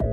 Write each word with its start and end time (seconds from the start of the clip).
Hi 0.00 0.06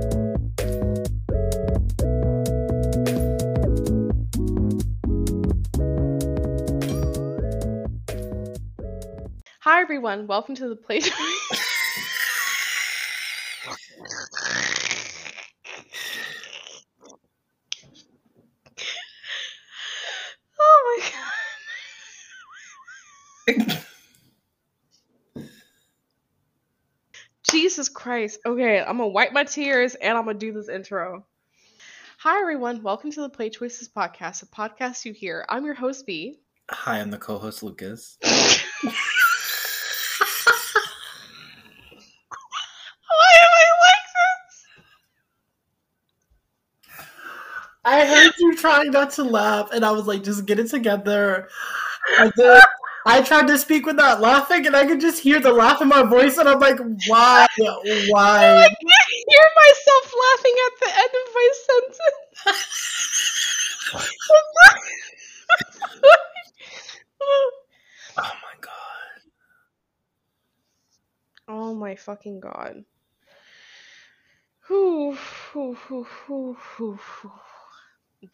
everyone, 9.80 10.26
welcome 10.26 10.54
to 10.56 10.68
the 10.68 10.76
play. 10.76 11.00
oh 20.60 20.98
my 20.98 21.10
god. 23.56 23.78
Jesus 27.50 27.88
Christ. 28.08 28.40
Okay, 28.46 28.80
I'm 28.80 28.96
gonna 28.96 29.08
wipe 29.08 29.34
my 29.34 29.44
tears 29.44 29.94
and 29.94 30.16
I'm 30.16 30.24
gonna 30.24 30.38
do 30.38 30.50
this 30.50 30.70
intro. 30.70 31.26
Hi 32.20 32.40
everyone, 32.40 32.82
welcome 32.82 33.12
to 33.12 33.20
the 33.20 33.28
Play 33.28 33.50
Choices 33.50 33.86
podcast, 33.86 34.42
a 34.42 34.46
podcast 34.46 35.04
you 35.04 35.12
hear. 35.12 35.44
I'm 35.50 35.66
your 35.66 35.74
host 35.74 36.06
B. 36.06 36.40
Hi, 36.70 37.00
I'm 37.00 37.10
the 37.10 37.18
co-host 37.18 37.62
Lucas. 37.62 38.16
Why 38.22 38.30
am 38.32 38.92
I 43.52 43.66
like 43.84 44.06
this? 44.16 44.66
I 47.84 48.06
heard 48.06 48.32
you 48.38 48.56
trying 48.56 48.90
not 48.90 49.10
to 49.10 49.22
laugh, 49.22 49.68
and 49.70 49.84
I 49.84 49.90
was 49.90 50.06
like, 50.06 50.24
just 50.24 50.46
get 50.46 50.58
it 50.58 50.70
together. 50.70 51.50
And 52.18 52.32
then 52.36 52.58
I 53.08 53.22
tried 53.22 53.48
to 53.48 53.56
speak 53.56 53.86
without 53.86 54.20
laughing, 54.20 54.66
and 54.66 54.76
I 54.76 54.84
could 54.84 55.00
just 55.00 55.22
hear 55.22 55.40
the 55.40 55.50
laugh 55.50 55.80
in 55.80 55.88
my 55.88 56.02
voice, 56.02 56.36
and 56.36 56.46
I'm 56.46 56.60
like, 56.60 56.78
why? 57.06 57.46
Why? 57.56 57.78
I 58.14 58.68
can't 58.68 59.10
hear 59.26 59.46
myself 59.56 60.14
laughing 60.24 60.56
at 60.66 60.74
the 60.80 60.90
end 60.98 61.12
of 61.16 61.34
my 61.34 61.48
sentence. 61.66 61.98
Oh 68.20 68.32
my 68.42 68.54
god. 68.60 69.20
oh 71.48 71.74
my 71.74 71.94
fucking 71.94 72.40
god. 72.40 72.84
Whew, 74.66 75.16
whew, 75.52 75.76
whew. 76.26 76.58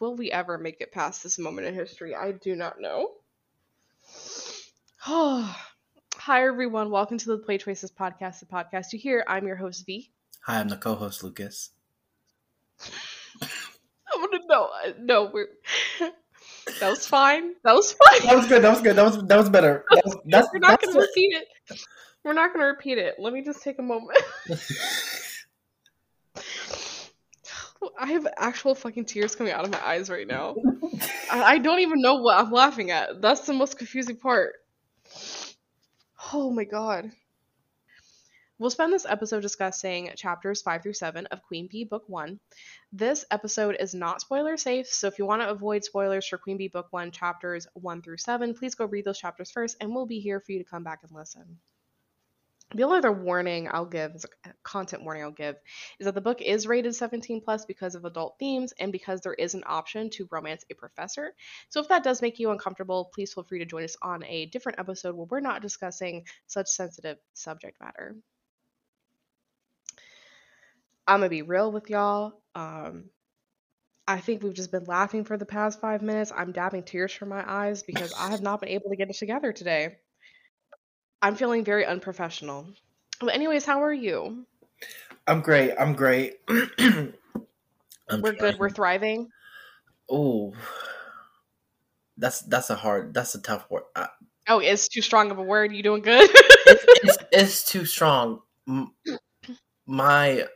Will 0.01 0.17
we 0.17 0.33
ever 0.33 0.59
make 0.59 0.81
it 0.81 0.91
past 0.91 1.23
this 1.23 1.39
moment 1.39 1.69
in 1.69 1.75
history? 1.75 2.15
I 2.15 2.33
do 2.33 2.57
not 2.57 2.81
know. 2.81 3.13
Hi 5.07 5.55
everyone, 6.47 6.91
welcome 6.91 7.19
to 7.19 7.27
the 7.27 7.37
Play 7.37 7.59
Choices 7.59 7.93
podcast, 7.93 8.41
the 8.41 8.47
podcast 8.47 8.91
you 8.95 8.99
hear. 8.99 9.23
I'm 9.29 9.47
your 9.47 9.55
host 9.55 9.85
V. 9.85 10.11
Hi, 10.47 10.59
I'm 10.59 10.71
the 10.71 10.79
co-host 10.79 11.23
Lucas. 11.23 11.73
I'm 12.81 13.51
gonna 14.15 14.39
know. 14.49 14.71
uh, 14.83 14.93
no, 14.99 15.31
we're 15.31 15.49
that 16.81 16.89
was 16.89 17.07
fine. 17.07 17.53
That 17.65 17.75
was 17.75 17.93
fine. 17.93 18.27
That 18.27 18.35
was 18.35 18.47
good. 18.47 18.63
That 18.63 18.71
was 18.71 18.81
good. 18.81 18.97
That 18.97 19.05
was 19.05 19.23
that 19.27 19.37
was 19.37 19.51
better. 19.51 19.85
That 19.91 20.07
was, 20.07 20.17
that's, 20.25 20.49
We're 20.51 20.61
not 20.61 20.81
that's 20.81 20.95
gonna 20.95 21.01
repeat 21.07 21.35
it. 21.35 21.49
We're 22.25 22.33
not 22.33 22.55
gonna 22.55 22.69
repeat 22.69 22.97
it. 22.97 23.17
Let 23.19 23.35
me 23.35 23.45
just 23.45 23.63
take 23.63 23.79
a 23.79 23.83
moment. 23.83 24.19
I 27.99 28.07
have 28.07 28.27
actual 28.39 28.75
fucking 28.75 29.05
tears 29.05 29.37
coming 29.37 29.53
out 29.53 29.67
of 29.67 29.71
my 29.71 29.87
eyes 29.87 30.09
right 30.09 30.27
now. 30.27 30.57
I, 31.31 31.43
I 31.43 31.59
don't 31.59 31.81
even 31.81 32.01
know 32.01 32.15
what 32.15 32.39
I'm 32.39 32.51
laughing 32.51 32.91
at. 32.91 33.21
That's 33.21 33.43
the 33.43 33.53
most 33.53 33.77
confusing 33.77 34.17
part. 34.17 34.55
Oh 36.37 36.51
my 36.51 36.65
god. 36.65 37.13
We'll 38.59 38.69
spend 38.69 38.93
this 38.93 39.07
episode 39.09 39.43
discussing 39.43 40.11
chapters 40.17 40.63
5 40.63 40.83
through 40.83 40.95
7 40.95 41.27
of 41.27 41.45
Queen 41.45 41.69
B 41.71 41.85
Book 41.85 42.03
1. 42.09 42.41
This 42.93 43.25
episode 43.31 43.77
is 43.79 43.95
not 43.95 44.21
spoiler 44.21 44.57
safe, 44.57 44.89
so 44.89 45.07
if 45.07 45.17
you 45.17 45.27
want 45.27 45.43
to 45.43 45.49
avoid 45.49 45.85
spoilers 45.85 46.27
for 46.27 46.37
Queen 46.37 46.57
B 46.57 46.67
Book 46.67 46.89
1 46.91 47.13
chapters 47.13 47.69
1 47.75 48.03
through 48.03 48.17
7, 48.17 48.53
please 48.53 48.75
go 48.75 48.86
read 48.86 49.05
those 49.05 49.20
chapters 49.20 49.53
first, 49.53 49.77
and 49.81 49.95
we'll 49.95 50.07
be 50.07 50.19
here 50.19 50.41
for 50.41 50.51
you 50.51 50.58
to 50.58 50.69
come 50.69 50.83
back 50.83 51.05
and 51.05 51.13
listen. 51.13 51.61
The 52.74 52.83
only 52.83 52.98
other 52.98 53.12
warning 53.12 53.68
I'll 53.70 53.86
give, 53.86 54.17
is 54.17 54.27
a 54.45 54.52
content 54.64 55.05
warning 55.05 55.23
I'll 55.23 55.30
give, 55.30 55.55
is 56.01 56.07
that 56.07 56.14
the 56.14 56.20
book 56.20 56.42
is 56.42 56.67
rated 56.67 56.95
17 56.95 57.40
plus 57.40 57.64
because 57.64 57.95
of 57.95 58.05
adult 58.05 58.36
themes 58.40 58.73
and 58.80 58.90
because 58.90 59.20
there 59.20 59.35
is 59.35 59.55
an 59.55 59.62
option 59.64 60.11
to 60.11 60.29
romance 60.33 60.64
a 60.68 60.74
professor. 60.74 61.34
So 61.68 61.80
if 61.80 61.89
that 61.89 62.02
does 62.02 62.20
make 62.20 62.40
you 62.40 62.51
uncomfortable, 62.51 63.11
please 63.14 63.33
feel 63.33 63.45
free 63.45 63.61
to 63.61 63.64
join 63.64 63.84
us 63.84 63.96
on 64.02 64.24
a 64.24 64.46
different 64.46 64.80
episode 64.80 65.14
where 65.14 65.27
we're 65.30 65.40
not 65.40 65.63
discussing 65.63 66.24
such 66.48 66.67
sensitive 66.67 67.18
subject 67.33 67.80
matter. 67.80 68.17
I'm 71.07 71.20
gonna 71.20 71.29
be 71.29 71.42
real 71.42 71.70
with 71.70 71.90
y'all. 71.90 72.42
Um, 72.57 73.11
I 74.08 74.18
think 74.18 74.42
we've 74.42 74.52
just 74.52 74.73
been 74.73 74.84
laughing 74.84 75.24
for 75.24 75.36
the 75.36 75.46
past 75.46 75.80
five 75.80 76.02
minutes. 76.02 76.33
I'm 76.34 76.52
dabbing 76.52 76.83
tears 76.83 77.13
from 77.13 77.29
my 77.29 77.45
eyes 77.46 77.83
because 77.84 78.13
I 78.18 78.30
have 78.30 78.42
not 78.42 78.61
been 78.61 78.70
able 78.70 78.90
to 78.90 78.96
get 78.96 79.11
it 79.11 79.17
together 79.17 79.52
today. 79.52 79.96
I'm 81.24 81.36
feeling 81.36 81.64
very 81.64 81.86
unprofessional. 81.86 82.67
But 83.18 83.33
anyways, 83.33 83.64
how 83.64 83.83
are 83.83 83.95
you? 83.95 84.45
I'm 85.27 85.40
great. 85.40 85.73
I'm 85.79 85.95
great. 85.95 86.35
I'm 86.79 87.14
We're 88.20 88.35
good. 88.35 88.58
We're 88.58 88.68
thriving. 88.68 89.30
Oh, 90.11 90.52
that's 92.18 92.42
that's 92.42 92.68
a 92.68 92.74
hard. 92.74 93.14
That's 93.14 93.34
a 93.34 93.40
tough 93.40 93.64
word. 93.70 93.84
Uh, 93.96 94.08
Oh, 94.46 94.58
it's 94.58 94.86
too 94.86 95.01
strong 95.01 95.30
of 95.30 95.39
a 95.39 95.42
word. 95.42 95.73
You 95.73 95.83
doing 95.83 96.02
good? 96.02 96.29
it's, 96.34 96.84
it's, 97.02 97.17
it's 97.33 97.64
too 97.64 97.86
strong. 97.86 98.42
My 99.86 100.46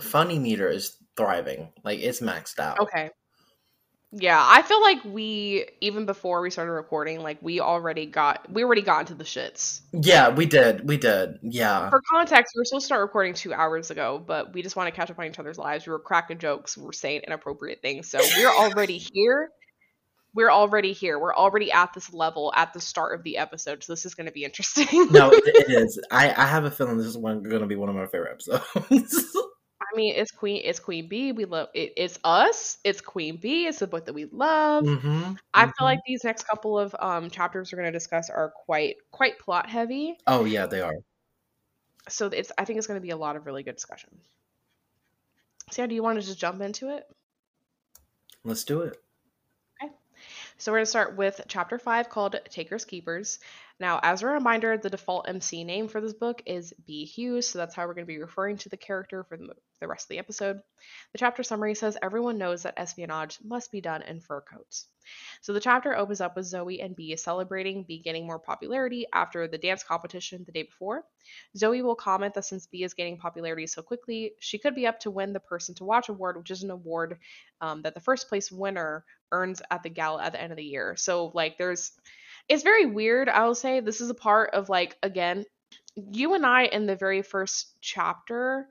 funny 0.00 0.38
meter 0.38 0.68
is 0.68 0.98
thriving. 1.16 1.72
Like 1.82 1.98
it's 1.98 2.20
maxed 2.20 2.60
out. 2.60 2.78
okay. 2.78 3.10
Yeah, 4.18 4.42
I 4.42 4.62
feel 4.62 4.80
like 4.80 5.04
we 5.04 5.66
even 5.82 6.06
before 6.06 6.40
we 6.40 6.48
started 6.48 6.72
recording, 6.72 7.20
like 7.20 7.36
we 7.42 7.60
already 7.60 8.06
got 8.06 8.50
we 8.50 8.64
already 8.64 8.80
got 8.80 9.00
into 9.00 9.14
the 9.14 9.24
shits. 9.24 9.82
Yeah, 9.92 10.30
we 10.30 10.46
did. 10.46 10.88
We 10.88 10.96
did. 10.96 11.38
Yeah. 11.42 11.90
For 11.90 12.00
context, 12.10 12.54
we 12.54 12.60
were 12.60 12.64
supposed 12.64 12.84
to 12.84 12.86
start 12.86 13.02
recording 13.02 13.34
two 13.34 13.52
hours 13.52 13.90
ago, 13.90 14.22
but 14.24 14.54
we 14.54 14.62
just 14.62 14.74
want 14.74 14.88
to 14.88 14.90
catch 14.90 15.10
up 15.10 15.18
on 15.18 15.26
each 15.26 15.38
other's 15.38 15.58
lives. 15.58 15.86
We 15.86 15.92
were 15.92 15.98
cracking 15.98 16.38
jokes, 16.38 16.78
we 16.78 16.84
were 16.84 16.94
saying 16.94 17.22
inappropriate 17.26 17.82
things. 17.82 18.08
So 18.08 18.18
we're 18.38 18.48
already 18.48 18.96
here. 18.96 19.50
We're 20.32 20.52
already 20.52 20.94
here. 20.94 21.18
We're 21.18 21.34
already 21.34 21.70
at 21.70 21.92
this 21.92 22.12
level 22.12 22.52
at 22.56 22.72
the 22.72 22.80
start 22.80 23.18
of 23.18 23.22
the 23.22 23.36
episode. 23.36 23.84
So 23.84 23.92
this 23.92 24.06
is 24.06 24.14
going 24.14 24.26
to 24.26 24.32
be 24.32 24.44
interesting. 24.44 24.86
No, 25.10 25.30
it, 25.30 25.42
it 25.46 25.70
is. 25.70 26.00
I, 26.10 26.30
I 26.30 26.46
have 26.46 26.64
a 26.64 26.70
feeling 26.70 26.96
this 26.96 27.06
is 27.06 27.16
going 27.16 27.42
to 27.42 27.66
be 27.66 27.76
one 27.76 27.90
of 27.90 27.94
my 27.94 28.06
favorite 28.06 28.32
episodes. 28.32 29.36
I 29.92 29.96
mean, 29.96 30.14
it's 30.16 30.30
Queen. 30.30 30.62
It's 30.64 30.80
Queen 30.80 31.08
B. 31.08 31.32
We 31.32 31.44
love 31.44 31.68
it. 31.74 31.92
It's 31.96 32.18
us. 32.24 32.78
It's 32.84 33.00
Queen 33.00 33.36
B. 33.36 33.66
It's 33.66 33.78
the 33.78 33.86
book 33.86 34.06
that 34.06 34.14
we 34.14 34.26
love. 34.26 34.84
hmm 34.84 35.32
I 35.54 35.66
feel 35.66 35.86
like 35.86 36.00
these 36.06 36.22
next 36.22 36.46
couple 36.46 36.78
of 36.78 36.94
um, 36.98 37.30
chapters 37.30 37.72
we're 37.72 37.78
going 37.78 37.92
to 37.92 37.96
discuss 37.98 38.28
are 38.30 38.50
quite 38.50 38.96
quite 39.10 39.38
plot 39.38 39.70
heavy. 39.70 40.18
Oh 40.26 40.44
yeah, 40.44 40.66
they 40.66 40.80
are. 40.80 40.94
So 42.08 42.26
it's 42.26 42.52
I 42.58 42.64
think 42.64 42.78
it's 42.78 42.86
going 42.86 43.00
to 43.00 43.02
be 43.02 43.10
a 43.10 43.16
lot 43.16 43.36
of 43.36 43.46
really 43.46 43.62
good 43.62 43.76
discussion. 43.76 44.20
Yeah, 45.76 45.86
do 45.86 45.94
you 45.94 46.02
want 46.02 46.20
to 46.20 46.26
just 46.26 46.38
jump 46.40 46.60
into 46.60 46.88
it? 46.96 47.04
Let's 48.44 48.64
do 48.64 48.80
it. 48.80 49.02
Okay. 49.82 49.92
So 50.58 50.72
we're 50.72 50.78
going 50.78 50.84
to 50.86 50.90
start 50.90 51.16
with 51.16 51.40
chapter 51.48 51.78
5 51.78 52.08
called 52.08 52.36
Takers 52.50 52.84
Keepers. 52.84 53.38
Now, 53.78 54.00
as 54.02 54.22
a 54.22 54.26
reminder, 54.26 54.78
the 54.78 54.88
default 54.88 55.28
MC 55.28 55.62
name 55.62 55.88
for 55.88 56.00
this 56.00 56.14
book 56.14 56.42
is 56.46 56.72
B. 56.86 57.04
Hughes, 57.04 57.46
so 57.46 57.58
that's 57.58 57.74
how 57.74 57.86
we're 57.86 57.92
going 57.92 58.06
to 58.06 58.12
be 58.12 58.18
referring 58.18 58.56
to 58.58 58.70
the 58.70 58.76
character 58.78 59.22
for 59.24 59.36
the, 59.36 59.86
rest 59.86 60.06
of 60.06 60.08
the 60.08 60.18
episode. 60.18 60.60
The 61.12 61.18
chapter 61.18 61.42
summary 61.42 61.74
says 61.74 61.98
everyone 62.00 62.38
knows 62.38 62.62
that 62.62 62.78
espionage 62.78 63.38
must 63.44 63.70
be 63.70 63.82
done 63.82 64.00
in 64.00 64.20
fur 64.20 64.40
coats. 64.40 64.86
So 65.42 65.52
the 65.52 65.60
chapter 65.60 65.94
opens 65.94 66.22
up 66.22 66.36
with 66.36 66.46
Zoe 66.46 66.80
and 66.80 66.96
B 66.96 67.14
celebrating 67.16 67.84
B 67.84 68.00
getting 68.02 68.26
more 68.26 68.38
popularity 68.38 69.06
after 69.12 69.46
the 69.46 69.58
dance 69.58 69.82
competition 69.82 70.44
the 70.44 70.52
day 70.52 70.62
before. 70.62 71.04
Zoe 71.56 71.82
will 71.82 71.94
comment 71.94 72.34
that 72.34 72.46
since 72.46 72.66
B 72.66 72.82
is 72.82 72.94
gaining 72.94 73.18
popularity 73.18 73.66
so 73.66 73.82
quickly, 73.82 74.32
she 74.40 74.58
could 74.58 74.74
be 74.74 74.86
up 74.86 75.00
to 75.00 75.10
win 75.10 75.34
the 75.34 75.40
Person 75.40 75.74
to 75.76 75.84
Watch 75.84 76.08
award, 76.08 76.38
which 76.38 76.50
is 76.50 76.62
an 76.62 76.70
award 76.70 77.18
um, 77.60 77.82
that 77.82 77.94
the 77.94 78.00
first 78.00 78.28
place 78.28 78.50
winner 78.50 79.04
earns 79.30 79.60
at 79.70 79.82
the 79.82 79.90
gala 79.90 80.22
at 80.22 80.32
the 80.32 80.40
end 80.40 80.52
of 80.52 80.56
the 80.56 80.64
year. 80.64 80.96
So 80.96 81.30
like 81.34 81.58
there's 81.58 81.92
it's 82.48 82.62
very 82.62 82.86
weird, 82.86 83.28
I 83.28 83.46
will 83.46 83.54
say. 83.54 83.80
This 83.80 84.00
is 84.00 84.10
a 84.10 84.14
part 84.14 84.54
of 84.54 84.68
like 84.68 84.96
again, 85.02 85.44
you 85.94 86.34
and 86.34 86.44
I 86.46 86.64
in 86.64 86.86
the 86.86 86.96
very 86.96 87.22
first 87.22 87.74
chapter, 87.80 88.68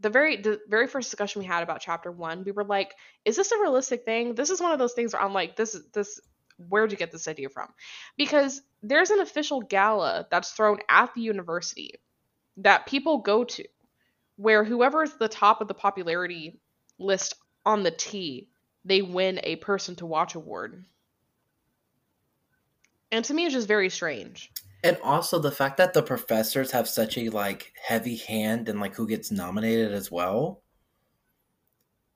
the 0.00 0.10
very 0.10 0.36
the 0.36 0.60
very 0.68 0.86
first 0.86 1.10
discussion 1.10 1.40
we 1.40 1.46
had 1.46 1.62
about 1.62 1.80
chapter 1.80 2.10
1, 2.10 2.44
we 2.44 2.52
were 2.52 2.64
like, 2.64 2.94
is 3.24 3.36
this 3.36 3.52
a 3.52 3.58
realistic 3.58 4.04
thing? 4.04 4.34
This 4.34 4.50
is 4.50 4.60
one 4.60 4.72
of 4.72 4.78
those 4.78 4.92
things 4.92 5.12
where 5.12 5.22
I'm 5.22 5.32
like 5.32 5.56
this 5.56 5.74
is 5.74 5.84
this 5.92 6.20
where'd 6.68 6.92
you 6.92 6.98
get 6.98 7.10
this 7.10 7.28
idea 7.28 7.48
from? 7.48 7.68
Because 8.16 8.60
there's 8.82 9.10
an 9.10 9.20
official 9.20 9.62
gala 9.62 10.26
that's 10.30 10.52
thrown 10.52 10.78
at 10.88 11.14
the 11.14 11.22
university 11.22 11.94
that 12.58 12.86
people 12.86 13.18
go 13.18 13.44
to 13.44 13.64
where 14.36 14.64
whoever 14.64 15.02
is 15.02 15.14
the 15.14 15.28
top 15.28 15.60
of 15.60 15.68
the 15.68 15.74
popularity 15.74 16.60
list 16.98 17.34
on 17.64 17.82
the 17.82 17.90
T 17.90 18.48
they 18.84 19.02
win 19.02 19.40
a 19.44 19.56
person 19.56 19.96
to 19.96 20.06
watch 20.06 20.34
award. 20.34 20.84
And 23.12 23.24
to 23.26 23.34
me, 23.34 23.44
it's 23.44 23.54
just 23.54 23.68
very 23.68 23.90
strange. 23.90 24.50
And 24.82 24.98
also 25.04 25.38
the 25.38 25.52
fact 25.52 25.76
that 25.76 25.92
the 25.92 26.02
professors 26.02 26.72
have 26.72 26.88
such 26.88 27.16
a 27.16 27.28
like 27.28 27.72
heavy 27.80 28.16
hand 28.16 28.68
and 28.68 28.80
like 28.80 28.94
who 28.94 29.06
gets 29.06 29.30
nominated 29.30 29.92
as 29.92 30.10
well. 30.10 30.62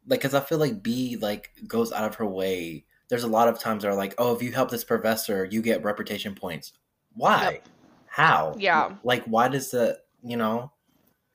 like 0.09 0.21
because 0.21 0.35
I 0.35 0.41
feel 0.41 0.59
like 0.59 0.83
B 0.83 1.17
like 1.17 1.51
goes 1.69 1.93
out 1.93 2.05
of 2.05 2.17
her 2.17 2.27
way. 2.27 2.87
There's 3.09 3.23
a 3.23 3.29
lot 3.29 3.47
of 3.47 3.61
times 3.61 3.83
that 3.83 3.91
are 3.91 3.95
like, 3.95 4.15
oh, 4.19 4.35
if 4.35 4.43
you 4.43 4.51
help 4.51 4.71
this 4.71 4.83
professor, 4.83 5.45
you 5.45 5.63
get 5.63 5.85
reputation 5.85 6.35
points. 6.35 6.73
Why? 7.13 7.53
Yep. 7.53 7.69
How? 8.07 8.57
Yeah. 8.59 8.97
Like, 9.05 9.25
why 9.27 9.47
does 9.49 9.71
the 9.71 10.01
you 10.25 10.37
know? 10.37 10.73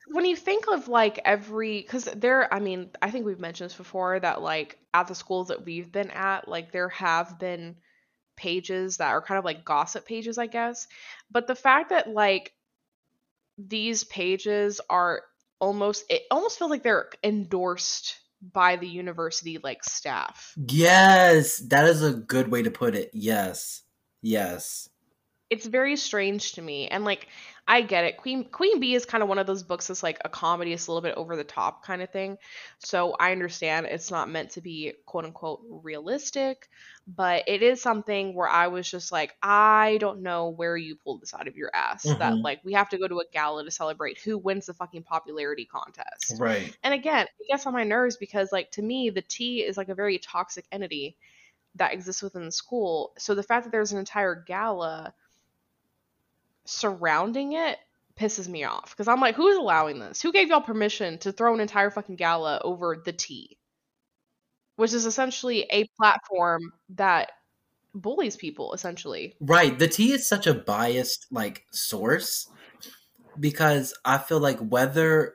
when 0.08 0.26
you 0.26 0.36
think 0.36 0.66
of 0.68 0.88
like 0.88 1.20
every 1.24 1.80
because 1.80 2.04
there 2.16 2.52
i 2.52 2.58
mean 2.58 2.90
i 3.00 3.10
think 3.10 3.24
we've 3.24 3.40
mentioned 3.40 3.70
this 3.70 3.76
before 3.76 4.20
that 4.20 4.42
like 4.42 4.78
at 4.92 5.06
the 5.06 5.14
schools 5.14 5.48
that 5.48 5.64
we've 5.64 5.90
been 5.90 6.10
at 6.10 6.46
like 6.48 6.70
there 6.72 6.88
have 6.90 7.38
been 7.38 7.74
pages 8.36 8.98
that 8.98 9.08
are 9.08 9.22
kind 9.22 9.38
of 9.38 9.44
like 9.44 9.64
gossip 9.64 10.06
pages 10.06 10.38
i 10.38 10.46
guess 10.46 10.86
but 11.30 11.46
the 11.46 11.54
fact 11.54 11.90
that 11.90 12.08
like 12.08 12.52
these 13.58 14.04
pages 14.04 14.80
are 14.88 15.22
almost 15.60 16.04
it 16.10 16.22
almost 16.30 16.58
feels 16.58 16.70
like 16.70 16.82
they're 16.82 17.10
endorsed 17.22 18.18
by 18.52 18.76
the 18.76 18.88
university 18.88 19.58
like 19.62 19.84
staff 19.84 20.54
Yes, 20.56 21.58
that 21.68 21.86
is 21.88 22.02
a 22.02 22.12
good 22.12 22.50
way 22.50 22.62
to 22.62 22.70
put 22.72 22.96
it. 22.96 23.10
Yes, 23.12 23.82
yes. 24.20 24.88
it's 25.48 25.66
very 25.66 25.96
strange 25.96 26.52
to 26.52 26.62
me 26.62 26.88
and 26.88 27.04
like 27.04 27.28
i 27.68 27.80
get 27.80 28.04
it 28.04 28.16
queen 28.16 28.44
queen 28.50 28.80
bee 28.80 28.94
is 28.94 29.04
kind 29.06 29.22
of 29.22 29.28
one 29.28 29.38
of 29.38 29.46
those 29.46 29.62
books 29.62 29.86
that's 29.88 30.02
like 30.02 30.18
a 30.24 30.28
comedy 30.28 30.72
it's 30.72 30.86
a 30.86 30.90
little 30.90 31.02
bit 31.02 31.16
over 31.16 31.36
the 31.36 31.44
top 31.44 31.84
kind 31.84 32.02
of 32.02 32.10
thing 32.10 32.36
so 32.78 33.12
i 33.20 33.32
understand 33.32 33.86
it's 33.86 34.10
not 34.10 34.28
meant 34.28 34.50
to 34.50 34.60
be 34.60 34.92
quote 35.06 35.24
unquote 35.24 35.60
realistic 35.68 36.68
but 37.06 37.44
it 37.46 37.62
is 37.62 37.80
something 37.80 38.34
where 38.34 38.48
i 38.48 38.66
was 38.68 38.90
just 38.90 39.12
like 39.12 39.34
i 39.42 39.96
don't 40.00 40.22
know 40.22 40.48
where 40.50 40.76
you 40.76 40.96
pulled 40.96 41.20
this 41.20 41.34
out 41.34 41.48
of 41.48 41.56
your 41.56 41.70
ass 41.74 42.14
that 42.18 42.36
Mhm. 42.36 42.44
like 42.44 42.60
we 42.64 42.72
have 42.72 42.88
to 42.88 42.98
go 42.98 43.08
to 43.08 43.20
a 43.20 43.24
gala 43.32 43.64
to 43.64 43.70
celebrate 43.70 44.18
who 44.20 44.38
wins 44.38 44.66
the 44.66 44.74
fucking 44.74 45.02
popularity 45.02 45.64
contest 45.64 46.40
Right. 46.40 46.76
and 46.82 46.94
again, 46.94 47.26
it 47.38 47.46
gets 47.48 47.66
on 47.66 47.72
my 47.72 47.84
nerves 47.84 48.16
because, 48.16 48.52
like, 48.52 48.70
to 48.72 48.82
me, 48.82 49.10
the 49.10 49.22
tea 49.22 49.62
is 49.62 49.76
like 49.76 49.88
a 49.88 49.94
very 49.94 50.18
toxic 50.18 50.66
entity 50.72 51.16
that 51.74 51.92
exists 51.92 52.22
within 52.22 52.44
the 52.44 52.52
school. 52.52 53.14
So 53.18 53.34
the 53.34 53.42
fact 53.42 53.64
that 53.64 53.70
there's 53.72 53.92
an 53.92 53.98
entire 53.98 54.34
gala 54.46 55.14
surrounding 56.64 57.52
it 57.52 57.78
pisses 58.18 58.48
me 58.48 58.64
off 58.64 58.90
because 58.90 59.08
I'm 59.08 59.20
like, 59.20 59.34
who's 59.34 59.56
allowing 59.56 59.98
this? 59.98 60.20
Who 60.20 60.32
gave 60.32 60.48
y'all 60.48 60.60
permission 60.60 61.18
to 61.18 61.32
throw 61.32 61.54
an 61.54 61.60
entire 61.60 61.90
fucking 61.90 62.16
gala 62.16 62.60
over 62.62 63.00
the 63.02 63.12
tea? 63.12 63.58
Which 64.76 64.92
is 64.92 65.06
essentially 65.06 65.66
a 65.70 65.88
platform 65.98 66.72
that 66.90 67.32
bullies 67.94 68.36
people, 68.36 68.72
essentially. 68.72 69.34
Right. 69.40 69.78
The 69.78 69.88
tea 69.88 70.12
is 70.12 70.26
such 70.26 70.46
a 70.46 70.54
biased 70.54 71.26
like 71.30 71.66
source 71.70 72.48
because 73.38 73.94
I 74.04 74.18
feel 74.18 74.40
like 74.40 74.58
whether 74.58 75.34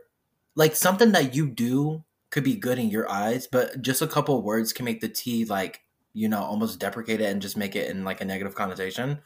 like 0.55 0.75
something 0.75 1.11
that 1.11 1.35
you 1.35 1.47
do 1.47 2.03
could 2.29 2.43
be 2.43 2.55
good 2.55 2.79
in 2.79 2.89
your 2.89 3.09
eyes, 3.09 3.47
but 3.47 3.81
just 3.81 4.01
a 4.01 4.07
couple 4.07 4.41
words 4.41 4.73
can 4.73 4.85
make 4.85 5.01
the 5.01 5.09
tea 5.09 5.45
like, 5.45 5.81
you 6.13 6.27
know, 6.27 6.41
almost 6.41 6.79
deprecate 6.79 7.21
it 7.21 7.31
and 7.31 7.41
just 7.41 7.57
make 7.57 7.75
it 7.75 7.89
in 7.89 8.03
like 8.03 8.21
a 8.21 8.25
negative 8.25 8.55
connotation. 8.55 9.19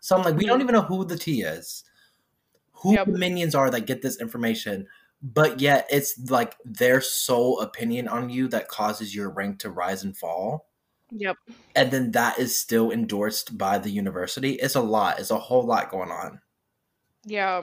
So 0.00 0.16
I'm 0.16 0.22
like, 0.22 0.36
we 0.36 0.46
don't 0.46 0.60
even 0.60 0.74
know 0.74 0.82
who 0.82 1.04
the 1.04 1.16
T 1.18 1.42
is. 1.42 1.84
Who 2.82 2.94
Yep. 2.94 3.06
the 3.06 3.18
minions 3.18 3.54
are 3.54 3.70
that 3.70 3.86
get 3.86 4.02
this 4.02 4.20
information, 4.20 4.86
but 5.22 5.60
yet 5.60 5.86
it's 5.90 6.18
like 6.30 6.56
their 6.64 7.00
sole 7.00 7.60
opinion 7.60 8.06
on 8.08 8.30
you 8.30 8.48
that 8.48 8.68
causes 8.68 9.14
your 9.14 9.30
rank 9.30 9.58
to 9.60 9.70
rise 9.70 10.04
and 10.04 10.16
fall 10.16 10.66
Yep. 11.10 11.36
and 11.74 11.90
then 11.90 12.10
that 12.12 12.38
is 12.38 12.56
still 12.56 12.90
endorsed 12.90 13.56
by 13.56 13.78
the 13.78 13.90
university. 13.90 14.52
It's 14.54 14.74
a 14.74 14.80
lot. 14.80 15.20
It's 15.20 15.30
a 15.30 15.38
whole 15.38 15.62
lot 15.64 15.90
going 15.90 16.10
on. 16.10 16.40
Yeah. 17.24 17.62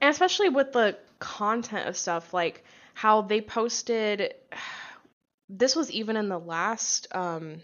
And 0.00 0.10
especially 0.10 0.48
with 0.48 0.72
the 0.72 0.98
content 1.18 1.88
of 1.88 1.96
stuff, 1.96 2.32
like 2.34 2.64
how 2.94 3.22
they 3.22 3.40
posted 3.40 4.34
this 5.48 5.76
was 5.76 5.90
even 5.90 6.16
in 6.16 6.28
the 6.28 6.38
last 6.38 7.06
um 7.14 7.60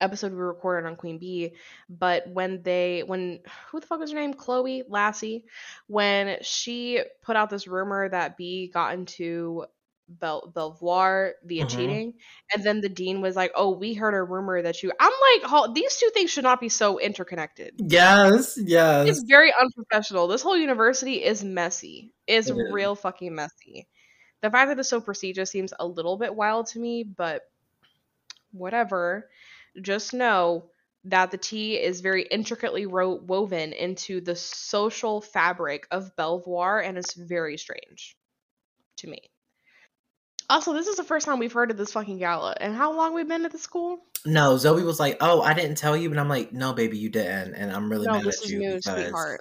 episode 0.00 0.32
we 0.32 0.38
recorded 0.38 0.86
on 0.88 0.96
Queen 0.96 1.18
B, 1.18 1.54
but 1.88 2.28
when 2.28 2.62
they 2.62 3.02
when 3.06 3.40
who 3.70 3.80
the 3.80 3.86
fuck 3.86 4.00
was 4.00 4.12
her 4.12 4.18
name? 4.18 4.34
Chloe 4.34 4.84
Lassie, 4.88 5.44
when 5.86 6.38
she 6.42 7.00
put 7.22 7.36
out 7.36 7.50
this 7.50 7.66
rumor 7.68 8.08
that 8.08 8.36
B 8.36 8.70
got 8.72 8.94
into 8.94 9.66
Bel- 10.08 10.50
Belvoir 10.52 11.34
via 11.44 11.64
Mhm. 11.64 11.70
cheating, 11.70 12.14
and 12.52 12.64
then 12.64 12.80
the 12.80 12.88
dean 12.88 13.20
was 13.20 13.36
like, 13.36 13.52
"Oh, 13.54 13.70
we 13.76 13.94
heard 13.94 14.14
a 14.14 14.22
rumor 14.24 14.60
that 14.60 14.82
you." 14.82 14.90
I'm 14.98 15.12
like, 15.12 15.48
"Ho- 15.48 15.72
these 15.72 15.96
two 15.98 16.10
things 16.12 16.30
should 16.30 16.42
not 16.42 16.60
be 16.60 16.68
so 16.68 16.98
interconnected. 16.98 17.74
Yes, 17.78 18.58
yes. 18.60 19.08
It's 19.08 19.22
very 19.28 19.52
unprofessional. 19.54 20.26
This 20.26 20.42
whole 20.42 20.56
university 20.56 21.22
is 21.22 21.44
messy. 21.44 22.12
It's 22.26 22.50
It 22.50 22.56
is. 22.56 22.72
real 22.72 22.96
fucking 22.96 23.32
messy. 23.34 23.86
The 24.40 24.50
fact 24.50 24.68
that 24.70 24.80
it's 24.80 24.88
so 24.88 25.00
prestigious 25.00 25.50
seems 25.50 25.72
a 25.78 25.86
little 25.86 26.16
bit 26.16 26.34
wild 26.34 26.66
to 26.68 26.80
me, 26.80 27.04
but 27.04 27.42
whatever. 28.52 29.30
Just 29.82 30.14
know 30.14 30.70
that 31.04 31.30
the 31.30 31.38
tea 31.38 31.78
is 31.80 32.00
very 32.00 32.22
intricately 32.24 32.86
ro- 32.86 33.14
woven 33.14 33.72
into 33.72 34.20
the 34.20 34.36
social 34.36 35.20
fabric 35.20 35.86
of 35.90 36.14
Belvoir, 36.16 36.80
and 36.80 36.98
it's 36.98 37.14
very 37.14 37.56
strange 37.56 38.16
to 38.98 39.08
me. 39.08 39.30
Also, 40.50 40.72
this 40.74 40.86
is 40.86 40.96
the 40.96 41.04
first 41.04 41.24
time 41.24 41.38
we've 41.38 41.52
heard 41.52 41.70
of 41.70 41.76
this 41.78 41.92
fucking 41.92 42.18
gala, 42.18 42.54
and 42.60 42.74
how 42.74 42.92
long 42.92 43.14
we've 43.14 43.26
been 43.28 43.44
at 43.46 43.52
the 43.52 43.58
school? 43.58 44.04
No, 44.26 44.56
Zoe 44.58 44.82
was 44.82 45.00
like, 45.00 45.16
"Oh, 45.20 45.40
I 45.40 45.54
didn't 45.54 45.76
tell 45.78 45.96
you," 45.96 46.08
but 46.10 46.18
I'm 46.18 46.28
like, 46.28 46.52
"No, 46.52 46.72
baby, 46.74 46.98
you 46.98 47.08
didn't," 47.08 47.54
and 47.54 47.72
I'm 47.72 47.90
really 47.90 48.06
No, 48.06 48.12
mad 48.12 48.26
at 48.26 48.48
you 48.48 48.60
because 48.60 48.84
sweetheart. 48.84 49.40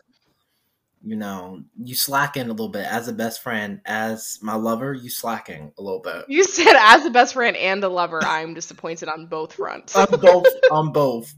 You 1.03 1.15
know 1.15 1.63
you 1.81 1.95
slacking 1.95 2.45
a 2.45 2.51
little 2.51 2.69
bit 2.69 2.85
as 2.85 3.07
a 3.07 3.13
best 3.13 3.41
friend, 3.41 3.81
as 3.85 4.39
my 4.41 4.55
lover. 4.55 4.93
You 4.93 5.09
slacking 5.09 5.71
a 5.77 5.81
little 5.81 6.01
bit 6.01 6.25
You 6.27 6.43
said 6.43 6.75
as 6.77 7.05
a 7.05 7.09
best 7.09 7.33
friend 7.33 7.55
and 7.55 7.83
a 7.83 7.89
lover, 7.89 8.23
I'm 8.23 8.53
disappointed 8.53 9.09
on 9.09 9.27
both 9.27 9.53
fronts. 9.53 9.95
on 9.95 10.19
both. 10.19 10.47
on 10.71 10.91
both. 10.91 11.33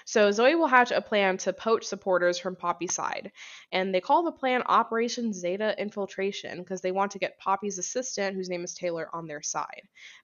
So 0.09 0.31
Zoe 0.31 0.55
will 0.55 0.67
hatch 0.67 0.91
a 0.91 1.01
plan 1.01 1.35
to 1.39 1.51
poach 1.51 1.83
supporters 1.83 2.39
from 2.39 2.55
Poppy's 2.55 2.95
side, 2.95 3.33
and 3.73 3.93
they 3.93 3.99
call 3.99 4.23
the 4.23 4.31
plan 4.31 4.63
Operation 4.65 5.33
Zeta 5.33 5.75
Infiltration 5.77 6.59
because 6.59 6.79
they 6.79 6.93
want 6.93 7.11
to 7.11 7.19
get 7.19 7.37
Poppy's 7.37 7.77
assistant, 7.77 8.33
whose 8.33 8.47
name 8.47 8.63
is 8.63 8.73
Taylor, 8.73 9.09
on 9.11 9.27
their 9.27 9.41
side. 9.41 9.81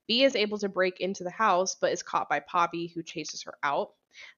B 0.08 0.24
is 0.24 0.38
able 0.38 0.58
to 0.60 0.70
break 0.70 1.02
into 1.02 1.26
the 1.26 1.30
house, 1.30 1.76
but 1.76 1.92
is 1.92 2.02
caught 2.02 2.30
by 2.30 2.40
Poppy, 2.40 2.94
who 2.96 3.04
chases 3.04 3.44
her 3.44 3.56
out. 3.62 3.90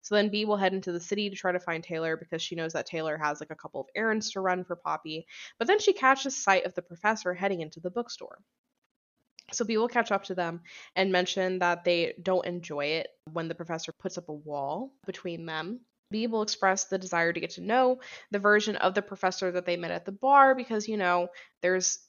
So 0.02 0.16
then 0.16 0.30
B 0.30 0.46
will 0.46 0.58
head 0.58 0.74
into 0.74 0.92
the 0.92 1.00
city 1.00 1.30
to 1.30 1.36
try 1.36 1.52
to 1.52 1.60
find 1.60 1.84
Taylor 1.84 2.18
because 2.18 2.42
she 2.42 2.56
knows 2.56 2.74
that 2.74 2.86
Taylor 2.86 3.18
has 3.18 3.40
like 3.40 3.52
a 3.52 3.56
couple 3.56 3.82
of 3.82 3.88
errands 3.96 4.32
to 4.32 4.42
run 4.42 4.64
for 4.64 4.76
Poppy. 4.76 5.26
But 5.58 5.68
then 5.68 5.80
she 5.80 5.94
catches 5.94 6.36
sight 6.36 6.66
of 6.66 6.74
the 6.76 6.82
professor 6.82 7.34
heading 7.34 7.62
into 7.62 7.80
the 7.80 7.92
bookstore. 7.92 8.40
So 9.54 9.64
B 9.64 9.78
will 9.78 9.88
catch 9.88 10.12
up 10.12 10.24
to 10.26 10.36
them 10.36 10.62
and 10.96 11.12
mention 11.12 11.60
that 11.60 11.84
they 11.84 12.16
don't 12.22 12.46
enjoy 12.46 12.86
it 12.86 13.08
when 13.32 13.48
the 13.48 13.56
professor 13.56 13.92
puts 14.00 14.18
up 14.18 14.30
a 14.30 14.34
wall 14.34 14.92
between 15.06 15.46
them. 15.46 15.82
B 16.12 16.28
will 16.28 16.42
express 16.42 16.86
the 16.86 16.98
desire 16.98 17.34
to 17.34 17.40
get 17.40 17.52
to 17.52 17.62
know 17.62 18.00
the 18.32 18.40
version 18.40 18.76
of 18.76 18.94
the 18.94 19.02
professor 19.02 19.52
that 19.52 19.66
they 19.66 19.78
met 19.78 19.92
at 19.92 20.06
the 20.06 20.12
bar 20.12 20.56
because, 20.56 20.88
you 20.88 20.98
know, 20.98 21.30
there's. 21.62 22.00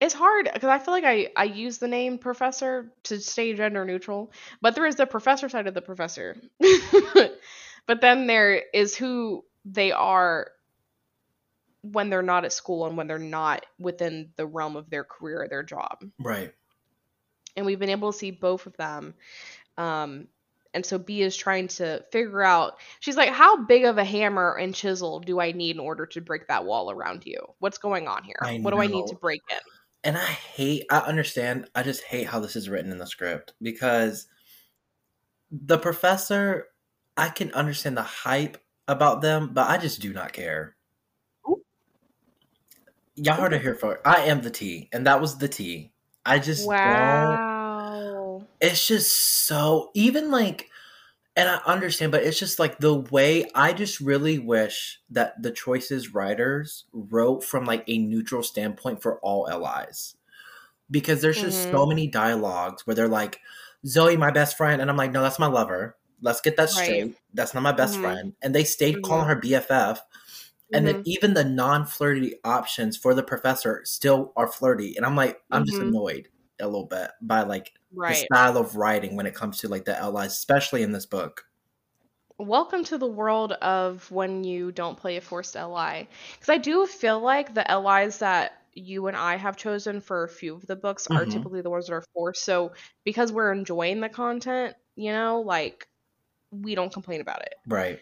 It's 0.00 0.14
hard 0.14 0.50
because 0.52 0.68
I 0.68 0.78
feel 0.78 0.92
like 0.92 1.04
I, 1.04 1.28
I 1.36 1.44
use 1.44 1.78
the 1.78 1.88
name 1.88 2.18
professor 2.18 2.92
to 3.04 3.18
stay 3.18 3.54
gender 3.54 3.84
neutral, 3.84 4.30
but 4.60 4.74
there 4.74 4.86
is 4.86 4.96
the 4.96 5.06
professor 5.06 5.48
side 5.48 5.66
of 5.66 5.74
the 5.74 5.80
professor. 5.80 6.36
but 7.86 8.00
then 8.02 8.26
there 8.26 8.62
is 8.74 8.94
who 8.94 9.44
they 9.64 9.92
are 9.92 10.50
when 11.82 12.10
they're 12.10 12.22
not 12.22 12.44
at 12.44 12.52
school 12.52 12.86
and 12.86 12.96
when 12.96 13.06
they're 13.06 13.18
not 13.18 13.64
within 13.78 14.32
the 14.36 14.46
realm 14.46 14.76
of 14.76 14.90
their 14.90 15.04
career 15.04 15.42
or 15.42 15.48
their 15.48 15.62
job 15.62 16.04
Right. 16.18 16.54
and 17.56 17.66
we've 17.66 17.78
been 17.78 17.90
able 17.90 18.12
to 18.12 18.18
see 18.18 18.30
both 18.30 18.66
of 18.66 18.76
them. 18.76 19.14
Um, 19.78 20.28
and 20.74 20.84
so 20.84 20.98
B 20.98 21.22
is 21.22 21.36
trying 21.36 21.68
to 21.68 22.04
figure 22.12 22.42
out. 22.42 22.78
She's 23.00 23.16
like, 23.16 23.30
"How 23.30 23.64
big 23.64 23.84
of 23.84 23.98
a 23.98 24.04
hammer 24.04 24.54
and 24.54 24.74
chisel 24.74 25.20
do 25.20 25.40
I 25.40 25.52
need 25.52 25.76
in 25.76 25.80
order 25.80 26.06
to 26.06 26.20
break 26.20 26.48
that 26.48 26.64
wall 26.64 26.90
around 26.90 27.24
you? 27.26 27.38
What's 27.60 27.78
going 27.78 28.08
on 28.08 28.24
here? 28.24 28.40
I 28.42 28.58
what 28.62 28.72
do 28.72 28.80
I 28.80 28.86
need 28.86 29.06
to 29.08 29.16
break 29.16 29.42
in?" 29.50 29.58
And 30.04 30.16
I 30.16 30.24
hate, 30.24 30.86
I 30.90 30.98
understand, 30.98 31.68
I 31.74 31.82
just 31.82 32.02
hate 32.04 32.28
how 32.28 32.38
this 32.38 32.54
is 32.54 32.68
written 32.68 32.92
in 32.92 32.98
the 32.98 33.06
script 33.06 33.54
because 33.60 34.28
the 35.50 35.78
professor, 35.78 36.68
I 37.16 37.28
can 37.28 37.52
understand 37.52 37.96
the 37.96 38.02
hype 38.02 38.58
about 38.88 39.20
them, 39.20 39.50
but 39.52 39.68
I 39.68 39.78
just 39.78 40.00
do 40.00 40.12
not 40.12 40.32
care. 40.32 40.76
Ooh. 41.48 41.62
Y'all 43.16 43.34
heard 43.34 43.52
it 43.52 43.62
here 43.62 43.74
first. 43.74 44.00
I 44.04 44.26
am 44.26 44.42
the 44.42 44.50
T, 44.50 44.88
and 44.92 45.06
that 45.06 45.20
was 45.20 45.38
the 45.38 45.48
T. 45.48 45.92
I 46.24 46.38
just 46.38 46.68
don't. 46.68 46.76
Wow. 46.76 48.42
It's 48.60 48.86
just 48.86 49.46
so, 49.46 49.90
even 49.94 50.30
like, 50.30 50.70
and 51.36 51.48
I 51.48 51.56
understand, 51.66 52.12
but 52.12 52.22
it's 52.24 52.38
just 52.38 52.58
like 52.58 52.78
the 52.78 52.94
way 52.94 53.46
I 53.54 53.72
just 53.72 54.00
really 54.00 54.38
wish 54.38 55.00
that 55.10 55.42
the 55.42 55.50
choices 55.52 56.14
writers 56.14 56.84
wrote 56.92 57.44
from 57.44 57.64
like 57.66 57.84
a 57.88 57.98
neutral 57.98 58.42
standpoint 58.42 59.02
for 59.02 59.20
all 59.20 59.46
LIs. 59.48 60.16
Because 60.90 61.22
there's 61.22 61.40
just 61.40 61.68
so 61.70 61.86
many 61.86 62.08
dialogues 62.08 62.86
where 62.86 62.94
they're 62.96 63.08
like, 63.08 63.40
Zoe, 63.86 64.16
my 64.16 64.30
best 64.30 64.56
friend. 64.56 64.80
And 64.82 64.90
I'm 64.90 64.96
like, 64.96 65.12
no, 65.12 65.22
that's 65.22 65.38
my 65.38 65.46
lover. 65.48 65.96
Let's 66.22 66.40
get 66.40 66.56
that 66.58 66.70
Right. 66.72 67.04
straight. 67.04 67.16
That's 67.34 67.54
not 67.54 67.62
my 67.64 67.72
best 67.72 68.00
Mhm. 68.00 68.00
friend. 68.00 68.34
And 68.42 68.54
they 68.54 68.64
stayed 68.64 69.02
Mhm. 69.02 69.02
calling 69.02 69.28
her 69.28 69.36
BFF 69.36 70.00
and 70.72 70.86
then 70.86 70.96
Mhm. 70.96 71.06
even 71.06 71.34
the 71.34 71.44
non-flirty 71.44 72.34
options 72.44 72.96
for 72.96 73.14
the 73.14 73.22
professor 73.22 73.82
still 73.84 74.32
are 74.36 74.48
flirty, 74.48 74.96
and 74.96 75.06
I'm 75.06 75.16
like, 75.16 75.40
I'm 75.52 75.64
just 75.64 75.80
Mhm. 75.80 75.96
annoyed 75.96 76.28
a 76.60 76.66
little 76.66 76.86
bit 76.86 77.10
by 77.20 77.42
like 77.42 77.72
the 77.92 78.14
style 78.14 78.56
of 78.56 78.76
writing 78.76 79.16
when 79.16 79.26
it 79.26 79.34
comes 79.34 79.58
to 79.58 79.68
like 79.68 79.84
the 79.84 79.92
LIs, 79.92 80.32
especially 80.32 80.82
in 80.82 80.92
this 80.92 81.06
book. 81.06 81.44
Welcome 82.38 82.84
to 82.84 82.98
the 82.98 83.06
world 83.06 83.52
of 83.52 84.10
when 84.10 84.44
you 84.44 84.70
don't 84.70 84.98
play 84.98 85.16
a 85.16 85.20
forced 85.22 85.54
LI. 85.56 86.06
Because 86.34 86.48
I 86.50 86.58
do 86.58 86.86
feel 86.86 87.18
like 87.20 87.54
the 87.54 87.64
LIs 87.70 88.18
that 88.18 88.62
you 88.74 89.06
and 89.06 89.16
I 89.16 89.36
have 89.36 89.56
chosen 89.56 90.02
for 90.02 90.24
a 90.24 90.28
few 90.28 90.54
of 90.54 90.66
the 90.66 90.76
books 90.76 91.06
are 91.06 91.24
Mhm. 91.24 91.30
typically 91.32 91.62
the 91.62 91.70
ones 91.70 91.86
that 91.86 91.94
are 91.94 92.04
forced. 92.12 92.44
So 92.44 92.74
because 93.04 93.32
we're 93.32 93.52
enjoying 93.52 94.00
the 94.00 94.10
content, 94.10 94.76
you 94.96 95.12
know, 95.12 95.40
like 95.40 95.88
we 96.50 96.74
don't 96.74 96.92
complain 96.92 97.22
about 97.22 97.42
it. 97.42 97.54
Right. 97.66 98.00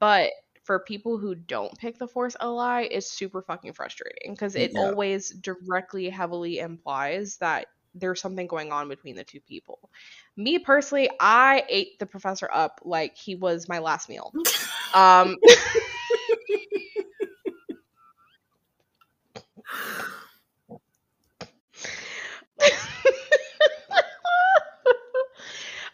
But 0.00 0.32
for 0.64 0.80
people 0.80 1.16
who 1.18 1.36
don't 1.36 1.78
pick 1.78 1.96
the 1.98 2.08
force 2.08 2.34
LI, 2.40 2.82
it's 2.90 3.06
super 3.12 3.40
fucking 3.42 3.72
frustrating 3.74 4.32
because 4.34 4.56
it 4.56 4.72
Yeah. 4.74 4.80
always 4.80 5.30
directly 5.30 6.10
heavily 6.10 6.58
implies 6.58 7.36
that 7.38 7.68
there's 7.96 8.20
something 8.20 8.46
going 8.46 8.72
on 8.72 8.88
between 8.88 9.16
the 9.16 9.24
two 9.24 9.40
people. 9.40 9.90
Me 10.36 10.58
personally, 10.58 11.08
I 11.20 11.64
ate 11.68 11.98
the 11.98 12.06
professor 12.06 12.48
up 12.52 12.80
like 12.84 13.16
he 13.16 13.34
was 13.34 13.68
my 13.68 13.78
last 13.78 14.08
meal. 14.08 14.32
Um 14.94 15.36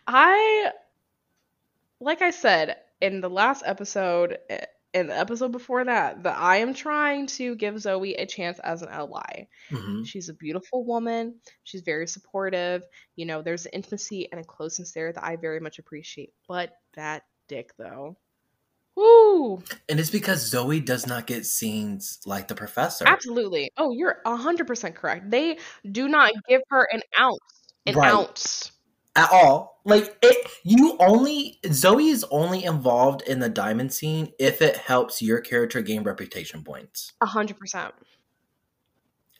I 0.06 0.72
like 2.00 2.22
I 2.22 2.30
said 2.30 2.76
in 3.00 3.20
the 3.20 3.30
last 3.30 3.62
episode 3.66 4.38
eh, 4.50 4.66
in 4.94 5.06
the 5.08 5.16
episode 5.18 5.52
before 5.52 5.84
that 5.84 6.22
that 6.24 6.36
I 6.38 6.56
am 6.58 6.74
trying 6.74 7.26
to 7.28 7.54
give 7.56 7.78
Zoe 7.80 8.14
a 8.14 8.26
chance 8.26 8.58
as 8.60 8.82
an 8.82 8.88
LI. 8.90 9.48
Mhm. 9.70 10.06
She's 10.06 10.28
a 10.28 10.34
beautiful 10.34 10.84
woman. 10.84 11.40
She's 11.64 11.82
very 11.82 12.06
supportive. 12.06 12.82
You 13.16 13.26
know, 13.26 13.42
there's 13.42 13.66
intimacy 13.66 14.30
and 14.32 14.40
a 14.40 14.44
closeness 14.44 14.92
there 14.92 15.12
that 15.12 15.24
I 15.24 15.36
very 15.36 15.60
much 15.60 15.78
appreciate. 15.78 16.34
But 16.48 16.72
that 16.94 17.24
dick 17.48 17.72
though. 17.78 18.16
Woo! 18.96 19.62
And 19.88 20.00
it's 20.00 20.10
because 20.10 20.40
Zoe 20.48 20.80
does 20.80 21.06
not 21.06 21.26
get 21.26 21.46
scenes 21.46 22.20
like 22.26 22.48
the 22.48 22.54
professor. 22.54 23.06
Absolutely. 23.06 23.70
Oh, 23.76 23.92
you're 23.92 24.20
100% 24.26 24.94
correct. 24.96 25.30
They 25.30 25.58
do 25.90 26.08
not 26.08 26.32
give 26.48 26.62
her 26.70 26.88
an 26.92 27.02
ounce. 27.18 27.38
An 27.86 27.94
Right. 27.94 28.12
ounce. 28.12 28.71
At 29.16 29.30
all. 29.32 29.80
Like 29.84 30.16
it, 30.22 30.48
you 30.64 30.96
only 31.00 31.58
Zoe 31.66 32.08
is 32.08 32.24
only 32.30 32.64
involved 32.64 33.22
in 33.22 33.40
the 33.40 33.48
diamond 33.48 33.92
scene 33.92 34.32
if 34.38 34.62
it 34.62 34.76
helps 34.76 35.20
your 35.20 35.40
character 35.40 35.82
gain 35.82 36.04
reputation 36.04 36.62
points. 36.62 37.12
A 37.20 37.26
100%. 37.26 37.92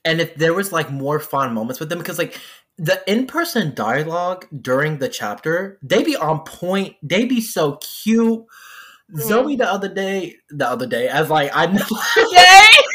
And 0.05 0.19
if 0.19 0.35
there 0.35 0.53
was 0.53 0.73
like 0.73 0.91
more 0.91 1.19
fun 1.19 1.53
moments 1.53 1.79
with 1.79 1.87
them, 1.87 1.99
because 1.99 2.17
like 2.17 2.37
the 2.77 3.01
in-person 3.07 3.73
dialogue 3.73 4.47
during 4.61 4.97
the 4.97 5.07
chapter, 5.07 5.79
they 5.81 6.03
be 6.03 6.17
on 6.17 6.43
point. 6.43 6.95
They 7.01 7.25
be 7.25 7.39
so 7.39 7.77
cute. 7.77 8.43
Mm-hmm. 9.11 9.19
Zoe 9.19 9.55
the 9.55 9.71
other 9.71 9.93
day, 9.93 10.37
the 10.49 10.67
other 10.67 10.87
day, 10.87 11.07
as 11.07 11.29
like 11.29 11.51
I 11.53 11.67
know, 11.67 11.85
Yay! 12.31 12.83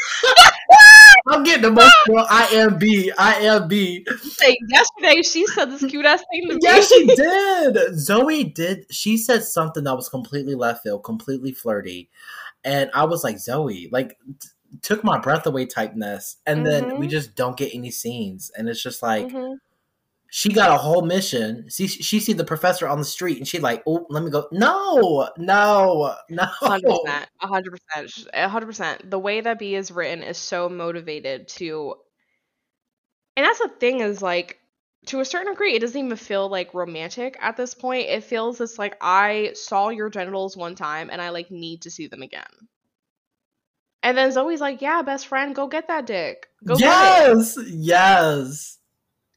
I'm 1.29 1.43
getting 1.43 1.61
the 1.61 1.67
emotional. 1.69 2.25
I 2.29 2.47
am 2.53 2.77
B. 2.77 3.11
I 3.17 3.35
am 3.41 3.67
B. 3.67 4.05
Like, 4.41 4.57
yesterday 4.67 5.21
she 5.21 5.45
said 5.47 5.71
this 5.71 5.83
cute 5.85 6.05
ass 6.05 6.23
thing 6.31 6.47
to 6.47 6.53
me. 6.55 6.59
Yeah, 6.61 6.81
she 6.81 7.05
did. 7.15 7.97
Zoe 7.99 8.43
did. 8.45 8.85
She 8.91 9.17
said 9.17 9.43
something 9.43 9.83
that 9.83 9.95
was 9.95 10.09
completely 10.09 10.55
left 10.55 10.83
field, 10.83 11.03
completely 11.03 11.51
flirty, 11.51 12.09
and 12.63 12.89
I 12.93 13.05
was 13.05 13.23
like, 13.23 13.39
Zoe, 13.39 13.89
like, 13.91 14.17
t- 14.39 14.49
took 14.81 15.03
my 15.03 15.17
breath 15.19 15.45
away 15.47 15.65
typeness. 15.65 16.35
And 16.45 16.65
then 16.65 16.99
we 16.99 17.07
Mhm. 17.07 17.11
just 17.11 17.35
don't 17.35 17.57
get 17.57 17.73
any 17.73 17.91
scenes, 17.91 18.51
and 18.57 18.69
it's 18.69 18.81
just 18.83 19.01
like 19.01 19.27
Mhm. 19.27 19.57
She 20.31 20.49
got 20.49 20.71
a 20.71 20.77
whole 20.77 21.01
mission. 21.01 21.65
She 21.69 21.87
she 21.87 22.19
see 22.19 22.33
the 22.33 22.43
professor 22.43 22.87
on 22.87 22.99
the 22.99 23.05
street, 23.05 23.37
and 23.37 23.47
she 23.47 23.59
like, 23.59 23.81
oh, 23.87 24.05
let 24.09 24.23
me 24.23 24.29
go. 24.29 24.47
No, 24.51 25.29
no, 25.37 26.15
no. 26.29 26.45
hundred 26.45 26.89
percent, 26.89 27.29
hundred 27.39 27.71
percent, 27.71 28.35
hundred 28.51 28.65
percent. 28.67 29.09
The 29.09 29.19
way 29.19 29.41
that 29.41 29.57
B 29.57 29.75
is 29.75 29.91
written 29.91 30.21
is 30.21 30.37
so 30.37 30.69
motivated 30.69 31.47
to, 31.49 31.95
and 33.35 33.45
that's 33.45 33.59
the 33.59 33.69
thing 33.79 34.01
is 34.01 34.21
like, 34.21 34.59
to 35.07 35.19
a 35.19 35.25
certain 35.25 35.53
degree, 35.53 35.75
it 35.75 35.79
doesn't 35.79 35.99
even 36.05 36.15
feel 36.15 36.47
like 36.47 36.75
romantic 36.75 37.35
at 37.41 37.57
this 37.57 37.73
point. 37.73 38.09
It 38.09 38.23
feels 38.23 38.61
it's 38.61 38.77
like 38.77 38.97
I 39.01 39.51
saw 39.55 39.89
your 39.89 40.09
genitals 40.09 40.55
one 40.55 40.75
time 40.75 41.09
and 41.11 41.21
I 41.21 41.29
like 41.29 41.49
need 41.49 41.83
to 41.83 41.91
see 41.91 42.07
them 42.07 42.21
again. 42.21 42.43
And 44.03 44.17
then 44.17 44.31
Zoe's 44.31 44.61
like, 44.61 44.81
"Yeah, 44.81 45.01
best 45.01 45.27
friend, 45.27 45.55
go 45.55 45.67
get 45.67 45.87
that 45.87 46.05
dick. 46.05 46.47
Go 46.65 46.75
get 46.75 46.85
it." 46.85 47.37
yes, 47.37 47.57
yes. 47.67 48.78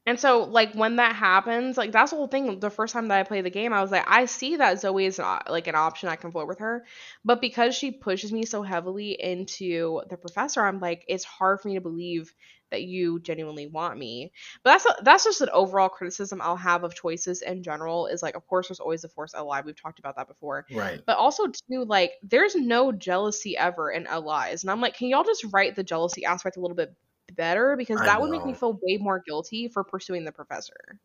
And 0.05 0.19
so, 0.19 0.43
like, 0.43 0.73
when 0.73 0.97
that 0.97 1.15
happens, 1.15 1.77
like, 1.77 1.93
that's 1.93 2.11
the 2.11 2.17
whole 2.17 2.27
thing. 2.27 2.59
The 2.59 2.69
first 2.69 2.93
time 2.93 3.07
that 3.07 3.19
I 3.19 3.23
played 3.23 3.45
the 3.45 3.49
game, 3.49 3.71
I 3.71 3.81
was 3.81 3.91
like, 3.91 4.03
I 4.05 4.25
see 4.25 4.57
that 4.57 4.81
Zoe 4.81 5.05
is 5.05 5.17
not, 5.17 5.49
like 5.49 5.67
an 5.67 5.75
option 5.75 6.09
I 6.09 6.17
can 6.17 6.31
flirt 6.31 6.47
with 6.47 6.59
her. 6.59 6.85
But 7.23 7.39
because 7.39 7.73
she 7.73 7.91
pushes 7.91 8.31
me 8.33 8.45
so 8.45 8.63
heavily 8.63 9.11
into 9.11 10.01
the 10.09 10.17
professor, 10.17 10.61
I'm 10.61 10.81
like, 10.81 11.05
it's 11.07 11.23
hard 11.23 11.61
for 11.61 11.69
me 11.69 11.75
to 11.75 11.81
believe 11.81 12.33
that 12.69 12.81
you 12.83 13.19
genuinely 13.19 13.67
want 13.67 13.97
me. 13.97 14.33
But 14.63 14.71
that's 14.71 14.85
a, 14.85 15.03
that's 15.03 15.23
just 15.23 15.41
an 15.41 15.49
overall 15.53 15.89
criticism 15.89 16.41
I'll 16.41 16.57
have 16.57 16.83
of 16.83 16.95
choices 16.95 17.41
in 17.41 17.63
general. 17.63 18.07
Is 18.07 18.21
like, 18.21 18.35
of 18.35 18.45
course, 18.45 18.67
there's 18.67 18.81
always 18.81 19.05
a 19.05 19.09
force 19.09 19.33
LI. 19.33 19.61
We've 19.63 19.81
talked 19.81 19.99
about 19.99 20.17
that 20.17 20.27
before. 20.27 20.65
Right. 20.69 20.99
But 21.05 21.17
also, 21.17 21.47
too, 21.47 21.85
like, 21.85 22.13
there's 22.23 22.55
no 22.55 22.91
jealousy 22.91 23.55
ever 23.55 23.89
in 23.91 24.03
LIs. 24.03 24.63
And 24.63 24.71
I'm 24.71 24.81
like, 24.81 24.97
can 24.97 25.07
y'all 25.07 25.23
just 25.23 25.45
write 25.53 25.75
the 25.77 25.83
jealousy 25.83 26.25
aspect 26.25 26.57
a 26.57 26.59
little 26.59 26.75
bit 26.75 26.93
better? 27.35 27.75
Because 27.77 27.99
that 27.99 28.21
would 28.21 28.29
make 28.31 28.45
me 28.45 28.53
feel 28.53 28.79
way 28.81 28.97
more 28.97 29.21
guilty 29.25 29.67
for 29.67 29.83
pursuing 29.83 30.25
the 30.25 30.31
professor. 30.31 30.97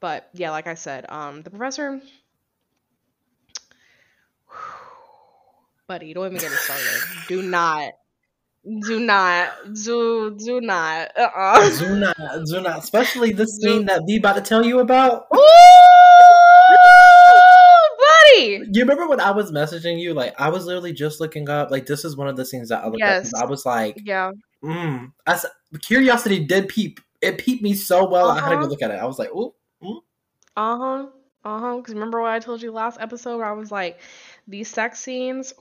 But 0.00 0.28
yeah, 0.34 0.50
like 0.50 0.66
I 0.66 0.74
said, 0.74 1.06
um, 1.08 1.42
the 1.42 1.50
professor. 1.50 2.00
Buddy, 5.88 6.12
don't 6.14 6.26
even 6.26 6.38
get 6.38 6.50
me 6.50 6.56
started. 6.56 7.02
do 7.28 7.42
not. 7.42 7.92
Do 8.82 8.98
not. 8.98 9.52
Do 9.84 10.36
do 10.36 10.60
not. 10.60 11.12
Uh-uh. 11.16 11.78
do 11.78 12.60
not. 12.60 12.78
especially 12.78 13.32
the 13.32 13.46
scene 13.46 13.86
that 13.86 14.02
B 14.06 14.16
about 14.16 14.34
to 14.34 14.40
tell 14.42 14.64
you 14.66 14.80
about. 14.80 15.26
Ooh! 15.34 15.40
You 18.38 18.82
remember 18.82 19.08
when 19.08 19.20
I 19.20 19.30
was 19.30 19.50
messaging 19.52 19.98
you? 20.00 20.12
Like 20.12 20.34
I 20.38 20.48
was 20.50 20.66
literally 20.66 20.92
just 20.92 21.20
looking 21.20 21.48
up. 21.48 21.70
Like 21.70 21.86
this 21.86 22.04
is 22.04 22.16
one 22.16 22.28
of 22.28 22.36
the 22.36 22.44
things 22.44 22.68
that 22.68 22.82
I 22.82 22.86
looked 22.86 22.98
Yes. 22.98 23.32
up. 23.34 23.44
I 23.44 23.46
was 23.46 23.64
like, 23.64 24.00
Yeah. 24.04 24.32
Mm. 24.64 25.12
I 25.26 25.32
s- 25.32 25.46
curiosity 25.82 26.44
did 26.44 26.68
peep. 26.68 27.00
It 27.20 27.38
peeped 27.38 27.62
me 27.62 27.74
so 27.74 28.08
well. 28.08 28.30
I 28.30 28.40
had 28.40 28.50
to 28.50 28.56
Uh-huh. 28.56 28.62
go 28.64 28.66
look 28.68 28.82
at 28.82 28.90
it. 28.90 28.94
I 28.94 29.06
was 29.06 29.18
like, 29.18 29.30
ooh, 29.30 29.54
Uh 30.56 30.76
huh. 30.76 31.06
Uh 31.44 31.58
huh. 31.60 31.76
Because 31.76 31.94
remember 31.94 32.20
what 32.20 32.32
I 32.32 32.38
told 32.40 32.62
you 32.62 32.72
last 32.72 33.00
episode 33.00 33.38
where 33.38 33.46
I 33.46 33.52
was 33.52 33.70
like, 33.70 34.00
these 34.48 34.68
sex 34.68 34.98
scenes. 35.00 35.54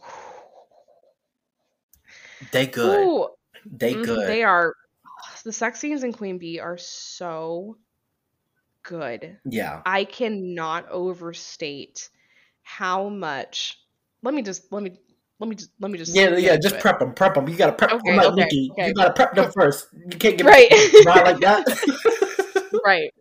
they 2.52 2.68
good. 2.68 3.08
Ooh, 3.08 3.28
They 3.66 3.94
mhm, 3.96 4.06
good. 4.06 4.28
They 4.28 4.44
are. 4.44 4.74
The 5.44 5.52
sex 5.52 5.80
scenes 5.80 6.04
in 6.04 6.14
Queen 6.14 6.38
B 6.38 6.60
are 6.60 6.78
so 6.78 7.78
good. 8.84 9.38
yeah. 9.46 9.82
I 9.86 10.06
cannot 10.06 10.90
overstate 10.90 12.10
how 12.64 13.10
much. 13.10 13.80
Let 14.22 14.34
me 14.34 14.42
just 14.42 14.72
let 14.72 14.84
me 14.84 14.98
let 15.40 15.50
me 15.50 15.56
just 15.56 15.72
let 15.80 15.92
me 15.92 15.98
just 15.98 16.16
Yeah, 16.16 16.36
yeah. 16.38 16.56
into 16.56 16.58
Just 16.58 16.76
it. 16.76 16.82
prep 16.82 17.00
them. 17.00 17.14
Prep 17.14 17.36
them. 17.36 17.48
You 17.48 17.56
gotta 17.58 17.74
prep. 17.74 17.92
Okay, 17.92 18.12
I'm 18.12 18.16
like 18.18 18.28
okay, 18.28 18.42
Nikki. 18.44 18.72
okay. 18.72 18.88
You 18.88 18.94
gotta 18.94 19.14
prep 19.14 19.36
them 19.36 19.52
first. 19.52 19.88
You 19.94 20.18
can't 20.18 20.38
get 20.38 20.46
Right. 20.46 20.70
right 21.06 21.26
like 21.26 21.40
that. 21.42 21.66
right. 22.86 23.12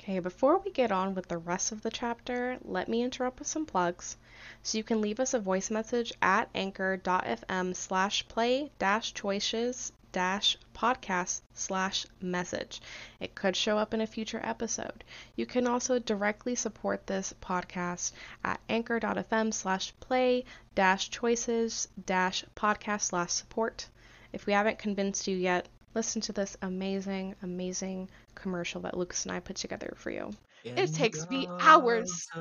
Okay, 0.00 0.18
before 0.20 0.58
we 0.58 0.70
get 0.70 0.90
on 0.90 1.14
with 1.14 1.28
the 1.28 1.38
rest 1.38 1.72
of 1.72 1.82
the 1.82 1.90
chapter, 1.90 2.58
let 2.64 2.88
me 2.88 3.02
interrupt 3.02 3.38
with 3.38 3.48
some 3.48 3.66
plugs. 3.66 4.16
So 4.62 4.78
you 4.78 4.84
can 4.84 5.00
leave 5.00 5.20
us 5.20 5.34
a 5.34 5.38
voice 5.38 5.70
message 5.70 6.12
at 6.22 6.48
anchor.fm 6.54 7.76
slash 7.76 8.26
play 8.28 8.70
dash 8.78 9.12
choices 9.14 9.92
dash 10.12 10.56
podcast 10.74 11.40
slash 11.54 12.06
message. 12.20 12.80
It 13.20 13.34
could 13.34 13.56
show 13.56 13.78
up 13.78 13.94
in 13.94 14.00
a 14.00 14.06
future 14.06 14.40
episode. 14.42 15.04
You 15.36 15.46
can 15.46 15.66
also 15.66 15.98
directly 15.98 16.54
support 16.54 17.06
this 17.06 17.34
podcast 17.40 18.12
at 18.44 18.60
anchor.fm 18.68 19.52
slash 19.52 19.92
play 20.00 20.44
dash 20.74 21.10
choices 21.10 21.88
dash 22.06 22.44
podcast 22.56 23.02
slash 23.02 23.32
support. 23.32 23.88
If 24.32 24.46
we 24.46 24.52
haven't 24.52 24.78
convinced 24.78 25.26
you 25.26 25.36
yet, 25.36 25.68
listen 25.94 26.20
to 26.22 26.32
this 26.32 26.56
amazing, 26.62 27.34
amazing 27.42 28.08
commercial 28.34 28.82
that 28.82 28.96
Lucas 28.96 29.24
and 29.24 29.32
I 29.32 29.40
put 29.40 29.56
together 29.56 29.94
for 29.96 30.10
you. 30.10 30.30
It 30.64 30.92
takes 30.94 31.28
me 31.30 31.48
hours. 31.60 32.28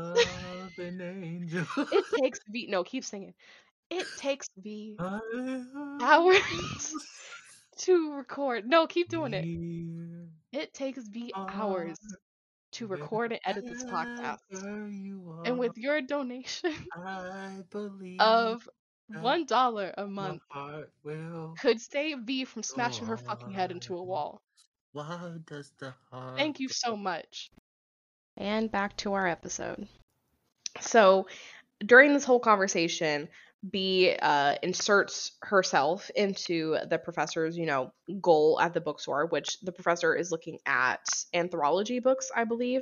It 0.77 2.05
takes 2.21 2.39
me 2.49 2.67
no, 2.69 2.83
keep 2.83 3.03
singing. 3.03 3.33
It 3.89 4.05
takes 4.17 4.49
me 4.63 4.97
hours 6.01 6.41
to 7.79 8.13
record. 8.13 8.67
No, 8.67 8.87
keep 8.87 9.09
doing 9.09 9.33
it. 9.33 9.49
It 10.51 10.73
takes 10.73 11.07
me 11.09 11.33
hours 11.47 11.97
to 12.73 12.87
record 12.87 13.31
and 13.31 13.41
edit 13.45 13.65
this 13.67 13.83
podcast. 13.83 14.37
And 15.45 15.57
with 15.57 15.77
your 15.77 16.01
donation 16.01 16.73
I 16.93 17.61
believe 17.69 18.19
of 18.19 18.69
One 19.07 19.45
dollar 19.45 19.93
a 19.97 20.05
month 20.07 20.41
My 20.49 20.61
heart 20.61 20.93
will 21.03 21.55
could 21.59 21.81
save 21.81 22.19
V 22.19 22.45
from 22.45 22.63
smashing 22.63 23.07
her 23.07 23.17
fucking 23.17 23.51
head 23.51 23.71
into 23.71 23.95
a 23.97 24.03
wall. 24.03 24.41
Does 25.45 25.71
the 25.79 25.93
Thank 26.35 26.59
you 26.59 26.69
so 26.69 26.95
much. 26.97 27.51
And 28.37 28.71
back 28.71 28.95
to 28.97 29.13
our 29.13 29.27
episode. 29.27 29.87
So, 30.79 31.27
during 31.79 32.13
this 32.13 32.23
whole 32.25 32.39
conversation, 32.39 33.29
B 33.69 34.15
uh, 34.21 34.55
inserts 34.63 35.31
herself 35.41 36.09
into 36.15 36.77
the 36.89 36.97
professor's, 36.97 37.57
you 37.57 37.65
know, 37.65 37.91
goal 38.21 38.59
at 38.61 38.73
the 38.73 38.81
bookstore, 38.81 39.25
which 39.27 39.59
the 39.61 39.71
professor 39.71 40.15
is 40.15 40.31
looking 40.31 40.59
at 40.65 41.05
anthology 41.33 41.99
books, 41.99 42.29
I 42.35 42.43
believe. 42.43 42.81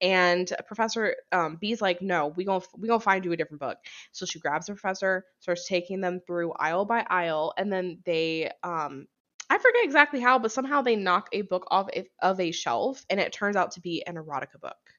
And 0.00 0.50
Professor 0.66 1.16
um, 1.32 1.56
B's 1.60 1.80
like, 1.80 2.02
"No, 2.02 2.28
we 2.28 2.44
gonna 2.44 2.64
we 2.76 2.88
gonna 2.88 3.00
find 3.00 3.24
you 3.24 3.32
a 3.32 3.36
different 3.36 3.60
book." 3.60 3.78
So 4.12 4.26
she 4.26 4.38
grabs 4.40 4.66
the 4.66 4.74
professor, 4.74 5.24
starts 5.40 5.66
taking 5.68 6.00
them 6.00 6.20
through 6.26 6.52
aisle 6.52 6.84
by 6.84 7.04
aisle, 7.08 7.54
and 7.56 7.72
then 7.72 8.00
they 8.04 8.50
um, 8.62 9.06
I 9.48 9.58
forget 9.58 9.84
exactly 9.84 10.20
how, 10.20 10.38
but 10.38 10.52
somehow 10.52 10.82
they 10.82 10.96
knock 10.96 11.28
a 11.32 11.42
book 11.42 11.66
off 11.70 11.88
of 12.20 12.40
a 12.40 12.50
shelf, 12.52 13.04
and 13.10 13.20
it 13.20 13.32
turns 13.32 13.56
out 13.56 13.72
to 13.72 13.80
be 13.80 14.04
an 14.06 14.16
erotica 14.16 14.60
book. 14.60 14.95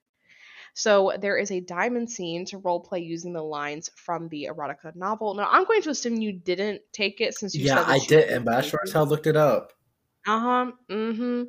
So 0.74 1.14
there 1.20 1.38
is 1.38 1.52
a 1.52 1.60
diamond 1.60 2.10
scene 2.10 2.46
to 2.46 2.60
roleplay 2.60 3.06
using 3.06 3.34
the 3.34 3.42
lines 3.42 3.90
from 3.96 4.30
the 4.30 4.50
erotica 4.52 4.96
novel. 4.96 5.34
Now 5.34 5.48
I'm 5.50 5.66
going 5.66 5.82
to 5.84 5.90
assume 5.90 6.16
you 6.16 6.34
didn't 6.34 6.82
take 6.92 7.22
it 7.22 7.34
since 7.34 7.56
you 7.56 7.66
Yeah, 7.66 7.84
I 7.86 7.96
you 7.96 8.08
did, 8.08 8.46
but 8.46 8.54
I 8.54 8.62
sure 8.62 8.80
as 8.84 8.92
hell 8.92 9.06
looked 9.06 9.28
it 9.28 9.38
up. 9.38 9.74
Uh 10.26 10.40
huh. 10.40 10.72
Mm-hmm. 10.90 11.44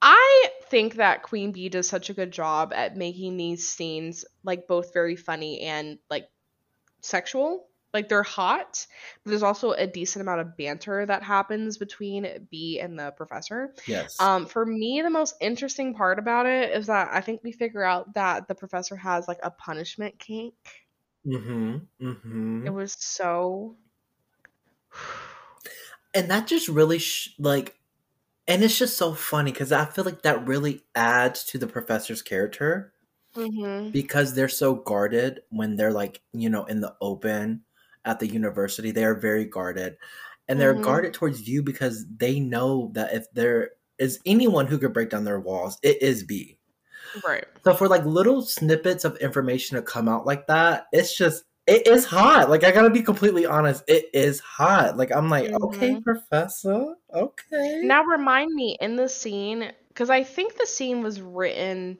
I 0.00 0.48
think 0.70 0.96
that 0.96 1.22
Queen 1.22 1.52
B 1.52 1.68
does 1.68 1.88
such 1.88 2.08
a 2.10 2.14
good 2.14 2.30
job 2.30 2.72
at 2.74 2.96
making 2.96 3.36
these 3.36 3.68
scenes 3.68 4.24
like 4.44 4.68
both 4.68 4.92
very 4.92 5.16
funny 5.16 5.60
and 5.60 5.98
like 6.08 6.28
sexual. 7.00 7.67
Like 7.94 8.08
they're 8.08 8.22
hot, 8.22 8.86
but 9.24 9.30
there's 9.30 9.42
also 9.42 9.72
a 9.72 9.86
decent 9.86 10.22
amount 10.22 10.40
of 10.40 10.56
banter 10.56 11.06
that 11.06 11.22
happens 11.22 11.78
between 11.78 12.46
b 12.50 12.80
and 12.80 12.98
the 12.98 13.12
professor. 13.12 13.74
Yes. 13.86 14.20
Um, 14.20 14.46
for 14.46 14.64
me, 14.64 15.00
the 15.02 15.10
most 15.10 15.36
interesting 15.40 15.94
part 15.94 16.18
about 16.18 16.46
it 16.46 16.70
is 16.72 16.88
that 16.88 17.08
I 17.12 17.20
think 17.20 17.40
we 17.42 17.52
figure 17.52 17.82
out 17.82 18.14
that 18.14 18.46
the 18.46 18.54
professor 18.54 18.96
has 18.96 19.26
like 19.26 19.40
a 19.42 19.50
punishment 19.50 20.18
kink. 20.18 20.54
mm-hmm. 21.26 21.76
Mm-hmm. 22.06 22.66
It 22.66 22.74
was 22.74 22.94
so. 22.98 23.76
and 26.14 26.30
that 26.30 26.46
just 26.46 26.68
really 26.68 26.98
sh- 26.98 27.34
like 27.38 27.78
and 28.46 28.62
it's 28.64 28.78
just 28.78 28.96
so 28.96 29.14
funny 29.14 29.52
because 29.52 29.72
i 29.72 29.84
feel 29.84 30.04
like 30.04 30.22
that 30.22 30.46
really 30.46 30.82
adds 30.94 31.44
to 31.44 31.58
the 31.58 31.66
professor's 31.66 32.22
character 32.22 32.92
hmm 33.34 33.90
because 33.90 34.34
they're 34.34 34.48
so 34.48 34.74
guarded 34.74 35.40
when 35.50 35.76
they're 35.76 35.92
like 35.92 36.20
you 36.32 36.48
know 36.48 36.64
in 36.64 36.80
the 36.80 36.94
open 37.00 37.62
at 38.04 38.18
the 38.20 38.26
university 38.26 38.90
they 38.90 39.04
are 39.04 39.14
very 39.14 39.44
guarded 39.44 39.96
and 40.48 40.60
they're 40.60 40.74
Mhm. 40.74 40.82
guarded 40.82 41.14
towards 41.14 41.48
you 41.48 41.62
because 41.62 42.06
they 42.16 42.40
know 42.40 42.90
that 42.94 43.12
if 43.14 43.30
there 43.32 43.70
is 43.98 44.20
anyone 44.26 44.66
who 44.66 44.78
could 44.78 44.92
break 44.92 45.10
down 45.10 45.24
their 45.24 45.40
walls 45.40 45.78
it 45.82 46.00
is 46.02 46.24
b 46.24 46.58
Right. 47.24 47.44
so 47.64 47.74
for 47.74 47.88
like 47.88 48.04
little 48.04 48.42
snippets 48.42 49.04
of 49.04 49.16
information 49.18 49.76
to 49.76 49.82
come 49.82 50.08
out 50.08 50.26
like 50.26 50.46
that 50.46 50.86
it's 50.92 51.16
just 51.16 51.44
it 51.66 51.86
is 51.86 52.04
hot 52.04 52.48
like 52.50 52.64
i 52.64 52.70
gotta 52.70 52.90
be 52.90 53.02
completely 53.02 53.46
honest 53.46 53.82
it 53.88 54.06
is 54.14 54.40
hot 54.40 54.96
like 54.96 55.14
i'm 55.14 55.28
like 55.28 55.50
okay 55.62 56.00
professor 56.02 56.94
okay 57.14 57.80
Now 57.82 58.04
remind 58.04 58.52
me 58.54 58.76
in 58.80 58.96
the 58.96 59.08
scene 59.08 59.72
because 59.88 60.10
I 60.10 60.22
think 60.22 60.56
the 60.56 60.66
scene 60.66 61.02
was 61.02 61.20
written 61.20 61.98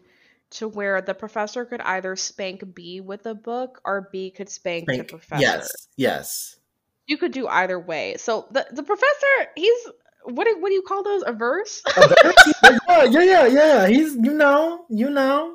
to 0.50 0.68
where 0.68 1.00
the 1.00 1.14
professor 1.14 1.64
could 1.64 1.80
either 1.80 2.16
spank 2.16 2.62
B 2.74 3.00
with 3.00 3.26
a 3.26 3.34
book 3.34 3.80
or 3.84 4.08
B 4.12 4.30
could 4.30 4.48
spank, 4.48 4.84
Spank. 4.84 4.98
the 4.98 5.04
professor. 5.04 5.42
Yes, 5.42 5.70
yes. 5.96 6.56
You 7.06 7.16
could 7.16 7.32
do 7.32 7.46
either 7.46 7.78
way. 7.78 8.16
So 8.18 8.46
the 8.50 8.66
the 8.70 8.82
professor, 8.82 9.50
he's 9.56 9.88
what 10.24 10.46
do, 10.46 10.60
what 10.60 10.68
do 10.68 10.74
you 10.74 10.82
call 10.82 11.02
those? 11.02 11.22
Averse? 11.26 11.82
verse? 11.94 12.52
yeah, 12.88 13.04
yeah, 13.04 13.22
yeah, 13.22 13.46
yeah. 13.46 13.86
He's 13.86 14.14
you 14.14 14.34
know, 14.34 14.84
you 14.88 15.10
know. 15.10 15.54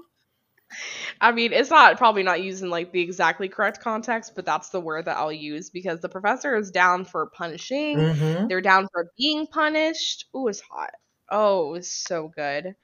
I 1.21 1.31
mean, 1.31 1.53
it's 1.53 1.69
not 1.69 1.97
probably 1.97 2.23
not 2.23 2.41
using 2.41 2.69
like 2.69 2.91
the 2.91 3.01
exactly 3.01 3.47
correct 3.47 3.79
context, 3.81 4.33
but 4.35 4.45
that's 4.45 4.69
the 4.69 4.79
word 4.79 5.05
that 5.05 5.17
I'll 5.17 5.31
use 5.31 5.69
because 5.69 5.99
the 5.99 6.09
professor 6.09 6.55
is 6.55 6.71
down 6.71 7.05
for 7.05 7.27
punishing. 7.27 7.97
Mm-hmm. 7.97 8.47
They're 8.47 8.61
down 8.61 8.87
for 8.91 9.11
being 9.17 9.45
punished. 9.47 10.25
Ooh, 10.35 10.47
it's 10.47 10.61
hot. 10.61 10.91
Oh, 11.29 11.69
it 11.69 11.71
was 11.71 11.91
so 11.91 12.31
good. 12.35 12.75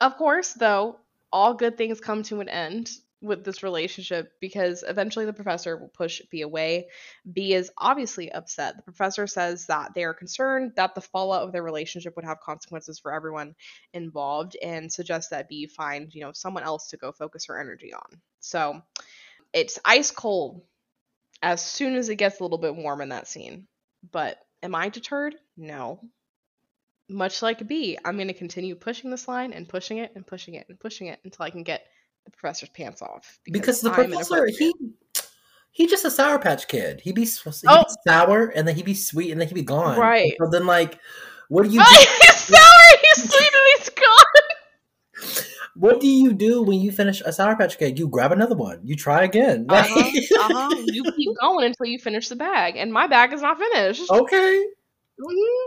Of 0.00 0.16
course, 0.16 0.54
though, 0.54 0.98
all 1.32 1.54
good 1.54 1.76
things 1.76 2.00
come 2.00 2.22
to 2.24 2.40
an 2.40 2.48
end 2.48 2.90
with 3.22 3.44
this 3.44 3.62
relationship 3.62 4.32
because 4.40 4.82
eventually 4.86 5.26
the 5.26 5.32
professor 5.32 5.76
will 5.76 5.88
push 5.88 6.22
B 6.30 6.40
away. 6.40 6.88
B 7.30 7.52
is 7.52 7.70
obviously 7.76 8.32
upset. 8.32 8.76
The 8.76 8.82
professor 8.82 9.26
says 9.26 9.66
that 9.66 9.92
they 9.94 10.04
are 10.04 10.14
concerned 10.14 10.72
that 10.76 10.94
the 10.94 11.02
fallout 11.02 11.42
of 11.42 11.52
their 11.52 11.62
relationship 11.62 12.16
would 12.16 12.24
have 12.24 12.40
consequences 12.40 12.98
for 12.98 13.12
everyone 13.12 13.54
involved 13.92 14.56
and 14.62 14.90
suggests 14.90 15.30
that 15.30 15.48
B 15.48 15.66
find, 15.66 16.14
you 16.14 16.22
know, 16.22 16.32
someone 16.32 16.62
else 16.62 16.88
to 16.88 16.96
go 16.96 17.12
focus 17.12 17.46
her 17.46 17.60
energy 17.60 17.92
on. 17.92 18.20
So 18.40 18.80
it's 19.52 19.78
ice 19.84 20.10
cold 20.10 20.62
as 21.42 21.62
soon 21.62 21.96
as 21.96 22.08
it 22.08 22.16
gets 22.16 22.40
a 22.40 22.42
little 22.42 22.58
bit 22.58 22.76
warm 22.76 23.02
in 23.02 23.10
that 23.10 23.28
scene. 23.28 23.66
But 24.10 24.38
am 24.62 24.74
I 24.74 24.88
deterred? 24.88 25.34
No. 25.58 26.00
Much 27.10 27.42
like 27.42 27.66
B, 27.66 27.98
I'm 28.04 28.14
going 28.16 28.28
to 28.28 28.34
continue 28.34 28.74
pushing 28.76 29.10
this 29.10 29.26
line 29.26 29.52
and 29.52 29.68
pushing 29.68 29.98
it 29.98 30.12
and 30.14 30.24
pushing 30.26 30.54
it 30.54 30.66
and 30.68 30.78
pushing 30.78 31.08
it 31.08 31.18
until 31.24 31.44
I 31.44 31.50
can 31.50 31.64
get 31.64 31.84
the 32.24 32.30
professor's 32.30 32.68
pants 32.68 33.02
off. 33.02 33.38
Because 33.50 33.80
the 33.80 33.90
I'm 33.90 34.10
professor, 34.10 34.46
he 34.46 34.72
he 35.72 35.86
just 35.86 36.04
a 36.04 36.10
sour 36.10 36.38
patch 36.38 36.68
kid. 36.68 37.00
He 37.00 37.12
be 37.12 37.22
s- 37.22 37.42
he 37.42 37.66
Oh. 37.68 37.82
be 37.84 37.94
sour 38.10 38.46
and 38.48 38.66
then 38.66 38.76
he 38.76 38.82
be 38.84 38.94
sweet 38.94 39.32
and 39.32 39.40
then 39.40 39.48
he 39.48 39.54
be 39.54 39.62
gone. 39.62 39.98
Right. 39.98 40.34
So 40.40 40.48
then 40.50 40.66
like 40.66 40.98
what 41.48 41.64
do 41.64 41.70
you 41.70 41.80
Oh, 41.84 41.84
do? 41.84 42.26
he's 42.26 42.36
sour, 42.44 43.00
he's 43.02 43.30
sweet, 43.30 43.50
and 43.52 43.62
he's 43.76 43.88
gone. 43.88 45.44
what 45.74 46.00
do 46.00 46.06
you 46.06 46.32
do 46.32 46.62
when 46.62 46.80
you 46.80 46.92
finish 46.92 47.20
a 47.24 47.32
sour 47.32 47.56
patch 47.56 47.76
kid? 47.78 47.98
You 47.98 48.06
grab 48.08 48.30
another 48.30 48.54
one. 48.54 48.80
You 48.84 48.94
try 48.94 49.24
again. 49.24 49.66
Uh-huh, 49.68 50.10
uh-huh. 50.40 50.76
You 50.86 51.10
keep 51.16 51.36
going 51.40 51.64
until 51.66 51.86
you 51.86 51.98
finish 51.98 52.28
the 52.28 52.36
bag, 52.36 52.76
and 52.76 52.92
my 52.92 53.06
bag 53.08 53.32
is 53.32 53.42
not 53.42 53.58
finished. 53.58 54.02
okay. 54.10 54.64
Mhm. 55.20 55.66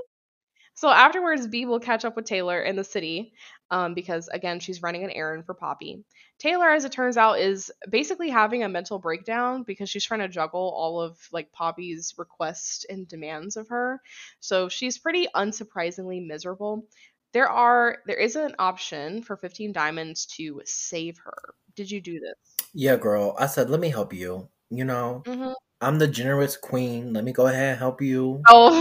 So 0.75 0.89
afterwards, 0.89 1.47
B 1.47 1.65
will 1.65 1.79
catch 1.79 2.03
up 2.03 2.15
with 2.15 2.25
Taylor 2.25 2.61
in 2.61 2.75
the 2.75 2.83
city 2.83 3.33
um, 3.69 3.93
because, 3.93 4.27
again, 4.27 4.59
she's 4.59 4.81
running 4.81 5.03
an 5.03 5.11
errand 5.11 5.45
for 5.45 5.53
Poppy. 5.53 6.03
Taylor, 6.39 6.69
as 6.69 6.83
it 6.83 6.91
turns 6.91 7.15
out, 7.15 7.39
is 7.39 7.71
basically 7.89 8.29
having 8.29 8.63
a 8.63 8.69
mental 8.69 8.99
breakdown 8.99 9.63
because 9.63 9.89
she's 9.89 10.03
trying 10.03 10.21
to 10.21 10.27
juggle 10.27 10.73
all 10.75 10.99
of 10.99 11.17
like 11.31 11.51
Poppy's 11.51 12.13
requests 12.17 12.85
and 12.89 13.07
demands 13.07 13.55
of 13.55 13.69
her. 13.69 14.01
So 14.39 14.67
she's 14.67 14.97
pretty 14.97 15.27
unsurprisingly 15.35 16.25
miserable. 16.25 16.87
There 17.33 17.49
are 17.49 17.99
there 18.05 18.17
is 18.17 18.35
an 18.35 18.55
option 18.59 19.23
for 19.23 19.37
15 19.37 19.71
diamonds 19.71 20.25
to 20.37 20.61
save 20.65 21.17
her. 21.23 21.55
Did 21.75 21.89
you 21.89 22.01
do 22.01 22.19
this? 22.19 22.67
Yeah, 22.73 22.97
girl. 22.97 23.35
I 23.39 23.47
said, 23.47 23.69
let 23.69 23.79
me 23.79 23.89
help 23.89 24.13
you. 24.13 24.49
You 24.69 24.85
know, 24.85 25.23
Mm-hmm. 25.25 25.51
I'm 25.83 25.99
the 25.99 26.07
generous 26.07 26.57
queen. 26.57 27.13
Let 27.13 27.23
me 27.23 27.31
go 27.31 27.47
ahead 27.47 27.71
and 27.71 27.79
help 27.79 28.01
you. 28.01 28.41
Oh, 28.47 28.73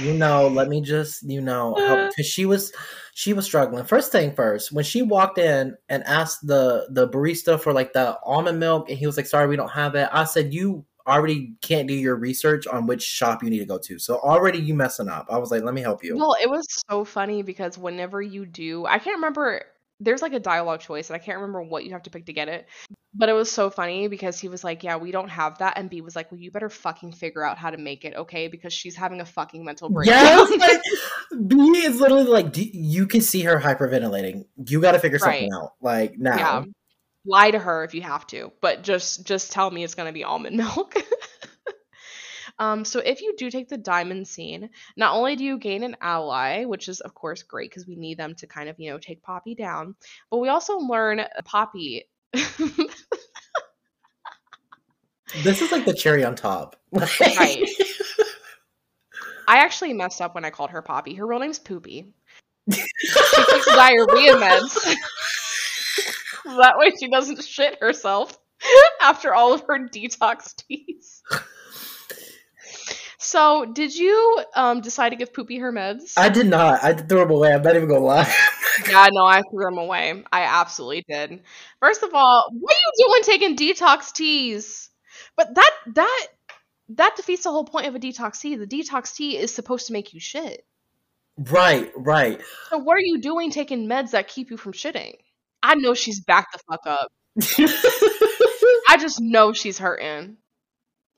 you 0.00 0.12
know 0.14 0.48
let 0.48 0.68
me 0.68 0.80
just 0.80 1.22
you 1.28 1.40
know 1.40 1.74
help 1.86 2.08
because 2.10 2.26
she 2.26 2.46
was 2.46 2.72
she 3.14 3.32
was 3.32 3.44
struggling 3.44 3.84
first 3.84 4.10
thing 4.10 4.34
first 4.34 4.72
when 4.72 4.84
she 4.84 5.02
walked 5.02 5.38
in 5.38 5.76
and 5.88 6.02
asked 6.04 6.46
the 6.46 6.86
the 6.90 7.08
barista 7.08 7.58
for 7.60 7.72
like 7.72 7.92
the 7.92 8.18
almond 8.24 8.58
milk 8.58 8.88
and 8.88 8.98
he 8.98 9.06
was 9.06 9.16
like 9.16 9.26
sorry 9.26 9.46
we 9.46 9.56
don't 9.56 9.70
have 9.70 9.94
it 9.94 10.08
i 10.12 10.24
said 10.24 10.52
you 10.52 10.84
already 11.06 11.54
can't 11.60 11.86
do 11.86 11.94
your 11.94 12.16
research 12.16 12.66
on 12.66 12.86
which 12.86 13.02
shop 13.02 13.42
you 13.42 13.50
need 13.50 13.58
to 13.58 13.66
go 13.66 13.78
to 13.78 13.98
so 13.98 14.18
already 14.20 14.58
you 14.58 14.74
messing 14.74 15.08
up 15.08 15.26
i 15.30 15.36
was 15.36 15.50
like 15.50 15.62
let 15.62 15.74
me 15.74 15.82
help 15.82 16.02
you 16.02 16.16
Well, 16.16 16.36
it 16.42 16.48
was 16.48 16.66
so 16.88 17.04
funny 17.04 17.42
because 17.42 17.76
whenever 17.76 18.22
you 18.22 18.46
do, 18.46 18.86
I 18.86 18.98
can't 18.98 19.16
remember. 19.16 19.62
There's 20.00 20.22
like 20.22 20.32
a 20.32 20.40
dialogue 20.40 20.80
choice, 20.80 21.08
and 21.08 21.14
I 21.14 21.18
can't 21.18 21.38
remember 21.38 21.62
what 21.62 21.84
you 21.84 21.92
have 21.92 22.02
to 22.04 22.10
pick 22.10 22.26
to 22.26 22.32
get 22.32 22.48
it. 22.48 22.66
But 23.16 23.28
it 23.28 23.32
was 23.32 23.50
so 23.50 23.70
funny 23.70 24.08
because 24.08 24.40
he 24.40 24.48
was 24.48 24.64
like, 24.64 24.82
"Yeah, 24.82 24.96
we 24.96 25.12
don't 25.12 25.28
have 25.28 25.58
that," 25.58 25.78
and 25.78 25.88
B 25.88 26.00
was 26.00 26.16
like, 26.16 26.32
"Well, 26.32 26.40
you 26.40 26.50
better 26.50 26.68
fucking 26.68 27.12
figure 27.12 27.44
out 27.44 27.58
how 27.58 27.70
to 27.70 27.78
make 27.78 28.04
it, 28.04 28.14
okay?" 28.14 28.48
Because 28.48 28.72
she's 28.72 28.96
having 28.96 29.20
a 29.20 29.24
fucking 29.24 29.64
mental 29.64 29.88
breakdown. 29.88 30.16
yes 30.24 30.50
like 31.30 31.48
b 31.48 31.56
is 31.78 32.00
literally 32.00 32.24
like 32.24 32.52
d- 32.52 32.70
you 32.74 33.06
can 33.06 33.20
see 33.20 33.42
her 33.42 33.58
hyperventilating 33.58 34.44
you 34.66 34.80
got 34.80 34.92
to 34.92 34.98
figure 34.98 35.18
something 35.18 35.52
out 35.52 35.72
like 35.80 36.18
now 36.18 36.36
yeah. 36.36 36.64
Lie 37.26 37.52
to 37.52 37.58
her 37.58 37.84
if 37.84 37.94
you 37.94 38.02
have 38.02 38.26
to, 38.28 38.52
but 38.60 38.82
just 38.82 39.24
just 39.24 39.50
tell 39.50 39.70
me 39.70 39.82
it's 39.82 39.94
gonna 39.94 40.12
be 40.12 40.24
almond 40.24 40.56
milk. 40.58 40.94
Um, 42.58 42.84
so 42.84 43.00
if 43.00 43.20
you 43.20 43.34
do 43.36 43.50
take 43.50 43.68
the 43.68 43.76
diamond 43.76 44.28
scene, 44.28 44.70
not 44.96 45.14
only 45.14 45.36
do 45.36 45.44
you 45.44 45.58
gain 45.58 45.82
an 45.82 45.96
ally, 46.00 46.64
which 46.64 46.88
is 46.88 47.00
of 47.00 47.14
course 47.14 47.42
great 47.42 47.70
because 47.70 47.86
we 47.86 47.96
need 47.96 48.18
them 48.18 48.34
to 48.36 48.46
kind 48.46 48.68
of 48.68 48.76
you 48.78 48.90
know 48.90 48.98
take 48.98 49.22
Poppy 49.22 49.54
down, 49.54 49.96
but 50.30 50.38
we 50.38 50.48
also 50.48 50.78
learn 50.78 51.22
Poppy. 51.44 52.04
this 55.42 55.60
is 55.60 55.72
like 55.72 55.84
the 55.84 55.94
cherry 55.94 56.24
on 56.24 56.34
top 56.34 56.76
Right. 56.94 57.68
I 59.48 59.58
actually 59.58 59.92
messed 59.92 60.20
up 60.20 60.34
when 60.34 60.44
I 60.44 60.50
called 60.50 60.70
her 60.70 60.80
Poppy. 60.80 61.14
Her 61.14 61.26
real 61.26 61.38
name's 61.38 61.58
Poopy. 61.58 62.14
She 62.70 62.80
takes 62.80 63.66
diarrhea 63.66 64.34
meds. 64.34 64.94
that 66.44 66.74
way 66.78 66.92
she 66.98 67.10
doesn't 67.10 67.44
shit 67.44 67.78
herself 67.80 68.38
after 69.02 69.34
all 69.34 69.52
of 69.52 69.62
her 69.68 69.86
detox 69.88 70.54
teas. 70.56 71.22
So, 73.18 73.64
did 73.64 73.94
you 73.94 74.44
um 74.54 74.80
decide 74.80 75.10
to 75.10 75.16
give 75.16 75.34
Poopy 75.34 75.58
her 75.58 75.72
meds? 75.72 76.14
I 76.16 76.28
did 76.28 76.46
not. 76.46 76.82
I 76.82 76.94
threw 76.94 77.18
them 77.18 77.30
away. 77.30 77.52
I'm 77.52 77.62
not 77.62 77.76
even 77.76 77.88
gonna 77.88 78.00
lie. 78.00 78.32
yeah, 78.88 79.08
no, 79.12 79.24
I 79.24 79.42
threw 79.50 79.64
them 79.64 79.78
away. 79.78 80.22
I 80.32 80.42
absolutely 80.42 81.04
did. 81.08 81.40
First 81.80 82.02
of 82.02 82.14
all, 82.14 82.50
what 82.52 82.74
are 82.74 82.78
you 82.96 83.06
doing 83.08 83.22
taking 83.22 83.56
detox 83.56 84.12
teas? 84.12 84.83
But 85.36 85.54
that 85.54 85.70
that 85.94 86.26
that 86.90 87.16
defeats 87.16 87.44
the 87.44 87.50
whole 87.50 87.64
point 87.64 87.86
of 87.86 87.94
a 87.94 87.98
detox 87.98 88.40
tea. 88.40 88.56
The 88.56 88.66
detox 88.66 89.14
tea 89.14 89.36
is 89.36 89.54
supposed 89.54 89.86
to 89.88 89.92
make 89.92 90.14
you 90.14 90.20
shit. 90.20 90.64
Right, 91.36 91.90
right. 91.96 92.40
So 92.70 92.78
what 92.78 92.96
are 92.96 93.02
you 93.04 93.20
doing 93.20 93.50
taking 93.50 93.88
meds 93.88 94.10
that 94.12 94.28
keep 94.28 94.50
you 94.50 94.56
from 94.56 94.72
shitting? 94.72 95.14
I 95.62 95.74
know 95.74 95.94
she's 95.94 96.20
back 96.20 96.46
the 96.52 96.58
fuck 96.70 96.86
up. 96.86 97.12
I 98.88 98.96
just 98.98 99.20
know 99.20 99.52
she's 99.52 99.78
hurting. 99.78 100.36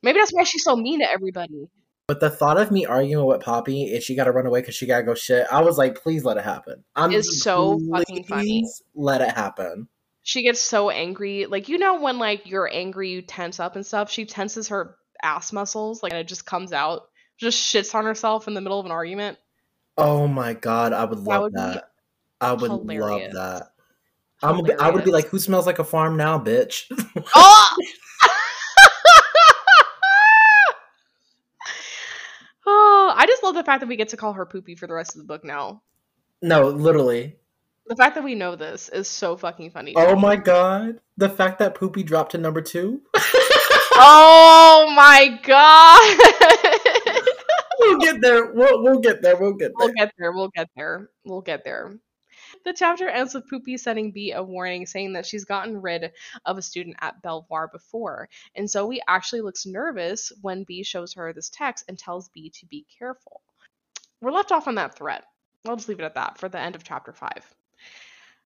Maybe 0.02 0.18
that's 0.18 0.30
why 0.30 0.44
she's 0.44 0.64
so 0.64 0.76
mean 0.76 1.00
to 1.00 1.10
everybody. 1.10 1.68
But 2.06 2.20
the 2.20 2.30
thought 2.30 2.56
of 2.56 2.70
me 2.70 2.86
arguing 2.86 3.26
with 3.26 3.40
Poppy 3.40 3.92
and 3.92 4.02
she 4.02 4.14
got 4.14 4.24
to 4.24 4.32
run 4.32 4.46
away 4.46 4.60
because 4.60 4.76
she 4.76 4.86
got 4.86 4.98
to 4.98 5.02
go 5.02 5.14
shit, 5.14 5.46
I 5.50 5.62
was 5.62 5.76
like, 5.76 6.00
please 6.00 6.24
let 6.24 6.36
it 6.36 6.44
happen. 6.44 6.84
I'm 6.94 7.10
It's 7.10 7.42
so 7.42 7.80
fucking 7.90 8.24
funny. 8.24 8.64
Let 8.94 9.20
it 9.20 9.32
happen. 9.32 9.88
She 10.26 10.42
gets 10.42 10.60
so 10.60 10.90
angry. 10.90 11.46
Like, 11.46 11.68
you 11.68 11.78
know, 11.78 12.00
when 12.00 12.18
like 12.18 12.46
you're 12.46 12.68
angry, 12.68 13.10
you 13.10 13.22
tense 13.22 13.60
up 13.60 13.76
and 13.76 13.86
stuff. 13.86 14.10
She 14.10 14.26
tenses 14.26 14.66
her 14.68 14.96
ass 15.22 15.52
muscles, 15.52 16.02
like, 16.02 16.10
and 16.10 16.18
it 16.18 16.26
just 16.26 16.44
comes 16.44 16.72
out. 16.72 17.02
Just 17.38 17.72
shits 17.72 17.94
on 17.94 18.04
herself 18.04 18.48
in 18.48 18.54
the 18.54 18.60
middle 18.60 18.80
of 18.80 18.86
an 18.86 18.92
argument. 18.92 19.38
Oh 19.96 20.26
my 20.26 20.52
god, 20.54 20.92
I 20.92 21.04
would 21.04 21.20
love 21.20 21.42
would 21.42 21.52
that. 21.54 21.90
I 22.40 22.54
would 22.54 22.72
hilarious. 22.72 23.32
love 23.34 23.60
that. 23.60 23.70
I'm, 24.42 24.66
I 24.80 24.90
would 24.90 25.04
be 25.04 25.12
like, 25.12 25.26
who 25.26 25.38
smells 25.38 25.64
like 25.64 25.78
a 25.78 25.84
farm 25.84 26.16
now, 26.16 26.40
bitch? 26.40 26.90
Oh! 27.36 27.76
oh, 32.66 33.14
I 33.16 33.26
just 33.26 33.44
love 33.44 33.54
the 33.54 33.62
fact 33.62 33.78
that 33.78 33.86
we 33.86 33.94
get 33.94 34.08
to 34.08 34.16
call 34.16 34.32
her 34.32 34.44
Poopy 34.44 34.74
for 34.74 34.88
the 34.88 34.94
rest 34.94 35.14
of 35.14 35.20
the 35.20 35.26
book 35.26 35.44
now. 35.44 35.82
no, 36.42 36.66
literally. 36.68 37.36
The 37.88 37.96
fact 37.96 38.16
that 38.16 38.24
we 38.24 38.34
know 38.34 38.56
this 38.56 38.88
is 38.88 39.06
so 39.08 39.36
fucking 39.36 39.70
funny. 39.70 39.94
Oh 39.96 40.16
my 40.16 40.36
god. 40.36 41.00
The 41.16 41.28
fact 41.28 41.60
that 41.60 41.74
Poopy 41.74 42.02
dropped 42.02 42.32
to 42.32 42.38
number 42.38 42.60
two. 42.60 43.02
Oh 43.98 44.92
my 44.94 45.40
god! 45.42 46.18
we'll 47.80 47.98
get 47.98 48.20
there. 48.20 48.52
We'll, 48.52 48.82
we'll 48.82 48.98
get 48.98 49.22
there. 49.22 49.36
We'll 49.38 49.54
get 49.54 49.72
there. 49.78 49.86
we'll 49.86 49.94
get 49.94 50.12
there. 50.18 50.32
We'll 50.32 50.50
get 50.50 50.68
there. 50.76 51.10
We'll 51.24 51.40
get 51.40 51.64
there. 51.64 51.96
The 52.66 52.74
chapter 52.74 53.08
ends 53.08 53.32
with 53.32 53.48
Poopy 53.48 53.78
sending 53.78 54.12
B 54.12 54.32
a 54.32 54.42
warning 54.42 54.84
saying 54.84 55.14
that 55.14 55.24
she's 55.24 55.46
gotten 55.46 55.80
rid 55.80 56.12
of 56.44 56.58
a 56.58 56.62
student 56.62 56.96
at 57.00 57.22
Belvoir 57.22 57.68
before, 57.68 58.28
and 58.54 58.68
Zoe 58.68 59.00
actually 59.08 59.40
looks 59.40 59.64
nervous 59.64 60.30
when 60.42 60.64
B 60.64 60.82
shows 60.82 61.14
her 61.14 61.32
this 61.32 61.48
text 61.48 61.86
and 61.88 61.98
tells 61.98 62.28
B 62.28 62.52
to 62.60 62.66
be 62.66 62.84
careful. 62.98 63.40
We're 64.20 64.30
left 64.30 64.52
off 64.52 64.68
on 64.68 64.74
that 64.74 64.94
threat. 64.94 65.24
I'll 65.66 65.76
just 65.76 65.88
leave 65.88 66.00
it 66.00 66.04
at 66.04 66.16
that 66.16 66.36
for 66.36 66.50
the 66.50 66.60
end 66.60 66.74
of 66.74 66.84
chapter 66.84 67.14
5. 67.14 67.30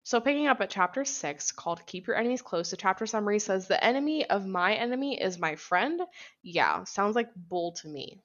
So, 0.10 0.20
picking 0.20 0.48
up 0.48 0.60
at 0.60 0.72
chapter 0.72 1.06
6, 1.06 1.52
called 1.52 1.86
Keep 1.86 2.08
Your 2.08 2.16
Enemies 2.16 2.42
Close, 2.42 2.72
the 2.72 2.78
chapter 2.78 3.06
summary 3.06 3.38
says, 3.38 3.68
The 3.68 3.84
enemy 3.84 4.28
of 4.28 4.44
my 4.44 4.74
enemy 4.74 5.22
is 5.22 5.38
my 5.38 5.56
friend. 5.56 6.02
Yeah, 6.42 6.84
sounds 6.86 7.16
like 7.16 7.30
bull 7.36 7.74
to 7.74 7.88
me. 7.88 8.20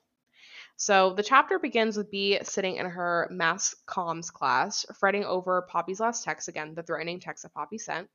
So 0.77 1.15
the 1.15 1.23
chapter 1.23 1.59
begins 1.59 1.97
with 1.97 2.11
B 2.11 2.39
sitting 2.43 2.77
in 2.77 2.87
her 2.87 3.29
mass 3.31 3.77
comms 3.87 4.33
class, 4.33 4.85
fretting 4.99 5.25
over 5.25 5.63
Poppy's 5.63 6.01
last 6.01 6.25
text 6.25 6.49
again, 6.49 6.75
the 6.75 6.83
threatening 6.83 7.21
text 7.21 7.45
that 7.45 7.55
Poppy 7.55 7.79
sent. 7.79 8.09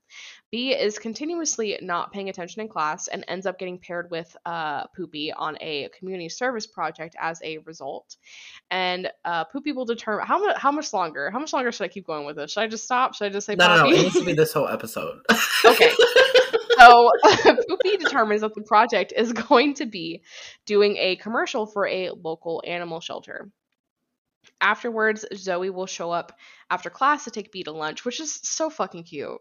B 0.52 0.72
is 0.72 1.00
continuously 1.00 1.80
not 1.82 2.12
paying 2.12 2.30
attention 2.30 2.62
in 2.62 2.68
class 2.68 3.08
and 3.08 3.24
ends 3.28 3.46
up 3.46 3.58
getting 3.58 3.80
paired 3.80 4.12
with 4.12 4.36
uh, 4.46 4.88
Poopy 4.88 5.32
on 5.32 5.58
a 5.62 5.90
community 5.98 6.28
service 6.28 6.68
project 6.68 7.16
as 7.20 7.42
a 7.44 7.60
result. 7.60 8.18
And 8.70 9.10
uh, 9.24 9.46
Poopy 9.46 9.72
will 9.72 9.86
determine 9.86 10.26
how 10.26 10.40
much 10.40 10.58
how 10.58 10.72
much 10.72 10.92
longer. 10.92 11.32
How 11.32 11.40
much 11.40 11.54
longer 11.54 11.72
should 11.72 11.86
I 11.86 11.90
keep 11.90 12.06
going 12.06 12.26
with 12.26 12.36
this? 12.36 12.52
Should 12.52 12.62
I 12.62 12.68
just 12.68 12.84
stop? 12.84 13.16
Should 13.16 13.26
I 13.26 13.30
just 13.30 13.48
say 13.48 13.56
No, 13.56 13.68
no, 13.68 13.84
no. 13.84 13.90
It 13.90 14.04
needs 14.04 14.16
to 14.16 14.26
be 14.26 14.34
this 14.34 14.54
whole 14.54 14.68
episode. 14.68 15.20
Okay. 15.66 15.92
So 16.80 17.12
Poopy 17.68 17.98
determines 17.98 18.42
that 18.42 18.56
the 18.56 18.62
project 18.62 19.14
is 19.16 19.34
going 19.50 19.74
to 19.76 19.86
be 19.86 20.22
doing 20.66 20.96
a 20.98 21.18
commercial 21.18 21.66
for 21.66 21.88
a 21.88 22.12
local 22.12 22.49
animal 22.58 23.00
shelter. 23.00 23.50
Afterwards, 24.62 25.26
Zoe 25.36 25.70
will 25.70 25.86
show 25.86 26.12
up 26.12 26.38
after 26.70 26.90
class 26.90 27.26
to 27.26 27.32
take 27.32 27.52
B 27.52 27.64
to 27.64 27.72
lunch, 27.72 28.06
which 28.06 28.20
is 28.20 28.40
so 28.44 28.70
fucking 28.70 29.04
cute. 29.04 29.38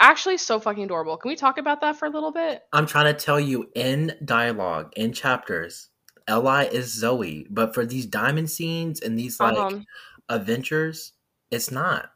Actually, 0.00 0.38
so 0.38 0.58
fucking 0.58 0.84
adorable. 0.84 1.16
Can 1.18 1.28
we 1.28 1.36
talk 1.36 1.58
about 1.58 1.82
that 1.82 1.96
for 1.96 2.06
a 2.06 2.10
little 2.10 2.32
bit? 2.32 2.62
I'm 2.72 2.86
trying 2.86 3.14
to 3.14 3.24
tell 3.24 3.38
you 3.38 3.70
in 3.74 4.16
dialogue, 4.24 4.92
in 4.96 5.12
chapters, 5.12 5.90
Li 6.26 6.66
is 6.66 6.92
Zoe, 6.92 7.46
but 7.50 7.74
for 7.74 7.84
these 7.84 8.06
diamond 8.06 8.50
scenes 8.50 9.00
and 9.00 9.18
these 9.18 9.38
like 9.38 9.56
Um, 9.56 9.84
adventures, 10.28 11.12
it's 11.50 11.70
not. 11.70 12.10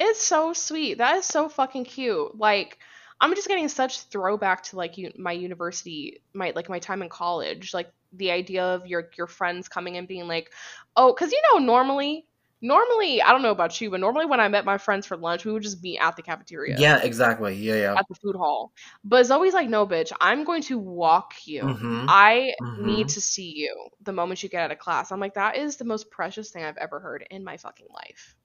It's 0.00 0.20
so 0.20 0.52
sweet. 0.52 0.98
That 0.98 1.16
is 1.16 1.26
so 1.26 1.48
fucking 1.48 1.84
cute. 1.84 2.36
Like 2.36 2.78
I'm 3.20 3.34
just 3.34 3.48
getting 3.48 3.68
such 3.68 4.02
throwback 4.02 4.62
to 4.64 4.76
like 4.76 4.96
you, 4.96 5.12
my 5.18 5.32
university, 5.32 6.22
my 6.32 6.52
like 6.54 6.68
my 6.68 6.78
time 6.78 7.02
in 7.02 7.08
college. 7.08 7.74
Like 7.74 7.90
the 8.12 8.30
idea 8.30 8.64
of 8.64 8.86
your 8.86 9.10
your 9.16 9.26
friends 9.26 9.68
coming 9.68 9.96
and 9.96 10.08
being 10.08 10.28
like, 10.28 10.52
"Oh, 10.96 11.14
cuz 11.14 11.32
you 11.32 11.42
know 11.52 11.58
normally 11.60 12.26
normally, 12.60 13.22
I 13.22 13.30
don't 13.32 13.42
know 13.42 13.52
about 13.52 13.80
you, 13.80 13.90
but 13.90 14.00
normally 14.00 14.26
when 14.26 14.40
I 14.40 14.48
met 14.48 14.64
my 14.64 14.78
friends 14.78 15.06
for 15.06 15.16
lunch, 15.16 15.44
we 15.44 15.52
would 15.52 15.62
just 15.62 15.82
meet 15.82 15.98
at 16.00 16.16
the 16.16 16.22
cafeteria. 16.22 16.82
Yeah, 16.82 17.00
exactly. 17.02 17.54
Yeah, 17.56 17.74
yeah. 17.74 17.98
At 17.98 18.06
the 18.08 18.14
food 18.14 18.34
hall. 18.36 18.72
But 19.04 19.26
Zoe's 19.26 19.52
like, 19.54 19.68
"No, 19.68 19.86
bitch. 19.86 20.10
I'm 20.20 20.44
going 20.44 20.62
to 20.62 20.78
walk 20.78 21.34
you. 21.46 21.66
Mhm. 21.66 22.08
I 22.08 22.54
Mhm. 22.60 22.78
need 22.78 23.08
to 23.10 23.20
see 23.20 23.52
you 23.54 23.90
the 24.00 24.12
moment 24.12 24.42
you 24.42 24.48
get 24.48 24.62
out 24.62 24.72
of 24.72 24.78
class." 24.78 25.10
I'm 25.12 25.20
like, 25.20 25.34
"That 25.34 25.56
is 25.56 25.76
the 25.76 25.84
most 25.84 26.10
precious 26.10 26.50
thing 26.50 26.64
I've 26.64 26.76
ever 26.78 27.00
heard 27.00 27.26
in 27.30 27.44
my 27.44 27.56
fucking 27.58 27.88
life." 27.90 28.36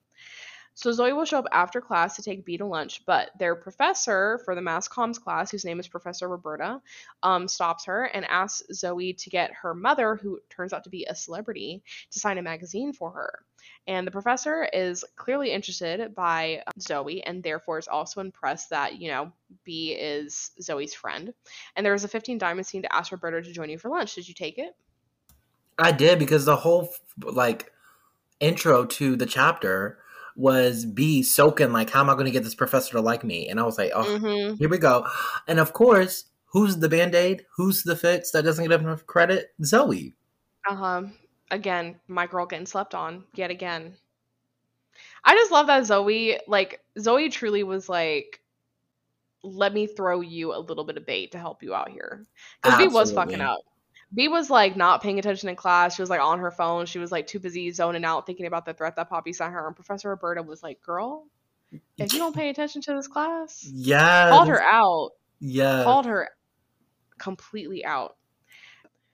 So 0.76 0.90
Zoe 0.90 1.12
will 1.12 1.24
show 1.24 1.38
up 1.38 1.46
after 1.52 1.80
class 1.80 2.16
to 2.16 2.22
take 2.22 2.44
B 2.44 2.58
to 2.58 2.66
lunch, 2.66 3.02
but 3.06 3.30
their 3.38 3.54
professor 3.54 4.40
for 4.44 4.56
the 4.56 4.60
mass 4.60 4.88
comms 4.88 5.20
class, 5.20 5.50
whose 5.50 5.64
name 5.64 5.78
is 5.78 5.86
Professor 5.86 6.28
Roberta, 6.28 6.80
um, 7.22 7.46
stops 7.46 7.84
her 7.84 8.04
and 8.04 8.24
asks 8.24 8.62
Zoe 8.72 9.12
to 9.12 9.30
get 9.30 9.52
her 9.62 9.72
mother, 9.72 10.16
who 10.16 10.40
turns 10.50 10.72
out 10.72 10.82
to 10.84 10.90
be 10.90 11.04
a 11.04 11.14
celebrity, 11.14 11.82
to 12.10 12.18
sign 12.18 12.38
a 12.38 12.42
magazine 12.42 12.92
for 12.92 13.12
her. 13.12 13.44
And 13.86 14.04
the 14.06 14.10
professor 14.10 14.68
is 14.72 15.04
clearly 15.14 15.52
interested 15.52 16.12
by 16.14 16.62
um, 16.66 16.72
Zoe 16.80 17.22
and 17.22 17.42
therefore 17.42 17.78
is 17.78 17.88
also 17.88 18.20
impressed 18.20 18.70
that, 18.70 19.00
you 19.00 19.08
know, 19.08 19.32
B 19.62 19.92
is 19.92 20.50
Zoe's 20.60 20.92
friend. 20.92 21.32
And 21.76 21.86
there 21.86 21.92
was 21.92 22.04
a 22.04 22.08
15 22.08 22.36
diamond 22.38 22.66
scene 22.66 22.82
to 22.82 22.94
ask 22.94 23.12
Roberta 23.12 23.42
to 23.42 23.52
join 23.52 23.70
you 23.70 23.78
for 23.78 23.90
lunch. 23.90 24.16
Did 24.16 24.26
you 24.26 24.34
take 24.34 24.58
it? 24.58 24.74
I 25.78 25.92
did 25.92 26.18
because 26.18 26.44
the 26.44 26.56
whole 26.56 26.94
like 27.22 27.70
intro 28.40 28.84
to 28.84 29.16
the 29.16 29.26
chapter 29.26 29.98
was 30.36 30.84
B 30.84 31.22
soaking 31.22 31.72
like, 31.72 31.90
how 31.90 32.00
am 32.00 32.10
I 32.10 32.14
going 32.14 32.26
to 32.26 32.30
get 32.30 32.44
this 32.44 32.54
professor 32.54 32.92
to 32.92 33.00
like 33.00 33.24
me? 33.24 33.48
And 33.48 33.60
I 33.60 33.62
was 33.62 33.78
like, 33.78 33.92
oh, 33.94 34.04
Mm-hmm. 34.04 34.56
here 34.56 34.68
we 34.68 34.78
go. 34.78 35.06
And 35.46 35.58
of 35.60 35.72
course, 35.72 36.24
who's 36.46 36.76
the 36.76 36.88
band 36.88 37.14
aid? 37.14 37.44
Who's 37.56 37.82
the 37.82 37.96
fix 37.96 38.30
that 38.32 38.44
doesn't 38.44 38.68
get 38.68 38.80
enough 38.80 39.06
credit? 39.06 39.54
Zoe. 39.64 40.14
Uh 40.68 40.74
huh. 40.74 41.02
Again, 41.50 41.96
my 42.08 42.26
girl 42.26 42.46
getting 42.46 42.66
slept 42.66 42.94
on 42.94 43.24
yet 43.34 43.50
again. 43.50 43.94
I 45.24 45.34
just 45.34 45.52
love 45.52 45.66
that 45.68 45.86
Zoe, 45.86 46.38
like, 46.46 46.80
Zoe 46.98 47.28
truly 47.28 47.62
was 47.62 47.88
like, 47.88 48.40
let 49.42 49.74
me 49.74 49.86
throw 49.86 50.20
you 50.20 50.54
a 50.54 50.58
little 50.58 50.84
bit 50.84 50.96
of 50.96 51.06
bait 51.06 51.32
to 51.32 51.38
help 51.38 51.62
you 51.62 51.74
out 51.74 51.90
here. 51.90 52.24
Because 52.62 52.78
B 52.78 52.88
was 52.88 53.12
fucking 53.12 53.40
up. 53.40 53.60
B 54.14 54.28
was 54.28 54.48
like 54.50 54.76
not 54.76 55.02
paying 55.02 55.18
attention 55.18 55.48
in 55.48 55.56
class. 55.56 55.94
She 55.96 56.02
was 56.02 56.10
like 56.10 56.20
on 56.20 56.38
her 56.38 56.50
phone. 56.50 56.86
She 56.86 56.98
was 56.98 57.10
like 57.10 57.26
too 57.26 57.40
busy 57.40 57.70
zoning 57.72 58.04
out, 58.04 58.26
thinking 58.26 58.46
about 58.46 58.64
the 58.64 58.72
threat 58.74 58.96
that 58.96 59.08
Poppy 59.10 59.32
sent 59.32 59.52
her. 59.52 59.66
And 59.66 59.74
Professor 59.74 60.08
Roberta 60.10 60.42
was 60.42 60.62
like, 60.62 60.80
girl, 60.82 61.26
if 61.98 62.12
you 62.12 62.18
don't 62.20 62.34
pay 62.36 62.50
attention 62.50 62.82
to 62.82 62.94
this 62.94 63.08
class, 63.08 63.64
Yeah. 63.68 64.30
called 64.30 64.48
her 64.48 64.62
out. 64.62 65.10
Yeah. 65.40 65.82
called 65.84 66.06
her 66.06 66.28
completely 67.18 67.84
out. 67.84 68.16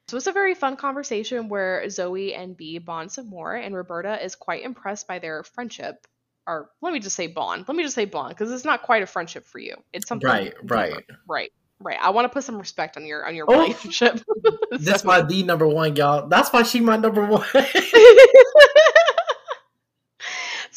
So 0.08 0.16
it's 0.16 0.26
a 0.26 0.32
very 0.32 0.54
fun 0.54 0.76
conversation 0.76 1.48
where 1.48 1.88
Zoe 1.88 2.34
and 2.34 2.56
B 2.56 2.78
bond 2.78 3.12
some 3.12 3.28
more, 3.28 3.54
and 3.54 3.74
Roberta 3.74 4.22
is 4.22 4.34
quite 4.34 4.64
impressed 4.64 5.06
by 5.06 5.20
their 5.20 5.44
friendship. 5.44 6.06
Or 6.46 6.70
let 6.80 6.92
me 6.92 6.98
just 6.98 7.14
say 7.14 7.28
bond. 7.28 7.66
Let 7.68 7.76
me 7.76 7.84
just 7.84 7.94
say 7.94 8.06
bond 8.06 8.30
because 8.30 8.50
it's 8.50 8.64
not 8.64 8.82
quite 8.82 9.02
a 9.02 9.06
friendship 9.06 9.46
for 9.46 9.60
you. 9.60 9.76
It's 9.92 10.08
something 10.08 10.28
Right, 10.28 10.52
right. 10.64 11.04
right, 11.28 11.52
right. 11.80 11.98
I 12.00 12.10
want 12.10 12.24
to 12.26 12.28
put 12.28 12.44
some 12.44 12.58
respect 12.58 12.96
on 12.96 13.04
your 13.06 13.26
on 13.26 13.34
your 13.34 13.46
Oh. 13.48 13.60
relationship. 13.60 14.20
That's 14.72 15.04
why 15.04 15.22
the 15.22 15.42
number 15.42 15.66
one, 15.66 15.96
y'all. 15.96 16.28
That's 16.28 16.50
why 16.52 16.62
she 16.62 16.80
my 16.80 16.96
number 16.96 17.24
one. 17.26 17.44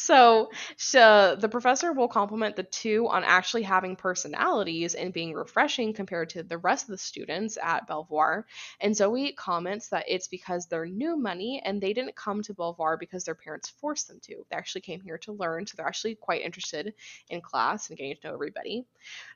So, 0.03 0.51
so 0.75 0.99
uh, 0.99 1.35
the 1.35 1.47
professor 1.47 1.93
will 1.93 2.09
compliment 2.09 2.57
the 2.57 2.63
two 2.63 3.07
on 3.07 3.23
actually 3.23 3.63
having 3.63 3.95
personalities 3.95 4.95
and 4.95 5.13
being 5.13 5.31
refreshing 5.33 5.93
compared 5.93 6.31
to 6.31 6.43
the 6.43 6.57
rest 6.57 6.83
of 6.83 6.89
the 6.89 6.97
students 6.97 7.57
at 7.63 7.87
Belvoir. 7.87 8.45
And 8.81 8.93
Zoe 8.93 9.31
comments 9.31 9.87
that 9.89 10.03
it's 10.09 10.27
because 10.27 10.65
they're 10.65 10.85
new 10.85 11.15
money 11.15 11.61
and 11.63 11.79
they 11.79 11.93
didn't 11.93 12.17
come 12.17 12.41
to 12.43 12.53
Belvoir 12.53 12.97
because 12.97 13.23
their 13.23 13.33
parents 13.33 13.69
forced 13.69 14.09
them 14.09 14.19
to. 14.23 14.45
They 14.49 14.57
actually 14.57 14.81
came 14.81 14.99
here 14.99 15.19
to 15.19 15.31
learn, 15.31 15.65
so 15.65 15.75
they're 15.77 15.87
actually 15.87 16.15
quite 16.15 16.41
interested 16.41 16.93
in 17.29 17.39
class 17.39 17.87
and 17.87 17.97
getting 17.97 18.17
to 18.17 18.27
know 18.27 18.33
everybody. 18.33 18.85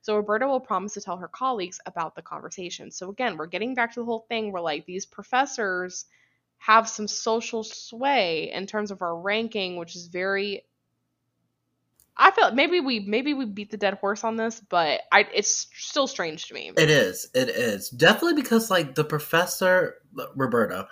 So 0.01 0.17
Roberta 0.17 0.47
will 0.47 0.59
promise 0.59 0.95
to 0.95 1.01
tell 1.01 1.15
her 1.15 1.29
colleagues 1.29 1.79
about 1.85 2.13
the 2.13 2.21
conversation. 2.21 2.91
So 2.91 3.09
again, 3.09 3.37
we're 3.37 3.47
getting 3.47 3.73
back 3.73 3.93
to 3.93 4.01
the 4.01 4.05
whole 4.05 4.25
thing 4.27 4.51
where 4.51 4.61
like 4.61 4.85
these 4.85 5.05
professors 5.05 6.05
have 6.57 6.89
some 6.89 7.07
social 7.07 7.63
sway 7.63 8.51
in 8.53 8.67
terms 8.67 8.91
of 8.91 9.01
our 9.01 9.17
ranking, 9.19 9.77
which 9.77 9.95
is 9.95 10.07
very 10.07 10.63
I 12.19 12.31
feel 12.31 12.51
maybe 12.51 12.79
we 12.79 13.01
maybe 13.01 13.33
we 13.33 13.45
beat 13.45 13.69
the 13.69 13.77
dead 13.77 13.95
horse 13.95 14.23
on 14.23 14.37
this, 14.37 14.59
but 14.59 15.01
I 15.11 15.27
it's 15.33 15.67
still 15.77 16.07
strange 16.07 16.47
to 16.47 16.53
me. 16.53 16.71
It 16.75 16.89
is. 16.89 17.29
It 17.35 17.49
is. 17.49 17.89
Definitely 17.89 18.41
because 18.41 18.71
like 18.71 18.95
the 18.95 19.03
professor 19.03 19.95
Roberta, 20.35 20.87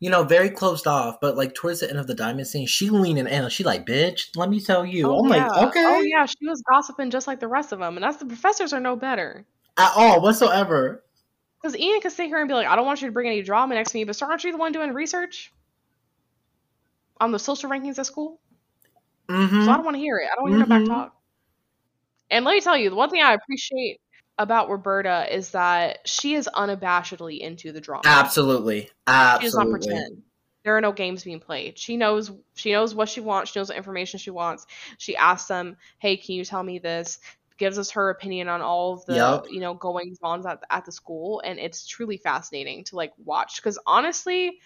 you 0.00 0.10
know, 0.10 0.24
very 0.24 0.50
closed 0.50 0.88
off, 0.88 1.20
but 1.20 1.36
like 1.36 1.54
towards 1.54 1.80
the 1.80 1.88
end 1.88 1.98
of 1.98 2.08
the 2.08 2.14
diamond 2.14 2.48
scene, 2.48 2.66
she 2.66 2.90
leaning 2.90 3.28
in, 3.28 3.48
she 3.50 3.62
like, 3.62 3.86
bitch, 3.86 4.36
let 4.36 4.50
me 4.50 4.60
tell 4.60 4.84
you. 4.84 5.08
Oh, 5.08 5.24
I'm 5.24 5.32
yeah. 5.32 5.46
like, 5.46 5.68
okay. 5.68 5.84
Oh 5.86 6.00
yeah, 6.00 6.26
she 6.26 6.46
was 6.46 6.60
gossiping 6.68 7.10
just 7.10 7.28
like 7.28 7.38
the 7.38 7.48
rest 7.48 7.72
of 7.72 7.78
them, 7.78 7.96
and 7.96 8.02
that's 8.02 8.16
the 8.16 8.26
professors 8.26 8.72
are 8.72 8.80
no 8.80 8.96
better. 8.96 9.46
At 9.76 9.92
all 9.94 10.20
whatsoever. 10.22 11.04
Because 11.64 11.78
Ian 11.80 12.02
could 12.02 12.12
sit 12.12 12.26
here 12.26 12.40
and 12.40 12.46
be 12.46 12.52
like, 12.52 12.66
I 12.66 12.76
don't 12.76 12.84
want 12.84 13.00
you 13.00 13.08
to 13.08 13.12
bring 13.12 13.26
any 13.26 13.40
drama 13.40 13.74
next 13.74 13.92
to 13.92 13.96
me, 13.96 14.04
but 14.04 14.14
sir, 14.14 14.26
aren't 14.26 14.44
you 14.44 14.52
the 14.52 14.58
one 14.58 14.72
doing 14.72 14.92
research 14.92 15.50
on 17.18 17.32
the 17.32 17.38
social 17.38 17.70
rankings 17.70 17.98
at 17.98 18.04
school? 18.04 18.38
Mm-hmm. 19.30 19.64
So 19.64 19.72
I 19.72 19.76
don't 19.76 19.84
want 19.86 19.94
to 19.94 19.98
hear 19.98 20.18
it. 20.18 20.28
I 20.30 20.34
don't 20.34 20.42
want 20.42 20.52
to 20.52 20.58
hear 20.58 20.66
no 20.66 20.74
Mhm. 20.76 20.86
back 20.88 20.94
talk. 20.94 21.16
And 22.30 22.44
let 22.44 22.52
me 22.52 22.60
tell 22.60 22.76
you, 22.76 22.90
the 22.90 22.96
one 22.96 23.08
thing 23.08 23.22
I 23.22 23.32
appreciate 23.32 23.98
about 24.36 24.68
Roberta 24.68 25.34
is 25.34 25.52
that 25.52 26.06
she 26.06 26.34
is 26.34 26.50
unabashedly 26.54 27.38
into 27.38 27.72
the 27.72 27.80
drama. 27.80 28.02
Absolutely. 28.04 28.90
Absolutely. 29.06 29.40
She 29.40 29.46
does 29.46 29.54
not 29.54 29.70
pretend. 29.70 30.22
There 30.64 30.76
are 30.76 30.82
no 30.82 30.92
games 30.92 31.24
being 31.24 31.40
played. 31.40 31.78
She 31.78 31.96
knows 31.96 32.30
she 32.56 32.72
knows 32.72 32.94
what 32.94 33.08
she 33.08 33.20
wants. 33.20 33.52
She 33.52 33.58
knows 33.58 33.68
what 33.68 33.78
information 33.78 34.18
she 34.18 34.30
wants. 34.30 34.66
She 34.98 35.16
asks 35.16 35.48
them, 35.48 35.78
"Hey, 35.98 36.18
can 36.18 36.34
you 36.34 36.44
tell 36.44 36.62
me 36.62 36.78
this?" 36.78 37.20
Gives 37.64 37.78
us 37.78 37.90
her 37.92 38.10
opinion 38.10 38.48
on 38.48 38.60
all 38.60 38.92
of 38.92 39.06
the 39.06 39.14
Yep. 39.14 39.44
you 39.50 39.60
know 39.60 39.72
goings 39.72 40.18
ons 40.22 40.44
at 40.44 40.60
at 40.68 40.84
the 40.84 40.92
school, 40.92 41.40
and 41.44 41.58
it's 41.58 41.86
truly 41.86 42.18
fascinating 42.18 42.84
to 42.84 42.96
like 42.96 43.12
watch. 43.24 43.56
Because 43.56 43.78
honestly, 43.86 44.58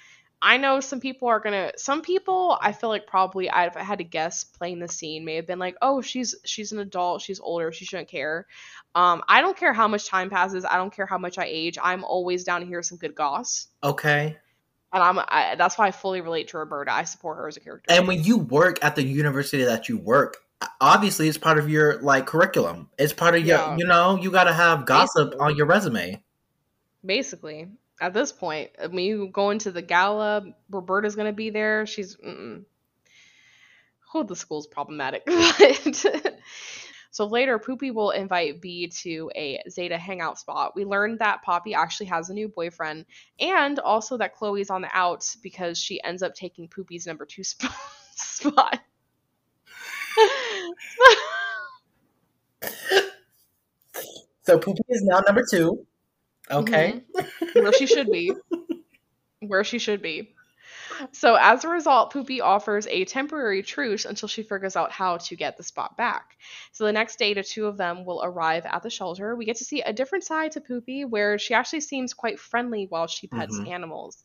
I 0.43 0.57
know 0.57 0.81
some 0.81 0.99
people 0.99 1.29
are 1.29 1.39
gonna. 1.39 1.71
Some 1.77 2.03
people, 2.03 2.59
I 2.61 2.73
feel 2.73 2.91
like 2.91 3.07
probably, 3.07 3.49
I- 3.49 3.67
if 3.67 3.77
I 3.77 3.85
had 3.85 3.99
to 3.99 4.05
guess, 4.05 4.43
playing 4.43 4.81
the 4.81 4.89
scene 4.89 5.25
may 5.25 5.37
have 5.37 5.47
been 5.47 5.61
like, 5.61 5.77
"Oh, 5.81 6.01
she's 6.01 6.35
she's 6.45 6.73
an 6.73 6.81
adult. 6.81 7.23
She's 7.23 7.39
older. 7.39 7.71
She 7.71 7.85
shouldn't 7.85 8.09
care." 8.09 8.47
Um, 8.97 9.23
I 9.29 9.43
don't 9.43 9.57
care 9.57 9.73
how 9.73 9.87
much 9.87 10.09
time 10.09 10.29
passes. 10.29 10.65
I 10.65 10.77
don't 10.77 10.93
care 10.93 11.07
how 11.07 11.19
much 11.19 11.39
I 11.39 11.45
age. 11.47 11.79
I'm 11.81 12.03
always 12.03 12.43
down 12.43 12.63
to 12.63 12.67
hear 12.67 12.83
some 12.83 12.99
good 12.99 13.15
goss 13.15 13.69
Okay. 13.85 14.37
and 14.93 15.03
I'm 15.03 15.19
I, 15.21 15.55
that's 15.57 15.79
why 15.79 15.87
I 15.87 15.91
fully 15.93 16.21
relate 16.21 16.49
to 16.49 16.59
Roberta. 16.59 16.93
I 16.93 17.05
support 17.05 17.37
her 17.37 17.47
as 17.47 17.57
a 17.57 17.61
character. 17.61 17.95
And 17.95 18.09
when 18.09 18.25
you 18.25 18.39
work 18.39 18.83
at 18.83 18.97
the 18.97 19.05
university 19.05 19.63
that 19.65 19.89
you 19.89 19.99
work, 19.99 20.39
obviously 20.81 21.29
it's 21.29 21.39
part 21.39 21.59
of 21.59 21.69
your 21.69 22.01
like 22.03 22.27
curriculum. 22.27 22.89
It's 22.99 23.13
part 23.13 23.35
of 23.35 23.47
your 23.47 23.59
Yeah. 23.59 23.77
you 23.77 23.87
know, 23.87 24.17
you 24.17 24.31
gotta 24.31 24.53
have 24.53 24.87
gossip 24.87 25.31
Basically. 25.31 25.47
on 25.47 25.57
your 25.57 25.67
resume. 25.67 26.23
Basically, 27.05 27.69
at 28.01 28.13
this 28.15 28.33
point, 28.33 28.71
when 28.79 28.99
you 29.05 29.29
go 29.33 29.51
into 29.51 29.71
the 29.71 29.83
gala, 29.83 30.45
Roberta's 30.71 31.17
gonna 31.17 31.33
be 31.33 31.51
there. 31.51 31.87
She's, 31.87 32.17
mm 32.17 32.65
oh, 34.15 34.23
the 34.23 34.35
school's 34.35 34.67
problematic. 34.67 35.23
So 37.11 37.27
later, 37.27 37.59
Poopy 37.59 37.91
will 37.91 38.11
invite 38.11 38.61
B 38.61 38.89
to 39.03 39.31
a 39.35 39.61
Zeta 39.69 39.97
hangout 39.99 40.39
spot. 40.39 40.77
We 40.77 40.85
learned 40.85 41.21
that 41.21 41.43
Poppy 41.43 41.75
actually 41.75 42.07
has 42.07 42.29
a 42.29 42.35
new 42.35 42.49
boyfriend, 42.49 43.07
and 43.41 43.79
also 43.79 44.19
that 44.19 44.35
Chloe's 44.35 44.71
on 44.71 44.83
the 44.83 44.91
outs 44.93 45.37
because 45.37 45.79
she 45.79 46.03
ends 46.03 46.23
up 46.23 46.35
taking 46.35 46.69
Poopy's 46.69 47.07
number 47.07 47.25
two 47.27 47.43
sp- 47.49 47.73
spot. 48.15 48.81
So 54.43 54.59
Poopy 54.59 54.81
is 54.89 55.03
now 55.05 55.21
number 55.21 55.45
two. 55.51 55.87
Okay. 56.51 57.03
Mhm. 57.15 57.63
Where 57.63 57.73
she 57.73 57.87
should 57.87 58.11
be. 58.11 58.33
Where 59.41 59.63
she 59.63 59.79
should 59.79 60.01
be. 60.01 60.35
So 61.13 61.35
as 61.35 61.65
a 61.65 61.69
result, 61.69 62.13
Poopy 62.13 62.41
offers 62.41 62.87
a 62.87 63.05
temporary 63.05 63.63
truce 63.63 64.05
until 64.07 64.27
she 64.29 64.43
figures 64.43 64.75
out 64.75 64.91
how 64.91 65.19
to 65.19 65.37
get 65.37 65.57
the 65.59 65.63
spot 65.63 65.97
back. 65.99 66.37
So 66.73 66.85
the 66.85 66.93
next 66.93 67.19
day, 67.19 67.35
the 67.35 67.43
two 67.43 67.67
of 67.67 67.77
them 67.77 68.05
will 68.07 68.23
arrive 68.25 68.65
at 68.65 68.83
the 68.83 68.91
shelter. 68.91 69.37
We 69.37 69.45
get 69.45 69.57
to 69.57 69.65
see 69.65 69.83
a 69.83 69.93
different 69.93 70.25
side 70.25 70.53
to 70.53 70.61
Poopy, 70.63 71.05
where 71.05 71.39
she 71.39 71.53
actually 71.55 71.81
seems 71.81 72.15
quite 72.15 72.41
friendly 72.41 72.87
while 72.89 73.07
she 73.07 73.27
pets 73.27 73.59
Mhm. 73.59 73.69
animals. 73.69 74.25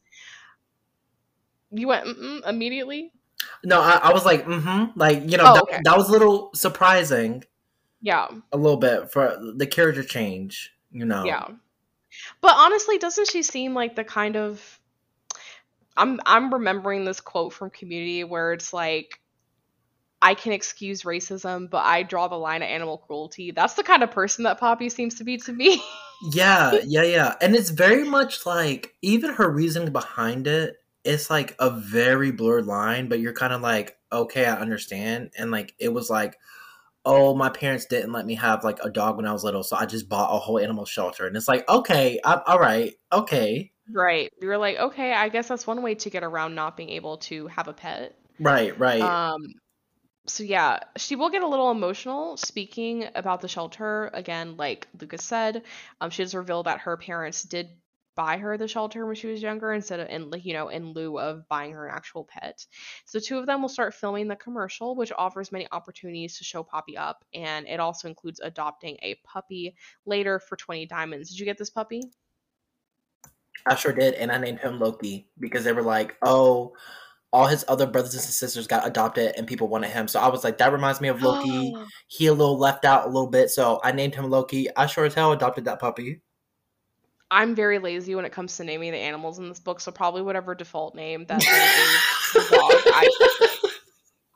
You 1.71 1.87
went 1.89 2.05
Mm-mm, 2.07 2.47
immediately. 2.47 3.11
No, 3.63 3.81
I, 3.81 3.95
I 4.03 4.13
was 4.13 4.25
like, 4.25 4.45
mm-hmm. 4.45 4.97
Like, 4.99 5.29
you 5.29 5.37
know, 5.37 5.43
Oh, 5.47 5.53
that, 5.53 5.63
okay. 5.63 5.79
that 5.83 5.97
was 5.97 6.09
a 6.09 6.11
little 6.11 6.51
surprising 6.53 7.43
Yeah, 8.01 8.27
a 8.51 8.57
little 8.57 8.77
bit 8.77 9.11
for 9.11 9.37
the 9.55 9.67
character 9.67 10.03
change, 10.03 10.71
you 10.91 11.05
know. 11.05 11.23
yeah. 11.25 11.47
But 12.41 12.53
honestly, 12.57 12.97
doesn't 12.97 13.29
she 13.29 13.41
seem 13.43 13.73
like 13.73 13.95
the 13.95 14.03
kind 14.03 14.35
of 14.35 14.79
I'm 15.95 16.19
I'm 16.25 16.53
remembering 16.53 17.05
this 17.05 17.21
quote 17.21 17.53
from 17.53 17.69
Community 17.69 18.23
where 18.23 18.53
it's 18.53 18.73
like 18.73 19.19
I 20.21 20.35
can 20.35 20.53
excuse 20.53 21.03
racism, 21.03 21.69
but 21.69 21.83
I 21.83 22.03
draw 22.03 22.27
the 22.29 22.35
line 22.37 22.63
at 22.63 22.69
animal 22.69 22.97
cruelty. 22.97 23.51
That's 23.51 23.73
the 23.73 23.83
kind 23.83 24.03
of 24.03 24.11
person 24.11 24.45
that 24.45 24.59
Poppy 24.59 24.89
seems 24.89 25.15
to 25.15 25.23
be 25.23 25.37
to 25.37 25.51
me. 25.53 25.81
Yeah, 26.31 26.77
yeah, 26.85 27.03
yeah. 27.03 27.35
And 27.41 27.53
it's 27.53 27.69
very 27.69 28.05
much 28.07 28.45
like 28.45 28.93
even 29.01 29.33
her 29.33 29.49
reasoning 29.49 29.91
behind 29.91 30.47
it, 30.47 30.77
it's 31.03 31.29
like 31.29 31.55
a 31.59 31.69
very 31.69 32.31
blurred 32.31 32.65
line, 32.65 33.09
but 33.09 33.19
you're 33.19 33.33
kind 33.33 33.53
of 33.53 33.61
like, 33.61 33.97
okay, 34.11 34.45
I 34.45 34.55
understand. 34.55 35.31
And 35.37 35.51
like 35.51 35.73
it 35.79 35.93
was 35.93 36.09
like, 36.09 36.37
oh, 37.05 37.35
my 37.35 37.49
parents 37.49 37.85
didn't 37.85 38.13
let 38.13 38.25
me 38.25 38.35
have 38.35 38.63
like 38.63 38.79
a 38.83 38.89
dog 38.89 39.17
when 39.17 39.25
I 39.25 39.33
was 39.33 39.43
little, 39.43 39.63
so 39.63 39.75
I 39.75 39.85
just 39.85 40.07
bought 40.07 40.33
a 40.33 40.39
whole 40.39 40.59
animal 40.59 40.85
shelter. 40.85 41.27
And 41.27 41.35
it's 41.35 41.47
like, 41.47 41.67
okay, 41.67 42.19
I'm 42.23 42.39
all 42.47 42.59
right, 42.59 42.93
okay. 43.11 43.71
right. 43.93 44.31
You're 44.41 44.57
like, 44.57 44.77
okay, 44.77 45.13
I 45.13 45.29
guess 45.29 45.49
that's 45.49 45.67
one 45.67 45.81
way 45.81 45.95
to 45.95 46.09
get 46.09 46.23
around 46.23 46.55
not 46.55 46.77
being 46.77 46.89
able 46.89 47.17
to 47.17 47.47
have 47.47 47.67
a 47.67 47.73
pet. 47.73 48.15
Right, 48.39 48.77
right. 48.79 49.01
Um 49.01 49.41
so 50.25 50.43
yeah, 50.43 50.79
she 50.95 51.15
will 51.17 51.29
get 51.29 51.43
a 51.43 51.47
little 51.47 51.69
emotional 51.69 52.37
speaking 52.37 53.05
about 53.13 53.41
the 53.41 53.49
shelter 53.49 54.09
again, 54.13 54.55
like 54.55 54.87
Lucas 54.99 55.23
said. 55.23 55.63
Um, 55.99 56.09
she 56.09 56.23
does 56.23 56.33
reveal 56.33 56.63
that 56.63 56.79
her 56.79 56.95
parents 56.95 57.43
did 57.43 57.69
buy 58.15 58.37
her 58.37 58.57
the 58.57 58.67
shelter 58.67 59.05
when 59.05 59.15
she 59.15 59.27
was 59.27 59.41
younger 59.41 59.73
instead 59.73 59.99
of 59.99 60.07
in 60.09 60.29
like 60.29 60.45
you 60.45 60.53
know 60.53 60.69
in 60.69 60.93
lieu 60.93 61.19
of 61.19 61.47
buying 61.49 61.71
her 61.71 61.87
an 61.87 61.95
actual 61.95 62.23
pet. 62.25 62.65
So 63.05 63.19
two 63.19 63.37
of 63.37 63.45
them 63.45 63.61
will 63.61 63.69
start 63.69 63.93
filming 63.93 64.27
the 64.27 64.35
commercial, 64.35 64.95
which 64.95 65.11
offers 65.17 65.51
many 65.51 65.67
opportunities 65.71 66.37
to 66.37 66.43
show 66.43 66.63
Poppy 66.63 66.97
up, 66.97 67.25
and 67.33 67.67
it 67.67 67.79
also 67.79 68.07
includes 68.07 68.39
adopting 68.41 68.97
a 69.01 69.15
puppy 69.23 69.75
later 70.05 70.39
for 70.39 70.55
twenty 70.55 70.85
diamonds. 70.85 71.29
Did 71.29 71.39
you 71.39 71.45
get 71.45 71.57
this 71.57 71.69
puppy? 71.69 72.13
I 73.65 73.75
sure 73.75 73.93
did, 73.93 74.13
and 74.15 74.31
I 74.31 74.37
named 74.37 74.59
him 74.59 74.79
Loki 74.79 75.29
because 75.39 75.63
they 75.63 75.71
were 75.73 75.81
like, 75.83 76.17
"Oh, 76.21 76.75
all 77.33 77.47
his 77.47 77.65
other 77.67 77.87
brothers 77.87 78.13
and 78.15 78.23
sisters 78.23 78.67
got 78.67 78.87
adopted, 78.87 79.33
and 79.37 79.47
people 79.47 79.67
wanted 79.69 79.91
him." 79.91 80.07
So 80.07 80.19
I 80.19 80.27
was 80.29 80.43
like, 80.43 80.57
"That 80.59 80.73
reminds 80.73 81.01
me 81.01 81.09
of 81.09 81.21
Loki." 81.21 81.73
He 82.07 82.27
a 82.27 82.33
little 82.33 82.57
left 82.59 82.85
out 82.85 83.05
a 83.05 83.07
little 83.09 83.29
bit, 83.29 83.49
so 83.51 83.79
I 83.83 83.91
named 83.91 84.15
him 84.15 84.29
Loki. 84.29 84.67
I 84.75 84.85
sure 84.87 85.05
as 85.05 85.13
hell 85.15 85.31
adopted 85.31 85.65
that 85.65 85.79
puppy. 85.79 86.21
I'm 87.33 87.55
very 87.55 87.79
lazy 87.79 88.13
when 88.13 88.25
it 88.25 88.31
comes 88.31 88.55
to 88.57 88.63
naming 88.63 88.91
the 88.91 88.99
animals 88.99 89.39
in 89.39 89.49
this 89.49 89.59
book, 89.59 89.81
so 89.81 89.91
probably 89.91 90.21
whatever 90.21 90.53
default 90.53 90.93
name 90.93 91.25
that 91.25 91.39
they 91.39 91.45
gave 91.45 92.49
the 92.49 92.55
dog. 92.55 92.71
I, 92.93 93.69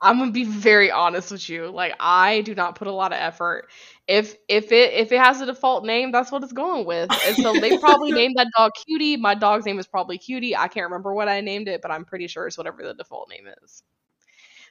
I'm 0.00 0.18
gonna 0.18 0.32
be 0.32 0.42
very 0.42 0.90
honest 0.90 1.30
with 1.30 1.48
you. 1.48 1.70
Like 1.70 1.94
I 2.00 2.40
do 2.40 2.56
not 2.56 2.74
put 2.74 2.88
a 2.88 2.92
lot 2.92 3.12
of 3.12 3.18
effort. 3.20 3.68
If 4.08 4.34
if 4.48 4.72
it 4.72 4.94
if 4.94 5.12
it 5.12 5.20
has 5.20 5.40
a 5.40 5.46
default 5.46 5.84
name, 5.84 6.10
that's 6.10 6.32
what 6.32 6.42
it's 6.42 6.52
going 6.52 6.86
with. 6.86 7.08
And 7.24 7.36
so 7.36 7.52
they 7.52 7.78
probably 7.78 8.10
named 8.10 8.34
that 8.36 8.48
dog 8.56 8.72
Cutie. 8.84 9.16
My 9.16 9.36
dog's 9.36 9.64
name 9.64 9.78
is 9.78 9.86
probably 9.86 10.18
Cutie. 10.18 10.56
I 10.56 10.66
can't 10.66 10.86
remember 10.86 11.14
what 11.14 11.28
I 11.28 11.40
named 11.40 11.68
it, 11.68 11.80
but 11.82 11.92
I'm 11.92 12.04
pretty 12.04 12.26
sure 12.26 12.48
it's 12.48 12.58
whatever 12.58 12.82
the 12.82 12.94
default 12.94 13.28
name 13.30 13.46
is. 13.62 13.84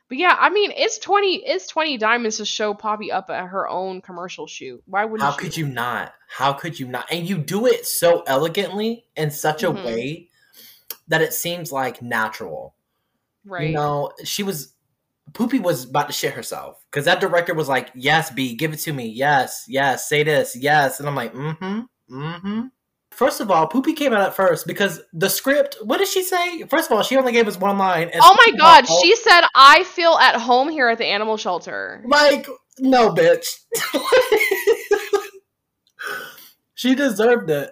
But 0.09 0.17
yeah, 0.17 0.37
I 0.39 0.49
mean, 0.49 0.71
it's 0.75 0.97
twenty 0.99 1.43
it's 1.45 1.67
twenty 1.67 1.97
diamonds 1.97 2.37
to 2.37 2.45
show 2.45 2.73
Poppy 2.73 3.11
up 3.11 3.29
at 3.29 3.47
her 3.47 3.67
own 3.67 4.01
commercial 4.01 4.47
shoot. 4.47 4.81
Why 4.85 5.03
wouldn't 5.03 5.29
How 5.29 5.35
could 5.35 5.57
you 5.57 5.67
not? 5.67 6.13
How 6.29 6.53
could 6.53 6.79
you 6.79 6.87
not? 6.87 7.07
And 7.11 7.27
you 7.27 7.37
do 7.37 7.65
it 7.65 7.85
so 7.85 8.23
elegantly 8.25 9.05
in 9.17 9.31
such 9.31 9.63
a 9.63 9.71
Mhm. 9.71 9.85
way 9.85 10.29
that 11.09 11.21
it 11.21 11.33
seems 11.33 11.71
like 11.71 12.01
natural. 12.01 12.75
Right. 13.45 13.69
You 13.69 13.75
know, 13.75 14.11
she 14.23 14.43
was 14.43 14.73
Poopy 15.33 15.59
was 15.59 15.83
about 15.83 16.07
to 16.07 16.13
shit 16.13 16.33
herself 16.33 16.81
because 16.89 17.03
that 17.03 17.19
director 17.19 17.53
was 17.53 17.67
like, 17.67 17.89
"Yes, 17.93 18.31
B, 18.31 18.55
give 18.55 18.71
it 18.71 18.77
to 18.77 18.93
me. 18.93 19.07
Yes, 19.07 19.65
yes, 19.67 20.07
say 20.07 20.23
this, 20.23 20.55
yes," 20.55 20.99
and 20.99 21.07
I'm 21.07 21.15
like, 21.15 21.33
"Mm-hmm, 21.33 21.81
mm-hmm." 22.09 22.61
First 23.17 23.41
of 23.41 23.49
all, 23.49 23.65
Poopy 23.65 23.93
came 23.93 24.13
out 24.13 24.21
at 24.21 24.35
first 24.35 24.67
because 24.67 25.01
the 25.11 25.27
script. 25.27 25.75
What 25.81 25.97
did 25.97 26.07
she 26.07 26.21
say? 26.21 26.61
First 26.67 26.91
of 26.91 26.95
all, 26.95 27.01
she 27.01 27.17
only 27.17 27.31
gave 27.31 27.47
us 27.47 27.57
one 27.57 27.79
line. 27.79 28.11
oh 28.13 28.37
my 28.45 28.55
god, 28.55 28.85
she 29.01 29.15
said, 29.15 29.41
"I 29.55 29.83
feel 29.85 30.13
at 30.21 30.39
home 30.39 30.69
here 30.69 30.87
at 30.87 30.99
the 30.99 31.07
animal 31.07 31.35
shelter." 31.35 32.03
Like, 32.05 32.47
no, 32.77 33.09
bitch. 33.09 33.47
she 36.75 36.93
deserved 36.93 37.49
it. 37.49 37.71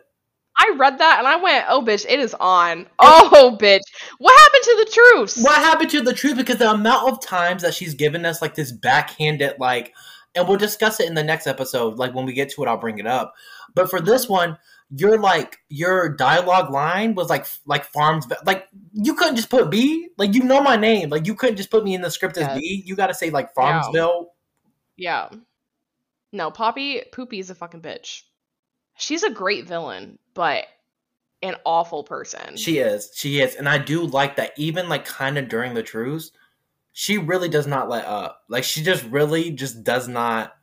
I 0.58 0.73
read 0.79 0.97
that 0.97 1.19
and 1.19 1.27
I 1.27 1.36
went, 1.36 1.65
"Oh, 1.69 1.84
bitch, 1.84 2.08
it 2.10 2.19
is 2.19 2.34
on." 2.39 2.88
Oh, 2.99 3.55
bitch, 3.62 3.81
what 4.17 4.39
happened 4.39 4.63
to 4.63 4.84
the 4.84 4.91
truth? 4.91 5.43
What 5.43 5.62
happened 5.62 5.91
to 5.91 6.01
the 6.01 6.13
truth? 6.13 6.38
Because 6.38 6.58
the 6.58 6.71
amount 6.71 7.12
of 7.12 7.21
times 7.21 7.62
that 7.62 7.75
she's 7.75 7.93
given 7.93 8.25
us 8.25 8.41
like 8.41 8.55
this 8.55 8.71
backhanded, 8.71 9.58
like, 9.60 9.93
and 10.34 10.47
we'll 10.47 10.58
discuss 10.58 10.99
it 10.99 11.08
in 11.08 11.13
the 11.13 11.23
next 11.23 11.45
episode. 11.45 11.99
Like 11.99 12.15
when 12.15 12.25
we 12.25 12.34
get 12.34 12.49
to 12.53 12.63
it, 12.63 12.67
I'll 12.67 12.77
bring 12.77 12.97
it 12.97 13.05
up. 13.05 13.36
But 13.75 13.91
for 13.91 14.01
this 14.01 14.23
uh-huh. 14.23 14.34
one, 14.34 14.58
your 14.89 15.19
like 15.19 15.58
your 15.69 16.10
dialogue 16.10 16.71
line 16.71 17.15
was 17.15 17.30
like 17.30 17.45
like 17.65 17.86
farms 17.86 18.28
like 18.45 18.67
you 18.93 19.15
couldn't 19.15 19.36
just 19.36 19.50
put 19.50 19.69
B 19.69 20.10
like 20.17 20.34
you 20.34 20.43
know 20.43 20.62
my 20.62 20.76
name. 20.76 21.10
Like 21.10 21.26
you 21.26 21.36
couldn't 21.36 21.58
just 21.58 21.71
put 21.71 21.84
me 21.84 21.95
in 21.95 22.02
the 22.02 22.12
script 22.12 22.38
as 22.38 22.58
B. 22.58 22.84
You 22.86 22.95
got 22.95 23.08
to 23.08 23.13
say 23.13 23.30
like 23.30 23.54
Farmsville. 23.56 24.28
Yeah. 24.95 25.30
No, 26.32 26.52
Poppy 26.52 27.04
Poopy 27.12 27.39
is 27.39 27.50
a 27.50 27.56
fucking 27.56 27.82
bitch. 27.82 28.21
She's 28.98 29.24
a 29.24 29.30
great 29.32 29.67
villain, 29.67 30.19
but 30.34 30.65
an 31.41 31.56
awful 31.65 32.04
person. 32.04 32.56
she 32.58 32.78
is. 32.78 33.12
She 33.13 33.41
is. 33.41 33.56
And 33.56 33.67
I 33.67 33.78
do 33.78 34.06
like 34.06 34.38
that 34.38 34.52
even 34.58 34.89
like 34.89 35.06
kind 35.06 35.38
of 35.38 35.50
during 35.50 35.74
the 35.74 35.84
truce 35.84 36.32
she 36.98 37.17
really 37.17 37.50
does 37.50 37.67
not 37.67 37.89
let 37.89 38.06
up. 38.06 38.43
Like 38.48 38.63
she 38.63 38.82
just 38.82 39.04
really 39.04 39.52
just 39.52 39.84
does 39.84 40.08
not 40.08 40.54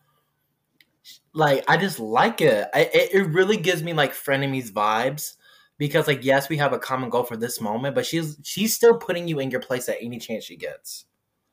like 1.32 1.64
I 1.68 1.76
just 1.76 1.98
like 1.98 2.40
it 2.40 2.68
I, 2.74 2.82
it, 2.92 3.14
it 3.14 3.26
really 3.28 3.56
gives 3.56 3.82
me 3.82 3.92
like 3.92 4.12
frenemies 4.12 4.70
vibes 4.70 5.34
because 5.78 6.06
like 6.06 6.24
yes 6.24 6.48
we 6.48 6.58
have 6.58 6.72
a 6.72 6.78
common 6.78 7.10
goal 7.10 7.24
for 7.24 7.36
this 7.36 7.60
moment 7.60 7.94
but 7.94 8.06
she's 8.06 8.38
she's 8.42 8.74
still 8.74 8.98
putting 8.98 9.28
you 9.28 9.38
in 9.38 9.50
your 9.50 9.60
place 9.60 9.88
at 9.88 9.96
any 10.00 10.18
chance 10.18 10.44
she 10.44 10.56
gets 10.56 11.06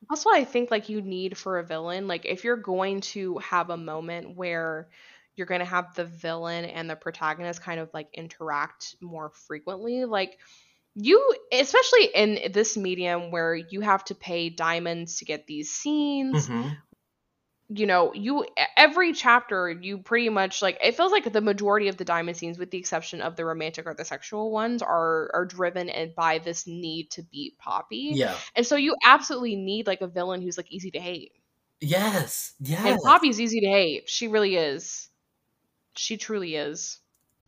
That's 0.10 0.26
what 0.26 0.38
I 0.38 0.46
think 0.46 0.72
like 0.72 0.90
you 0.90 1.02
need 1.02 1.38
for 1.38 1.60
a 1.60 1.64
villain. 1.66 2.08
Like 2.08 2.26
if 2.26 2.44
you're 2.44 2.58
going 2.58 3.02
to 3.02 3.38
have 3.40 3.70
a 3.70 3.78
moment 3.78 4.36
where 4.36 4.90
you're 5.36 5.48
going 5.48 5.60
to 5.60 5.66
have 5.66 5.94
the 5.96 6.06
villain 6.06 6.66
and 6.66 6.90
the 6.90 6.96
protagonist 6.96 7.62
kind 7.62 7.80
of 7.80 7.90
like 7.94 8.08
interact 8.14 8.96
more 9.02 9.30
frequently, 9.30 10.06
like 10.06 10.38
you 10.96 11.36
especially 11.52 12.06
in 12.14 12.52
this 12.52 12.76
medium 12.76 13.32
where 13.32 13.56
you 13.56 13.82
have 13.82 14.04
to 14.06 14.16
pay 14.16 14.50
diamonds 14.50 15.18
to 15.18 15.26
get 15.26 15.48
these 15.48 15.70
scenes 15.72 16.50
Mhm. 16.50 16.78
You 17.70 17.86
know 17.86 18.12
you 18.16 18.46
every 18.76 19.14
chapter 19.14 19.70
you 19.70 20.00
pretty 20.00 20.30
much 20.30 20.62
like 20.62 20.78
it 20.84 20.96
feels 20.96 21.12
like 21.12 21.32
the 21.32 21.42
majority 21.42 21.88
of 21.88 21.98
the 21.98 22.06
diamond 22.06 22.36
scenes 22.36 22.58
with 22.58 22.72
the 22.72 22.80
exception 22.80 23.22
of 23.22 23.36
the 23.36 23.46
romantic 23.46 23.86
or 23.86 23.94
the 23.94 24.04
sexual 24.04 24.52
ones 24.52 24.82
are 24.82 25.30
are 25.36 25.46
driven 25.46 25.88
and 25.88 26.16
by 26.16 26.40
this 26.40 26.66
need 26.66 27.12
to 27.12 27.22
beat 27.22 27.58
poppy. 27.60 28.12
Yeah. 28.16 28.36
And 28.56 28.66
so 28.66 28.76
you 28.76 28.96
absolutely 29.06 29.56
need 29.56 29.86
like 29.86 30.02
a 30.02 30.08
villain 30.08 30.42
who's 30.42 30.58
like 30.58 30.72
easy 30.72 30.90
to 30.92 31.00
hate. 31.00 31.34
Yes, 31.80 32.54
yes. 32.60 32.84
and 32.84 33.00
poppy's 33.04 33.40
easy 33.40 33.62
to 33.62 33.68
hate. 33.68 34.10
She 34.10 34.28
really 34.28 34.56
is. 34.56 35.10
She 35.96 36.18
truly 36.18 36.56
is 36.56 37.00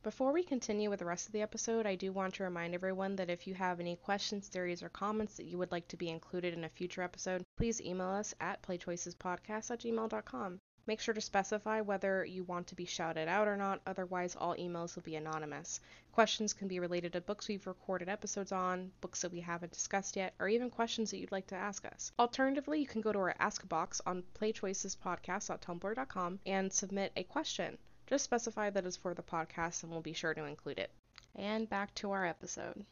before 0.03 0.31
we 0.31 0.43
continue 0.43 0.89
with 0.89 0.99
the 0.99 1.05
rest 1.05 1.27
of 1.27 1.33
the 1.33 1.43
episode, 1.43 1.85
I 1.85 1.95
do 1.95 2.11
want 2.11 2.33
to 2.35 2.43
remind 2.43 2.73
everyone 2.73 3.15
that 3.17 3.29
if 3.29 3.45
you 3.45 3.53
have 3.53 3.79
any 3.79 3.95
questions, 3.95 4.47
theories, 4.47 4.81
or 4.81 4.89
comments 4.89 5.35
that 5.35 5.45
you 5.45 5.59
would 5.59 5.71
like 5.71 5.87
to 5.89 5.97
be 5.97 6.09
included 6.09 6.55
in 6.55 6.63
a 6.63 6.69
future 6.69 7.03
episode, 7.03 7.43
please 7.57 7.79
email 7.79 8.09
us 8.09 8.33
at 8.39 8.63
playchoicespodcast 8.63 9.69
at 9.69 9.79
gmail.com. 9.79 10.59
Make 10.87 10.99
sure 10.99 11.13
to 11.13 11.21
specify 11.21 11.81
whether 11.81 12.25
you 12.25 12.43
want 12.43 12.65
to 12.67 12.75
be 12.75 12.85
shouted 12.85 13.27
out 13.27 13.47
or 13.47 13.55
not, 13.55 13.81
otherwise, 13.85 14.35
all 14.35 14.55
emails 14.55 14.95
will 14.95 15.03
be 15.03 15.15
anonymous. 15.15 15.79
Questions 16.11 16.53
can 16.53 16.67
be 16.67 16.79
related 16.79 17.13
to 17.13 17.21
books 17.21 17.47
we've 17.47 17.67
recorded 17.67 18.09
episodes 18.09 18.51
on, 18.51 18.91
books 19.01 19.21
that 19.21 19.31
we 19.31 19.41
haven't 19.41 19.71
discussed 19.71 20.15
yet, 20.15 20.33
or 20.39 20.49
even 20.49 20.71
questions 20.71 21.11
that 21.11 21.19
you'd 21.19 21.31
like 21.31 21.45
to 21.47 21.55
ask 21.55 21.85
us. 21.85 22.11
Alternatively, 22.17 22.79
you 22.79 22.87
can 22.87 23.01
go 23.01 23.11
to 23.11 23.19
our 23.19 23.35
Ask 23.39 23.69
box 23.69 24.01
on 24.07 24.23
playchoicespodcast.tumblr.com 24.33 26.39
and 26.47 26.73
submit 26.73 27.11
a 27.15 27.23
question. 27.23 27.77
Just 28.11 28.25
specify 28.25 28.69
that 28.69 28.85
it's 28.85 28.97
for 28.97 29.13
the 29.13 29.23
podcast 29.23 29.83
and 29.83 29.91
we'll 29.91 30.01
be 30.01 30.11
sure 30.11 30.33
to 30.33 30.43
include 30.43 30.79
it. 30.79 30.91
And 31.33 31.69
back 31.69 31.95
to 31.95 32.11
our 32.11 32.25
episode. 32.25 32.83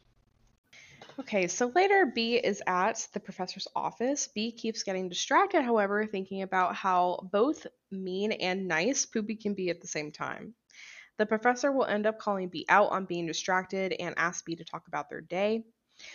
Okay, 1.20 1.48
so 1.48 1.74
later 1.76 2.06
B 2.06 2.36
is 2.38 2.64
at 2.66 3.06
the 3.12 3.20
professor's 3.20 3.68
office. 3.76 4.30
B 4.34 4.54
keeps 4.54 4.84
getting 4.84 5.10
distracted, 5.10 5.62
however, 5.64 6.06
thinking 6.06 6.42
about 6.42 6.74
how 6.74 7.28
both 7.34 7.68
mean 7.92 8.32
and 8.32 8.70
nice 8.70 9.06
Poopy 9.06 9.36
can 9.36 9.56
be 9.56 9.70
at 9.70 9.82
the 9.82 9.88
same 9.88 10.14
time. 10.14 10.54
The 11.18 11.26
professor 11.26 11.70
will 11.74 11.84
end 11.84 12.06
up 12.06 12.18
calling 12.18 12.48
B 12.48 12.66
out 12.70 12.92
on 12.92 13.04
being 13.04 13.28
distracted 13.28 13.92
and 14.00 14.16
ask 14.18 14.46
B 14.46 14.56
to 14.56 14.64
talk 14.64 14.88
about 14.88 15.10
their 15.10 15.20
day. 15.20 15.66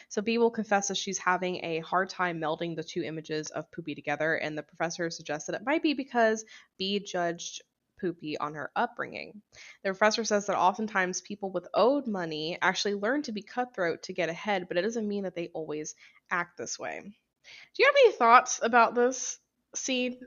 So 0.09 0.23
B 0.23 0.39
will 0.39 0.51
confess 0.51 0.89
that 0.89 0.97
she's 0.97 1.19
having 1.19 1.63
a 1.63 1.81
hard 1.81 2.09
time 2.09 2.41
melding 2.41 2.75
the 2.75 2.83
two 2.83 3.03
images 3.03 3.51
of 3.51 3.71
Poopy 3.71 3.95
together, 3.95 4.37
and 4.37 4.57
the 4.57 4.63
professor 4.63 5.11
suggests 5.11 5.47
that 5.49 5.57
it 5.57 5.67
might 5.67 5.83
be 5.83 5.93
because 5.93 6.47
B 6.79 7.01
judged 7.01 7.61
Poopy 8.05 8.37
on 8.37 8.53
her 8.53 8.71
upbringing. 8.77 9.41
The 9.83 9.89
professor 9.89 10.25
says 10.25 10.45
that 10.45 10.59
oftentimes 10.59 11.23
people 11.23 11.51
with 11.51 11.67
owed 11.73 12.07
money 12.07 12.59
actually 12.61 12.93
learn 12.93 13.23
to 13.23 13.33
be 13.33 13.41
cutthroat 13.41 14.03
to 14.03 14.13
get 14.13 14.29
ahead, 14.29 14.69
but 14.69 14.77
it 14.77 14.83
doesn't 14.83 15.09
mean 15.09 15.25
that 15.25 15.35
they 15.35 15.49
always 15.55 15.95
act 16.31 16.59
this 16.59 16.79
way. 16.79 17.01
Do 17.03 17.83
you 17.83 17.87
have 17.87 17.95
any 18.05 18.13
thoughts 18.13 18.61
about 18.63 18.95
this 18.95 19.39
scene? 19.75 20.19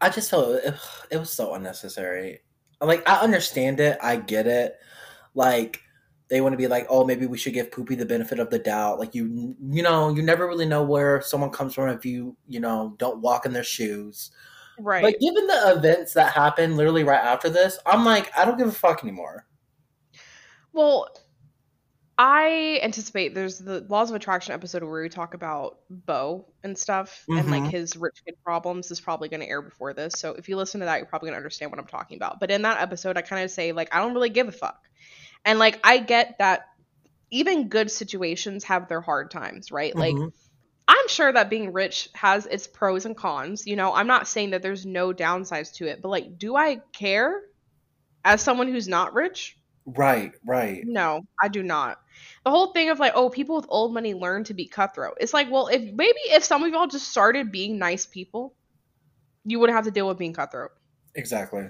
I 0.00 0.08
just 0.08 0.30
felt 0.30 0.64
it, 0.64 0.74
it 1.10 1.18
was 1.18 1.30
so 1.30 1.52
unnecessary. 1.52 2.40
Like 2.80 3.06
I 3.06 3.16
understand 3.16 3.78
it, 3.78 3.98
I 4.02 4.16
get 4.16 4.46
it. 4.46 4.78
Like 5.34 5.82
they 6.28 6.40
want 6.40 6.54
to 6.54 6.58
be 6.58 6.66
like, 6.66 6.86
oh, 6.88 7.04
maybe 7.04 7.26
we 7.26 7.36
should 7.36 7.52
give 7.52 7.70
Poopy 7.70 7.94
the 7.94 8.06
benefit 8.06 8.38
of 8.38 8.48
the 8.48 8.58
doubt. 8.58 8.98
Like 8.98 9.14
you, 9.14 9.54
you 9.70 9.82
know, 9.82 10.08
you 10.08 10.22
never 10.22 10.46
really 10.46 10.64
know 10.64 10.82
where 10.82 11.20
someone 11.20 11.50
comes 11.50 11.74
from 11.74 11.90
if 11.90 12.06
you, 12.06 12.38
you 12.48 12.60
know, 12.60 12.94
don't 12.96 13.20
walk 13.20 13.44
in 13.44 13.52
their 13.52 13.62
shoes. 13.62 14.30
Right. 14.78 15.02
But 15.02 15.20
given 15.20 15.46
the 15.46 15.74
events 15.76 16.14
that 16.14 16.32
happened 16.32 16.76
literally 16.76 17.04
right 17.04 17.22
after 17.22 17.48
this, 17.48 17.78
I'm 17.86 18.04
like, 18.04 18.30
I 18.36 18.44
don't 18.44 18.58
give 18.58 18.68
a 18.68 18.72
fuck 18.72 19.02
anymore. 19.02 19.46
Well, 20.72 21.08
I 22.18 22.80
anticipate 22.82 23.34
there's 23.34 23.58
the 23.58 23.80
Laws 23.88 24.08
of 24.10 24.16
Attraction 24.16 24.54
episode 24.54 24.82
where 24.82 25.02
we 25.02 25.08
talk 25.08 25.34
about 25.34 25.80
Bo 25.90 26.46
and 26.62 26.76
stuff 26.76 27.24
and 27.28 27.50
like 27.50 27.62
Mhm. 27.64 27.70
his 27.70 27.94
rich 27.96 28.22
kid 28.24 28.36
problems 28.42 28.90
is 28.90 29.00
probably 29.00 29.28
going 29.28 29.40
to 29.40 29.48
air 29.48 29.60
before 29.60 29.92
this. 29.92 30.14
So 30.14 30.32
if 30.32 30.48
you 30.48 30.56
listen 30.56 30.80
to 30.80 30.86
that, 30.86 30.96
you're 30.96 31.06
probably 31.06 31.26
going 31.26 31.34
to 31.34 31.38
understand 31.38 31.70
what 31.70 31.78
I'm 31.78 31.86
talking 31.86 32.16
about. 32.16 32.40
But 32.40 32.50
in 32.50 32.62
that 32.62 32.80
episode, 32.80 33.18
I 33.18 33.22
kind 33.22 33.44
of 33.44 33.50
say 33.50 33.72
like 33.72 33.94
I 33.94 33.98
don't 33.98 34.14
really 34.14 34.30
give 34.30 34.48
a 34.48 34.52
fuck. 34.52 34.80
And 35.44 35.58
like 35.58 35.78
I 35.84 35.98
get 35.98 36.38
that 36.38 36.68
even 37.30 37.68
good 37.68 37.90
situations 37.90 38.64
have 38.64 38.88
their 38.88 39.02
hard 39.02 39.30
times, 39.30 39.70
right? 39.70 39.94
Like 39.94 40.14
Mhm. 40.14 40.32
I'm 40.88 41.08
sure 41.08 41.32
that 41.32 41.50
being 41.50 41.72
rich 41.72 42.08
has 42.14 42.46
its 42.46 42.66
pros 42.66 43.06
and 43.06 43.16
cons. 43.16 43.66
You 43.66 43.76
know, 43.76 43.92
I'm 43.92 44.06
not 44.06 44.28
saying 44.28 44.50
that 44.50 44.62
there's 44.62 44.86
no 44.86 45.12
downsides 45.12 45.74
to 45.74 45.86
it, 45.86 46.00
but 46.02 46.08
like 46.08 46.38
do 46.38 46.56
I 46.56 46.80
care 46.92 47.42
as 48.24 48.40
someone 48.42 48.68
who's 48.68 48.88
not 48.88 49.14
rich? 49.14 49.56
right, 49.86 50.32
right. 50.44 50.82
No, 50.84 51.22
I 51.40 51.48
do 51.48 51.62
not. 51.62 52.00
The 52.44 52.50
whole 52.50 52.72
thing 52.72 52.90
of 52.90 52.98
like, 52.98 53.12
oh, 53.14 53.30
people 53.30 53.56
with 53.56 53.66
old 53.68 53.94
money 53.94 54.14
learn 54.14 54.44
to 54.44 54.54
be 54.54 54.66
cutthroat. 54.66 55.16
It's 55.20 55.32
like, 55.32 55.50
well, 55.50 55.68
if 55.68 55.80
maybe 55.80 56.18
if 56.26 56.44
some 56.44 56.62
of 56.62 56.72
y'all 56.72 56.86
just 56.86 57.08
started 57.08 57.52
being 57.52 57.78
nice 57.78 58.06
people, 58.06 58.54
you 59.44 59.60
wouldn't 59.60 59.76
have 59.76 59.84
to 59.84 59.90
deal 59.90 60.08
with 60.08 60.18
being 60.18 60.32
cutthroat. 60.32 60.72
Exactly. 61.14 61.68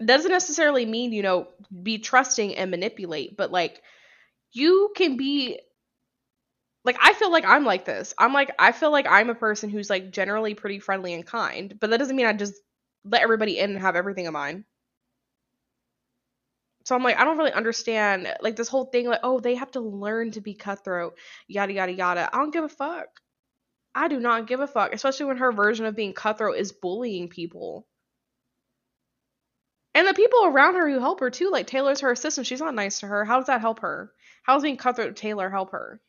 It 0.00 0.06
doesn't 0.06 0.30
necessarily 0.30 0.84
mean, 0.84 1.12
you 1.12 1.22
know, 1.22 1.48
be 1.82 1.98
trusting 1.98 2.56
and 2.56 2.70
manipulate, 2.70 3.36
but 3.36 3.52
like 3.52 3.80
you 4.52 4.92
can 4.96 5.16
be 5.16 5.60
like 6.84 6.96
I 7.00 7.12
feel 7.12 7.30
like 7.30 7.44
I'm 7.46 7.64
like 7.64 7.84
this. 7.84 8.14
I'm 8.18 8.32
like 8.32 8.52
I 8.58 8.72
feel 8.72 8.90
like 8.90 9.06
I'm 9.08 9.30
a 9.30 9.34
person 9.34 9.70
who's 9.70 9.90
like 9.90 10.10
generally 10.10 10.54
pretty 10.54 10.78
friendly 10.80 11.14
and 11.14 11.26
kind, 11.26 11.76
but 11.80 11.90
that 11.90 11.98
doesn't 11.98 12.16
mean 12.16 12.26
I 12.26 12.32
just 12.32 12.54
let 13.04 13.22
everybody 13.22 13.58
in 13.58 13.70
and 13.70 13.80
have 13.80 13.96
everything 13.96 14.26
of 14.26 14.32
mine. 14.32 14.64
So 16.84 16.96
I'm 16.96 17.04
like, 17.04 17.16
I 17.18 17.24
don't 17.24 17.38
really 17.38 17.52
understand 17.52 18.32
like 18.40 18.56
this 18.56 18.68
whole 18.68 18.86
thing, 18.86 19.06
like, 19.06 19.20
oh, 19.22 19.38
they 19.38 19.54
have 19.54 19.70
to 19.72 19.80
learn 19.80 20.32
to 20.32 20.40
be 20.40 20.54
cutthroat, 20.54 21.16
yada 21.46 21.72
yada 21.72 21.92
yada. 21.92 22.28
I 22.32 22.38
don't 22.38 22.52
give 22.52 22.64
a 22.64 22.68
fuck. 22.68 23.08
I 23.94 24.08
do 24.08 24.18
not 24.20 24.46
give 24.48 24.60
a 24.60 24.66
fuck, 24.66 24.92
especially 24.94 25.26
when 25.26 25.36
her 25.38 25.52
version 25.52 25.86
of 25.86 25.96
being 25.96 26.14
cutthroat 26.14 26.56
is 26.56 26.72
bullying 26.72 27.28
people. 27.28 27.86
And 29.94 30.06
the 30.08 30.14
people 30.14 30.44
around 30.46 30.74
her 30.76 30.88
who 30.88 30.98
help 31.00 31.20
her 31.20 31.30
too, 31.30 31.50
like 31.50 31.66
Taylor's 31.66 32.00
her 32.00 32.10
assistant, 32.10 32.46
she's 32.46 32.60
not 32.60 32.74
nice 32.74 33.00
to 33.00 33.06
her. 33.06 33.24
How 33.24 33.38
does 33.38 33.46
that 33.46 33.60
help 33.60 33.80
her? 33.80 34.12
How 34.42 34.54
does 34.54 34.62
being 34.62 34.76
cutthroat 34.76 35.16
Taylor 35.16 35.50
help 35.50 35.72
her? 35.72 36.00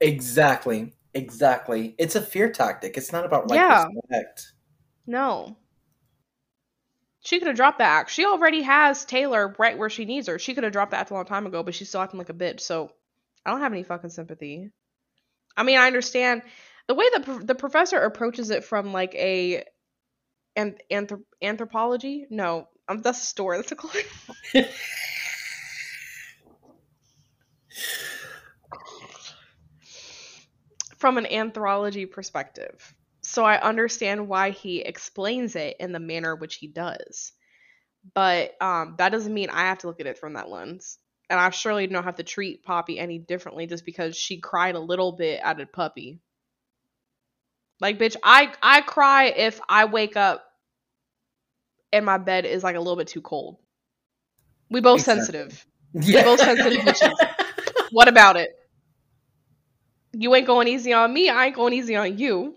Exactly. 0.00 0.94
Exactly. 1.14 1.94
It's 1.98 2.16
a 2.16 2.20
fear 2.20 2.50
tactic. 2.50 2.96
It's 2.96 3.12
not 3.12 3.24
about 3.24 3.48
like 3.48 3.58
Yeah. 3.58 3.86
respect. 4.10 4.52
No. 5.06 5.56
She 7.20 7.38
could 7.38 7.48
have 7.48 7.56
dropped 7.56 7.78
that. 7.78 8.10
She 8.10 8.26
already 8.26 8.62
has 8.62 9.04
Taylor 9.04 9.54
right 9.58 9.78
where 9.78 9.88
she 9.88 10.04
needs 10.04 10.26
her. 10.28 10.38
She 10.38 10.54
could 10.54 10.64
have 10.64 10.72
dropped 10.72 10.90
that 10.90 11.10
a 11.10 11.14
long 11.14 11.24
time 11.24 11.46
ago, 11.46 11.62
but 11.62 11.74
she's 11.74 11.88
still 11.88 12.02
acting 12.02 12.18
like 12.18 12.28
a 12.28 12.34
bitch. 12.34 12.60
So 12.60 12.90
I 13.46 13.50
don't 13.50 13.60
have 13.60 13.72
any 13.72 13.82
fucking 13.82 14.10
sympathy. 14.10 14.70
I 15.56 15.62
mean, 15.62 15.78
I 15.78 15.86
understand 15.86 16.42
the 16.88 16.94
way 16.94 17.06
that 17.14 17.46
the 17.46 17.54
professor 17.54 17.98
approaches 17.98 18.50
it 18.50 18.64
from 18.64 18.92
like 18.92 19.14
a 19.14 19.64
and 20.56 20.78
anthrop- 20.90 21.24
anthropology. 21.40 22.26
No, 22.28 22.68
um, 22.88 23.00
that's 23.02 23.22
a 23.22 23.26
store. 23.26 23.56
That's 23.56 23.72
a 23.72 23.76
clothing. 23.76 24.04
from 31.04 31.18
an 31.18 31.26
anthropology 31.26 32.06
perspective. 32.06 32.94
So 33.20 33.44
I 33.44 33.60
understand 33.60 34.26
why 34.26 34.52
he 34.52 34.80
explains 34.80 35.54
it 35.54 35.76
in 35.78 35.92
the 35.92 36.00
manner 36.00 36.34
which 36.34 36.54
he 36.54 36.66
does. 36.66 37.32
But 38.14 38.54
um, 38.58 38.94
that 38.96 39.12
doesn't 39.12 39.34
mean 39.34 39.50
I 39.50 39.64
have 39.66 39.80
to 39.80 39.86
look 39.86 40.00
at 40.00 40.06
it 40.06 40.16
from 40.16 40.32
that 40.32 40.48
lens. 40.48 40.96
And 41.28 41.38
I 41.38 41.50
surely 41.50 41.86
don't 41.86 42.04
have 42.04 42.16
to 42.16 42.22
treat 42.22 42.64
Poppy 42.64 42.98
any 42.98 43.18
differently 43.18 43.66
just 43.66 43.84
because 43.84 44.16
she 44.16 44.40
cried 44.40 44.76
a 44.76 44.80
little 44.80 45.12
bit 45.12 45.42
at 45.44 45.60
a 45.60 45.66
puppy. 45.66 46.20
Like, 47.82 47.98
bitch, 47.98 48.16
I 48.24 48.54
I 48.62 48.80
cry 48.80 49.26
if 49.26 49.60
I 49.68 49.84
wake 49.84 50.16
up 50.16 50.42
and 51.92 52.06
my 52.06 52.16
bed 52.16 52.46
is 52.46 52.64
like 52.64 52.76
a 52.76 52.80
little 52.80 52.96
bit 52.96 53.08
too 53.08 53.20
cold. 53.20 53.58
We 54.70 54.80
both 54.80 55.00
exactly. 55.00 55.20
sensitive. 55.20 55.66
Yeah. 55.92 56.20
We 56.20 56.22
both 56.22 56.40
sensitive 56.40 56.78
bitches. 56.86 57.12
what 57.90 58.08
about 58.08 58.38
it? 58.38 58.58
You 60.14 60.34
ain't 60.34 60.46
going 60.46 60.68
easy 60.68 60.92
on 60.92 61.12
me. 61.12 61.28
I 61.28 61.46
ain't 61.46 61.56
going 61.56 61.74
easy 61.74 61.96
on 61.96 62.18
you. 62.18 62.54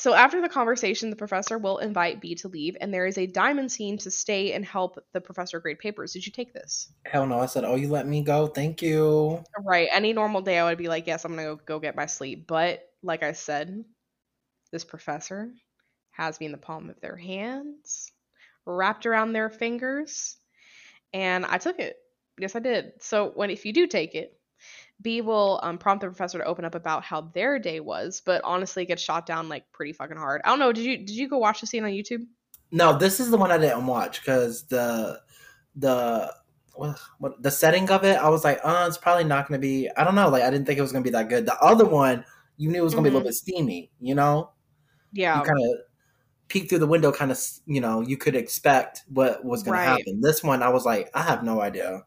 So 0.00 0.14
after 0.14 0.40
the 0.40 0.48
conversation, 0.48 1.10
the 1.10 1.16
professor 1.16 1.58
will 1.58 1.76
invite 1.76 2.22
B 2.22 2.34
to 2.36 2.48
leave, 2.48 2.74
and 2.80 2.92
there 2.92 3.04
is 3.04 3.18
a 3.18 3.26
diamond 3.26 3.70
scene 3.70 3.98
to 3.98 4.10
stay 4.10 4.54
and 4.54 4.64
help 4.64 4.98
the 5.12 5.20
professor 5.20 5.60
grade 5.60 5.78
papers. 5.78 6.14
Did 6.14 6.24
you 6.24 6.32
take 6.32 6.54
this? 6.54 6.90
Hell 7.04 7.26
no! 7.26 7.38
I 7.38 7.44
said, 7.44 7.64
"Oh, 7.64 7.74
you 7.74 7.88
let 7.88 8.06
me 8.06 8.22
go. 8.22 8.46
Thank 8.46 8.80
you." 8.80 9.44
Right. 9.62 9.88
Any 9.92 10.14
normal 10.14 10.40
day, 10.40 10.58
I 10.58 10.64
would 10.64 10.78
be 10.78 10.88
like, 10.88 11.06
"Yes, 11.06 11.26
I'm 11.26 11.32
gonna 11.32 11.56
go, 11.56 11.56
go 11.56 11.78
get 11.80 11.96
my 11.96 12.06
sleep." 12.06 12.46
But 12.46 12.82
like 13.02 13.22
I 13.22 13.32
said, 13.32 13.84
this 14.72 14.84
professor 14.84 15.52
has 16.12 16.40
me 16.40 16.46
in 16.46 16.52
the 16.52 16.58
palm 16.58 16.88
of 16.88 16.98
their 17.02 17.16
hands, 17.16 18.10
wrapped 18.64 19.04
around 19.04 19.34
their 19.34 19.50
fingers, 19.50 20.38
and 21.12 21.44
I 21.44 21.58
took 21.58 21.78
it. 21.78 21.96
Yes, 22.38 22.56
I 22.56 22.60
did. 22.60 22.92
So 23.00 23.32
when 23.34 23.50
if 23.50 23.66
you 23.66 23.74
do 23.74 23.86
take 23.86 24.14
it, 24.14 24.39
B 25.00 25.20
will 25.20 25.60
um, 25.62 25.78
prompt 25.78 26.02
the 26.02 26.08
professor 26.08 26.38
to 26.38 26.44
open 26.44 26.64
up 26.64 26.74
about 26.74 27.02
how 27.02 27.22
their 27.22 27.58
day 27.58 27.80
was, 27.80 28.22
but 28.24 28.42
honestly, 28.44 28.84
gets 28.84 29.02
shot 29.02 29.26
down 29.26 29.48
like 29.48 29.64
pretty 29.72 29.92
fucking 29.92 30.16
hard. 30.16 30.42
I 30.44 30.48
don't 30.48 30.58
know. 30.58 30.72
Did 30.72 30.84
you 30.84 30.98
did 30.98 31.10
you 31.10 31.28
go 31.28 31.38
watch 31.38 31.60
the 31.60 31.66
scene 31.66 31.84
on 31.84 31.90
YouTube? 31.90 32.26
No, 32.72 32.96
this 32.96 33.18
is 33.20 33.30
the 33.30 33.36
one 33.36 33.50
I 33.50 33.58
didn't 33.58 33.86
watch 33.86 34.20
because 34.20 34.64
the 34.64 35.20
the 35.74 36.32
what, 36.74 36.98
what, 37.18 37.42
the 37.42 37.50
setting 37.50 37.90
of 37.90 38.04
it, 38.04 38.16
I 38.16 38.28
was 38.28 38.44
like, 38.44 38.60
oh, 38.64 38.86
it's 38.86 38.96
probably 38.96 39.24
not 39.24 39.48
going 39.48 39.60
to 39.60 39.62
be. 39.62 39.90
I 39.96 40.04
don't 40.04 40.14
know. 40.14 40.28
Like, 40.28 40.42
I 40.42 40.50
didn't 40.50 40.66
think 40.66 40.78
it 40.78 40.82
was 40.82 40.92
going 40.92 41.04
to 41.04 41.10
be 41.10 41.12
that 41.12 41.28
good. 41.28 41.46
The 41.46 41.58
other 41.58 41.84
one, 41.84 42.24
you 42.56 42.70
knew 42.70 42.78
it 42.78 42.84
was 42.84 42.94
going 42.94 43.04
to 43.04 43.10
mm-hmm. 43.10 43.14
be 43.14 43.16
a 43.16 43.18
little 43.18 43.30
mm-hmm. 43.30 43.46
bit 43.46 43.56
steamy. 43.56 43.90
You 44.00 44.14
know? 44.14 44.52
Yeah. 45.12 45.38
You 45.38 45.44
kind 45.44 45.58
of 45.58 45.78
peek 46.48 46.68
through 46.68 46.78
the 46.78 46.86
window, 46.86 47.12
kind 47.12 47.30
of. 47.30 47.38
You 47.66 47.80
know, 47.80 48.00
you 48.00 48.16
could 48.16 48.34
expect 48.34 49.04
what 49.08 49.44
was 49.44 49.62
going 49.62 49.74
right. 49.74 49.84
to 49.84 49.90
happen. 49.90 50.20
This 50.20 50.42
one, 50.42 50.62
I 50.62 50.70
was 50.70 50.84
like, 50.86 51.10
I 51.12 51.22
have 51.22 51.42
no 51.42 51.60
idea. 51.60 52.04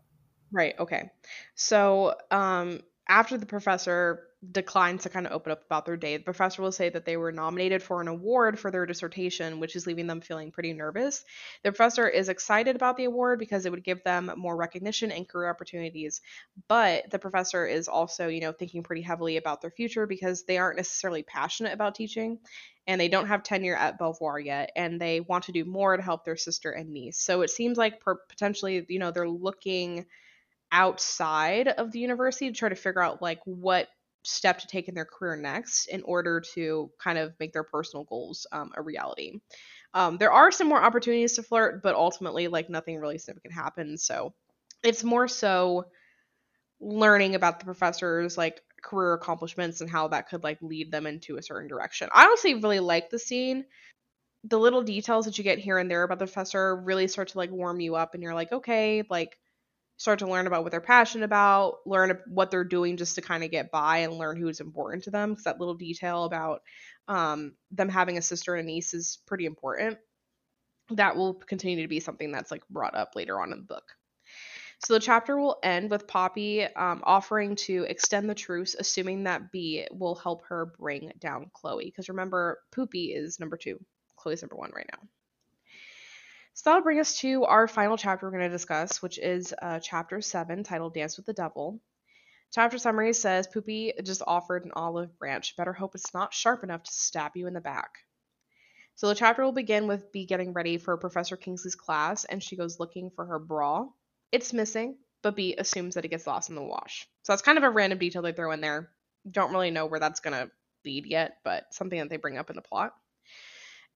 Right. 0.54 0.76
Okay. 0.80 1.12
So, 1.56 2.16
um, 2.32 2.82
after 3.10 3.38
the 3.38 3.46
professor 3.48 4.28
declines 4.52 5.04
to 5.04 5.10
kind 5.10 5.26
of 5.26 5.34
open 5.34 5.52
up 5.52 5.66
about 5.66 5.86
their 5.86 5.98
day, 5.98 6.18
the 6.18 6.24
professor 6.24 6.62
will 6.62 6.72
say 6.72 6.90
that 6.90 7.06
they 7.06 7.18
were 7.18 7.32
nominated 7.34 7.84
for 7.84 8.02
an 8.02 8.08
award 8.08 8.60
for 8.60 8.72
their 8.72 8.86
dissertation, 8.86 9.60
which 9.60 9.76
is 9.76 9.88
leaving 9.88 10.08
them 10.08 10.22
feeling 10.22 10.52
pretty 10.52 10.74
nervous. 10.74 11.26
The 11.64 11.72
professor 11.72 12.08
is 12.08 12.30
excited 12.30 12.76
about 12.76 12.98
the 12.98 13.06
award 13.06 13.40
because 13.40 13.66
it 13.66 13.72
would 13.72 13.84
give 13.84 14.04
them 14.04 14.32
more 14.38 14.56
recognition 14.56 15.12
and 15.12 15.28
career 15.28 15.50
opportunities, 15.50 16.22
but 16.70 17.10
the 17.12 17.20
professor 17.20 17.66
is 17.68 17.88
also, 17.90 18.28
you 18.28 18.42
know, 18.42 18.54
thinking 18.54 18.84
pretty 18.84 19.02
heavily 19.02 19.38
about 19.38 19.62
their 19.62 19.72
future 19.72 20.06
because 20.08 20.44
they 20.46 20.58
aren't 20.58 20.78
necessarily 20.78 21.24
passionate 21.24 21.74
about 21.74 21.96
teaching 21.96 22.40
and 22.88 23.00
they 23.00 23.10
don't 23.10 23.28
have 23.28 23.44
tenure 23.44 23.76
at 23.76 23.98
Belvoir 23.98 24.40
yet 24.40 24.72
and 24.76 25.00
they 25.00 25.22
want 25.22 25.46
to 25.46 25.52
do 25.52 25.66
more 25.66 25.96
to 25.98 26.04
help 26.04 26.26
their 26.26 26.38
sister 26.38 26.72
and 26.72 26.90
niece. 26.92 27.20
So 27.20 27.42
it 27.42 27.50
seems 27.50 27.78
like 27.78 28.02
per- 28.02 28.20
potentially, 28.30 28.86
you 28.90 29.00
know, 29.00 29.12
they're 29.12 29.30
looking 29.30 30.06
outside 30.74 31.70
of 31.70 31.92
the 31.92 32.00
university 32.00 32.52
to 32.52 32.58
try 32.58 32.68
to 32.68 32.76
figure 32.76 33.02
out 33.02 33.22
like 33.22 33.40
what 33.46 33.88
step 34.26 34.60
to 34.60 34.68
take 34.68 34.88
in 34.88 34.96
their 34.96 35.06
career 35.06 35.36
next 35.36 35.86
in 35.86 36.02
order 36.04 36.42
to 36.56 36.90
kind 37.02 37.18
of 37.18 37.34
make 37.40 37.54
their 37.54 37.64
personal 37.64 38.04
goals 38.06 38.48
um, 38.52 38.72
a 38.76 38.82
reality. 38.82 39.40
Um, 39.94 40.18
there 40.18 40.32
are 40.32 40.52
some 40.52 40.68
more 40.68 40.82
opportunities 40.82 41.34
to 41.34 41.44
flirt, 41.44 41.84
but 41.84 41.96
ultimately, 41.96 42.48
like 42.48 42.70
nothing 42.70 43.00
really 43.00 43.20
significant 43.20 43.54
happens. 43.54 44.04
So 44.04 44.34
it's 44.84 45.04
more 45.04 45.28
so 45.28 45.86
learning 46.82 47.36
about 47.36 47.60
the 47.60 47.66
professor's 47.66 48.38
like 48.38 48.62
career 48.82 49.14
accomplishments 49.14 49.82
and 49.82 49.90
how 49.90 50.08
that 50.10 50.28
could 50.28 50.44
like 50.44 50.58
lead 50.62 50.92
them 50.92 51.06
into 51.06 51.38
a 51.38 51.44
certain 51.44 51.70
direction. 51.70 52.10
I 52.12 52.26
honestly 52.26 52.56
really 52.56 52.80
like 52.80 53.10
the 53.10 53.20
scene. 53.20 53.66
The 54.46 54.60
little 54.60 54.82
details 54.84 55.26
that 55.26 55.38
you 55.38 55.44
get 55.44 55.60
here 55.60 55.78
and 55.78 55.90
there 55.90 56.04
about 56.04 56.20
the 56.20 56.26
professor 56.26 56.76
really 56.76 57.08
start 57.08 57.30
to 57.30 57.38
like 57.38 57.52
warm 57.52 57.80
you 57.80 57.96
up, 57.96 58.14
and 58.14 58.24
you're 58.24 58.34
like, 58.34 58.52
okay, 58.52 59.04
like 59.10 59.38
start 60.04 60.20
to 60.20 60.28
learn 60.28 60.48
about 60.48 60.64
what 60.64 60.72
they're 60.72 60.82
passionate 60.82 61.24
about, 61.24 61.78
learn 61.86 62.20
what 62.28 62.52
they're 62.52 62.66
doing 62.66 62.98
just 62.98 63.16
to 63.16 63.22
kind 63.22 63.42
of 63.42 63.52
get 63.52 63.72
by 63.72 64.00
and 64.00 64.18
learn 64.18 64.36
who's 64.36 64.60
important 64.60 65.06
to 65.06 65.12
them. 65.12 65.30
Because 65.30 65.46
that 65.46 65.62
little 65.62 65.76
detail 65.76 66.26
about 66.26 66.62
um, 67.08 67.54
them 67.72 67.88
having 67.88 68.18
a 68.18 68.22
sister 68.22 68.54
and 68.54 68.68
a 68.68 68.70
niece 68.70 68.94
is 68.94 69.20
pretty 69.26 69.46
important. 69.46 69.98
That 70.90 71.16
will 71.16 71.36
continue 71.36 71.82
to 71.84 71.88
be 71.88 72.02
something 72.02 72.34
that's 72.34 72.52
like 72.52 72.68
brought 72.70 72.96
up 72.96 73.16
later 73.16 73.40
on 73.40 73.54
in 73.54 73.60
the 73.60 73.64
book. 73.64 73.86
So 74.80 74.94
the 74.94 75.00
chapter 75.00 75.40
will 75.40 75.58
end 75.64 75.90
with 75.90 76.06
Poppy 76.06 76.66
um, 76.66 77.02
offering 77.06 77.56
to 77.56 77.86
extend 77.88 78.30
the 78.30 78.36
truce, 78.36 78.76
assuming 78.78 79.24
that 79.24 79.54
B 79.54 79.88
will 79.90 80.16
help 80.16 80.44
her 80.50 80.74
bring 80.78 81.14
down 81.18 81.50
Chloe. 81.54 81.86
Because 81.86 82.10
remember, 82.10 82.60
Poopy 82.76 83.14
is 83.14 83.40
number 83.40 83.56
two, 83.56 83.80
Chloe's 84.18 84.42
number 84.42 84.58
one 84.58 84.72
right 84.76 84.90
now. 84.92 85.08
So 86.56 86.70
that'll 86.70 86.84
bring 86.84 87.00
us 87.00 87.18
to 87.20 87.46
our 87.46 87.68
final 87.68 87.98
chapter 87.98 88.28
we're 88.28 88.38
going 88.38 88.50
to 88.50 88.56
discuss, 88.56 89.02
which 89.02 89.18
is 89.18 89.54
uh, 89.60 89.80
chapter 89.80 90.22
7, 90.22 90.64
titled 90.64 90.94
Dance 90.94 91.18
with 91.18 91.26
the 91.26 91.34
Devil. 91.34 91.82
Chapter 92.54 92.78
summary 92.78 93.14
says 93.14 93.48
Poopy 93.48 93.94
just 94.04 94.22
offered 94.28 94.64
an 94.64 94.72
olive 94.76 95.18
branch. 95.18 95.58
Better 95.58 95.74
hope 95.74 95.96
it's 95.96 96.14
not 96.14 96.34
sharp 96.34 96.64
enough 96.64 96.84
to 96.84 96.92
stab 96.94 97.32
you 97.36 97.48
in 97.48 97.56
the 97.56 97.62
back. 97.62 97.90
So 98.96 99.08
the 99.08 99.16
chapter 99.16 99.44
will 99.44 99.52
begin 99.52 99.88
with 99.88 100.12
B 100.12 100.28
getting 100.28 100.54
ready 100.54 100.78
for 100.78 100.96
Professor 100.96 101.36
Kingsley's 101.36 101.74
class, 101.74 102.26
and 102.26 102.44
she 102.44 102.56
goes 102.56 102.80
looking 102.80 103.10
for 103.10 103.26
her 103.26 103.40
bra. 103.40 103.88
It's 104.32 104.54
missing, 104.54 104.98
but 105.24 105.36
B 105.36 105.56
assumes 105.58 105.96
that 105.96 106.06
it 106.06 106.10
gets 106.10 106.28
lost 106.28 106.50
in 106.50 106.56
the 106.56 106.62
wash. 106.62 107.08
So 107.24 107.34
that's 107.34 107.42
kind 107.42 107.58
of 107.58 107.64
a 107.64 107.72
random 107.72 107.98
detail 107.98 108.22
they 108.22 108.34
throw 108.34 108.52
in 108.52 108.62
there. 108.62 108.92
Don't 109.30 109.52
really 109.52 109.72
know 109.72 109.88
where 109.88 110.00
that's 110.00 110.20
going 110.20 110.34
to 110.34 110.52
lead 110.86 111.08
yet, 111.08 111.38
but 111.44 111.74
something 111.74 111.98
that 111.98 112.10
they 112.10 112.18
bring 112.18 112.38
up 112.38 112.52
in 112.52 112.56
the 112.56 112.62
plot. 112.62 112.94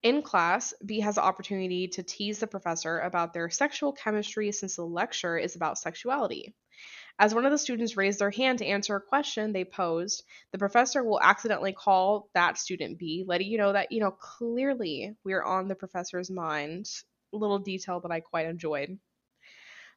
In 0.04 0.22
class, 0.22 0.74
B 0.86 1.00
has 1.00 1.16
the 1.16 1.24
opportunity 1.24 1.88
to 1.90 2.04
tease 2.04 2.40
the 2.40 2.48
professor 2.48 3.00
about 3.00 3.34
their 3.34 3.50
sexual 3.50 3.94
chemistry 3.94 4.52
since 4.52 4.76
the 4.76 4.86
lecture 4.86 5.38
is 5.38 5.56
about 5.56 5.80
sexuality. 5.80 6.54
As 7.20 7.34
one 7.34 7.46
of 7.46 7.52
the 7.52 7.58
students 7.58 7.98
raised 7.98 8.20
their 8.20 8.30
hand 8.30 8.60
to 8.60 8.66
answer 8.66 8.96
a 8.96 9.02
question 9.02 9.52
they 9.52 9.66
posed, 9.66 10.24
the 10.52 10.60
professor 10.60 11.04
will 11.04 11.20
accidentally 11.20 11.74
call 11.74 12.30
that 12.36 12.60
student 12.60 13.00
B, 13.00 13.24
letting 13.26 13.48
you 13.48 13.58
know 13.58 13.74
that, 13.74 13.92
you 13.92 14.00
know, 14.00 14.12
clearly 14.12 15.16
we're 15.24 15.42
on 15.42 15.68
the 15.68 15.76
professor's 15.76 16.30
mind. 16.30 16.88
Little 17.34 17.60
detail 17.60 18.00
that 18.02 18.12
I 18.12 18.20
quite 18.20 18.46
enjoyed. 18.46 19.00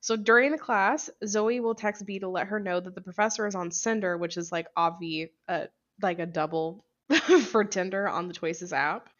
So 0.00 0.16
during 0.16 0.50
the 0.50 0.58
class, 0.58 1.10
Zoe 1.26 1.60
will 1.60 1.74
text 1.74 2.06
B 2.06 2.18
to 2.20 2.28
let 2.28 2.46
her 2.46 2.58
know 2.58 2.80
that 2.80 2.94
the 2.94 3.02
professor 3.02 3.46
is 3.46 3.54
on 3.54 3.70
Cinder, 3.70 4.16
which 4.16 4.38
is 4.38 4.50
like 4.50 4.66
obvi, 4.76 5.28
uh, 5.46 5.66
like 6.00 6.18
a 6.20 6.26
double 6.26 6.86
for 7.48 7.64
Tinder 7.64 8.08
on 8.08 8.28
the 8.28 8.34
Choices 8.34 8.72
app. 8.72 9.10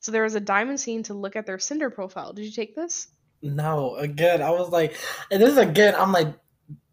So 0.00 0.12
there 0.12 0.22
was 0.22 0.34
a 0.34 0.40
diamond 0.40 0.80
scene 0.80 1.02
to 1.04 1.14
look 1.14 1.36
at 1.36 1.46
their 1.46 1.58
Cinder 1.58 1.90
profile. 1.90 2.32
Did 2.32 2.46
you 2.46 2.52
take 2.52 2.74
this? 2.74 3.08
No, 3.42 3.96
again, 3.96 4.42
I 4.42 4.50
was 4.50 4.70
like, 4.70 4.96
and 5.30 5.40
this 5.40 5.50
is 5.50 5.58
again, 5.58 5.94
I'm 5.96 6.12
like, 6.12 6.28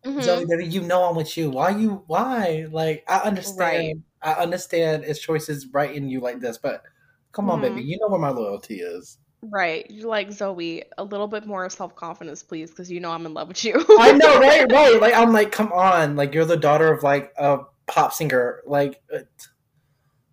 mm-hmm. 0.05 0.21
Zoe, 0.21 0.45
baby, 0.45 0.65
you 0.65 0.81
know 0.81 1.03
I'm 1.03 1.15
with 1.15 1.37
you. 1.37 1.49
Why 1.49 1.69
you? 1.71 2.03
Why? 2.07 2.67
Like, 2.69 3.03
I 3.07 3.19
understand. 3.19 3.59
Right. 3.69 3.95
I 4.21 4.33
understand 4.33 5.03
its 5.03 5.19
choices 5.19 5.67
right 5.71 5.93
in 5.93 6.09
you 6.09 6.19
like 6.21 6.39
this, 6.39 6.57
but 6.57 6.83
come 7.31 7.49
on, 7.49 7.61
mm-hmm. 7.61 7.75
baby, 7.75 7.87
you 7.87 7.99
know 7.99 8.07
where 8.07 8.19
my 8.19 8.29
loyalty 8.29 8.81
is. 8.81 9.19
Right. 9.41 9.85
You're 9.89 10.09
like, 10.09 10.31
Zoe, 10.31 10.83
a 10.97 11.03
little 11.03 11.27
bit 11.27 11.45
more 11.45 11.69
self 11.69 11.95
confidence, 11.95 12.41
please, 12.43 12.71
because 12.71 12.91
you 12.91 12.99
know 12.99 13.11
I'm 13.11 13.25
in 13.25 13.33
love 13.33 13.47
with 13.47 13.63
you. 13.63 13.73
I 13.99 14.11
know, 14.13 14.39
right? 14.39 14.69
Right. 14.71 14.99
Like, 14.99 15.13
I'm 15.13 15.31
like, 15.31 15.51
come 15.51 15.71
on. 15.71 16.15
Like, 16.15 16.33
you're 16.33 16.45
the 16.45 16.57
daughter 16.57 16.91
of, 16.91 17.03
like, 17.03 17.31
a 17.37 17.59
pop 17.85 18.13
singer. 18.13 18.61
Like, 18.65 19.01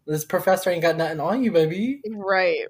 this 0.07 0.25
professor 0.25 0.71
ain't 0.71 0.83
got 0.83 0.97
nothing 0.97 1.21
on 1.21 1.43
you, 1.43 1.53
baby. 1.53 2.01
Right. 2.11 2.67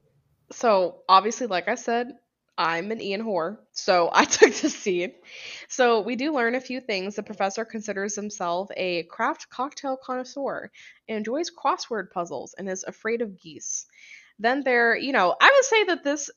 So 0.52 1.02
obviously, 1.08 1.46
like 1.46 1.68
I 1.68 1.74
said, 1.74 2.12
I'm 2.56 2.92
an 2.92 3.00
Ian 3.00 3.22
whore, 3.22 3.58
so 3.72 4.10
I 4.12 4.24
took 4.24 4.52
the 4.54 4.70
scene. 4.70 5.12
So 5.68 6.00
we 6.00 6.16
do 6.16 6.32
learn 6.32 6.54
a 6.54 6.60
few 6.60 6.80
things. 6.80 7.16
The 7.16 7.22
professor 7.22 7.64
considers 7.64 8.14
himself 8.14 8.70
a 8.76 9.04
craft 9.04 9.50
cocktail 9.50 9.98
connoisseur, 10.02 10.70
enjoys 11.08 11.50
crossword 11.50 12.10
puzzles, 12.10 12.54
and 12.56 12.68
is 12.68 12.84
afraid 12.84 13.22
of 13.22 13.40
geese. 13.40 13.86
Then 14.38 14.62
there, 14.64 14.96
you 14.96 15.12
know, 15.12 15.34
I 15.40 15.52
would 15.54 15.64
say 15.64 15.84
that 15.84 16.04
this 16.04 16.30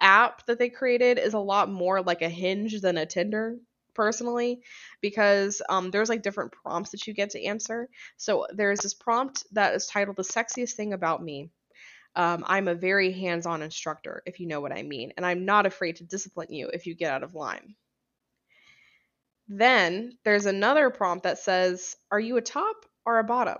app 0.00 0.46
that 0.46 0.58
they 0.58 0.68
created 0.68 1.18
is 1.18 1.34
a 1.34 1.38
lot 1.38 1.70
more 1.70 2.02
like 2.02 2.22
a 2.22 2.28
Hinge 2.28 2.80
than 2.80 2.96
a 2.96 3.06
Tinder 3.06 3.56
personally 3.94 4.62
because 5.00 5.62
um, 5.68 5.90
there's 5.90 6.08
like 6.08 6.22
different 6.22 6.52
prompts 6.52 6.90
that 6.90 7.06
you 7.06 7.14
get 7.14 7.30
to 7.30 7.44
answer. 7.44 7.88
So 8.16 8.46
there's 8.52 8.80
this 8.80 8.94
prompt 8.94 9.44
that 9.52 9.74
is 9.74 9.86
titled 9.86 10.16
"The 10.16 10.22
Sexiest 10.22 10.72
Thing 10.72 10.92
About 10.92 11.22
Me." 11.22 11.50
Um, 12.16 12.44
I'm 12.46 12.66
a 12.66 12.74
very 12.74 13.12
hands-on 13.12 13.62
instructor, 13.62 14.22
if 14.26 14.40
you 14.40 14.48
know 14.48 14.60
what 14.60 14.72
I 14.72 14.82
mean, 14.82 15.12
and 15.16 15.24
I'm 15.24 15.44
not 15.44 15.66
afraid 15.66 15.96
to 15.96 16.04
discipline 16.04 16.52
you 16.52 16.68
if 16.72 16.86
you 16.86 16.94
get 16.94 17.12
out 17.12 17.22
of 17.22 17.36
line. 17.36 17.76
Then 19.48 20.18
there's 20.24 20.46
another 20.46 20.90
prompt 20.90 21.24
that 21.24 21.38
says, 21.38 21.96
"Are 22.10 22.20
you 22.20 22.36
a 22.36 22.42
top 22.42 22.84
or 23.04 23.18
a 23.18 23.24
bottom?" 23.24 23.58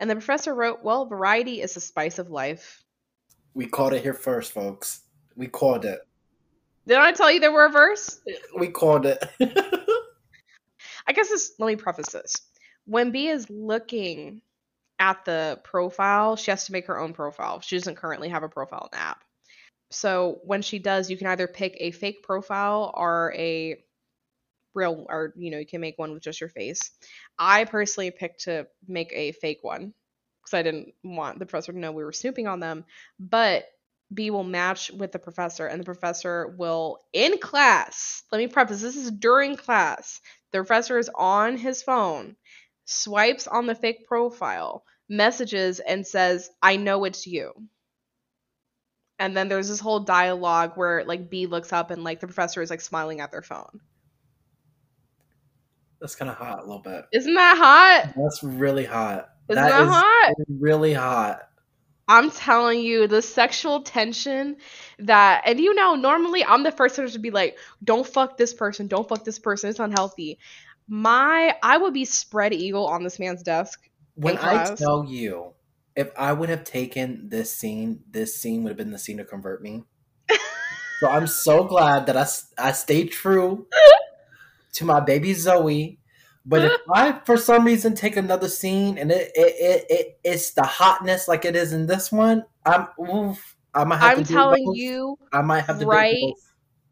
And 0.00 0.08
the 0.08 0.14
professor 0.14 0.54
wrote, 0.54 0.82
Well, 0.82 1.06
variety 1.06 1.60
is 1.60 1.74
the 1.74 1.80
spice 1.80 2.18
of 2.18 2.30
life. 2.30 2.84
We 3.54 3.66
called 3.66 3.94
it 3.94 4.02
here 4.02 4.14
first, 4.14 4.52
folks. 4.52 5.02
We 5.36 5.48
called 5.48 5.84
it. 5.84 6.00
Did 6.88 6.96
I 6.96 7.12
tell 7.12 7.30
you 7.30 7.38
there 7.38 7.52
were 7.52 7.66
a 7.66 7.70
verse? 7.70 8.18
We 8.58 8.68
called 8.68 9.04
it. 9.04 9.22
I 11.06 11.12
guess 11.12 11.28
this, 11.28 11.52
let 11.58 11.66
me 11.66 11.76
preface 11.76 12.08
this. 12.08 12.34
When 12.86 13.10
B 13.10 13.28
is 13.28 13.48
looking 13.50 14.40
at 14.98 15.24
the 15.26 15.60
profile, 15.64 16.36
she 16.36 16.50
has 16.50 16.64
to 16.64 16.72
make 16.72 16.86
her 16.86 16.98
own 16.98 17.12
profile. 17.12 17.60
She 17.60 17.76
doesn't 17.76 17.96
currently 17.96 18.30
have 18.30 18.42
a 18.42 18.48
profile 18.48 18.88
in 18.90 18.98
the 18.98 19.04
app. 19.04 19.22
So 19.90 20.40
when 20.44 20.62
she 20.62 20.78
does, 20.78 21.10
you 21.10 21.18
can 21.18 21.26
either 21.26 21.46
pick 21.46 21.76
a 21.78 21.90
fake 21.90 22.22
profile 22.22 22.90
or 22.94 23.34
a 23.36 23.76
real, 24.74 25.06
or 25.10 25.34
you 25.36 25.50
know, 25.50 25.58
you 25.58 25.66
can 25.66 25.82
make 25.82 25.98
one 25.98 26.12
with 26.12 26.22
just 26.22 26.40
your 26.40 26.50
face. 26.50 26.90
I 27.38 27.64
personally 27.66 28.10
picked 28.10 28.44
to 28.44 28.66
make 28.86 29.12
a 29.12 29.32
fake 29.32 29.60
one 29.60 29.92
because 30.42 30.54
I 30.54 30.62
didn't 30.62 30.94
want 31.04 31.38
the 31.38 31.46
professor 31.46 31.72
to 31.72 31.78
know 31.78 31.92
we 31.92 32.04
were 32.04 32.12
snooping 32.12 32.46
on 32.46 32.60
them. 32.60 32.84
But 33.20 33.66
B 34.12 34.30
will 34.30 34.44
match 34.44 34.90
with 34.90 35.12
the 35.12 35.18
professor, 35.18 35.66
and 35.66 35.80
the 35.80 35.84
professor 35.84 36.54
will, 36.56 36.98
in 37.12 37.38
class, 37.38 38.22
let 38.32 38.38
me 38.38 38.46
preface 38.46 38.80
this 38.80 38.96
is 38.96 39.10
during 39.10 39.56
class. 39.56 40.20
The 40.52 40.58
professor 40.58 40.98
is 40.98 41.10
on 41.14 41.56
his 41.58 41.82
phone, 41.82 42.36
swipes 42.86 43.46
on 43.46 43.66
the 43.66 43.74
fake 43.74 44.06
profile, 44.06 44.84
messages, 45.08 45.80
and 45.80 46.06
says, 46.06 46.48
I 46.62 46.76
know 46.76 47.04
it's 47.04 47.26
you. 47.26 47.52
And 49.18 49.36
then 49.36 49.48
there's 49.48 49.68
this 49.68 49.80
whole 49.80 50.00
dialogue 50.00 50.72
where 50.76 51.04
like 51.04 51.28
B 51.28 51.46
looks 51.46 51.72
up 51.72 51.90
and 51.90 52.04
like 52.04 52.20
the 52.20 52.28
professor 52.28 52.62
is 52.62 52.70
like 52.70 52.80
smiling 52.80 53.20
at 53.20 53.32
their 53.32 53.42
phone. 53.42 53.80
That's 56.00 56.14
kind 56.14 56.30
of 56.30 56.36
hot 56.36 56.60
a 56.60 56.62
little 56.62 56.82
bit. 56.82 57.04
Isn't 57.12 57.34
that 57.34 57.56
hot? 57.58 58.14
That's 58.16 58.42
really 58.42 58.84
hot. 58.84 59.30
Isn't 59.48 59.62
that, 59.62 59.82
is 59.82 59.88
hot? 59.88 60.34
really 60.48 60.92
hot. 60.92 61.48
I'm 62.08 62.30
telling 62.30 62.80
you, 62.80 63.06
the 63.06 63.20
sexual 63.20 63.82
tension 63.82 64.56
that, 64.98 65.42
and 65.44 65.60
you 65.60 65.74
know, 65.74 65.94
normally 65.94 66.42
I'm 66.42 66.62
the 66.62 66.72
first 66.72 66.96
person 66.96 67.12
to 67.12 67.18
be 67.18 67.30
like, 67.30 67.58
don't 67.84 68.06
fuck 68.06 68.38
this 68.38 68.54
person, 68.54 68.86
don't 68.86 69.06
fuck 69.06 69.24
this 69.24 69.38
person, 69.38 69.68
it's 69.68 69.78
unhealthy. 69.78 70.38
My, 70.88 71.54
I 71.62 71.76
would 71.76 71.92
be 71.92 72.06
spread 72.06 72.54
eagle 72.54 72.86
on 72.86 73.04
this 73.04 73.18
man's 73.18 73.42
desk. 73.42 73.88
When 74.14 74.38
I 74.38 74.74
tell 74.74 75.04
you, 75.04 75.52
if 75.94 76.10
I 76.16 76.32
would 76.32 76.48
have 76.48 76.64
taken 76.64 77.28
this 77.28 77.54
scene, 77.54 78.00
this 78.10 78.40
scene 78.40 78.62
would 78.62 78.70
have 78.70 78.78
been 78.78 78.90
the 78.90 78.98
scene 78.98 79.18
to 79.18 79.24
convert 79.24 79.62
me. 79.62 79.84
so 81.00 81.08
I'm 81.08 81.26
so 81.26 81.64
glad 81.64 82.06
that 82.06 82.16
I, 82.16 82.68
I 82.68 82.72
stayed 82.72 83.12
true 83.12 83.66
to 84.74 84.84
my 84.84 85.00
baby 85.00 85.34
Zoe. 85.34 85.97
But 86.48 86.64
if 86.64 86.72
I, 86.94 87.20
for 87.24 87.36
some 87.36 87.64
reason, 87.64 87.94
take 87.94 88.16
another 88.16 88.48
scene 88.48 88.98
and 88.98 89.12
it, 89.12 89.30
it, 89.34 89.54
it, 89.60 89.86
it 89.90 90.20
it's 90.24 90.52
the 90.52 90.64
hotness 90.64 91.28
like 91.28 91.44
it 91.44 91.54
is 91.54 91.72
in 91.72 91.86
this 91.86 92.10
one, 92.10 92.44
I'm 92.64 92.88
oof, 93.00 93.56
I 93.74 93.84
might 93.84 93.98
have 93.98 94.14
I'm 94.16 94.24
to 94.24 94.24
telling 94.24 94.64
both. 94.64 94.76
you 94.76 95.16
I 95.32 95.42
might 95.42 95.64
have 95.64 95.78
to 95.80 95.86
right 95.86 96.34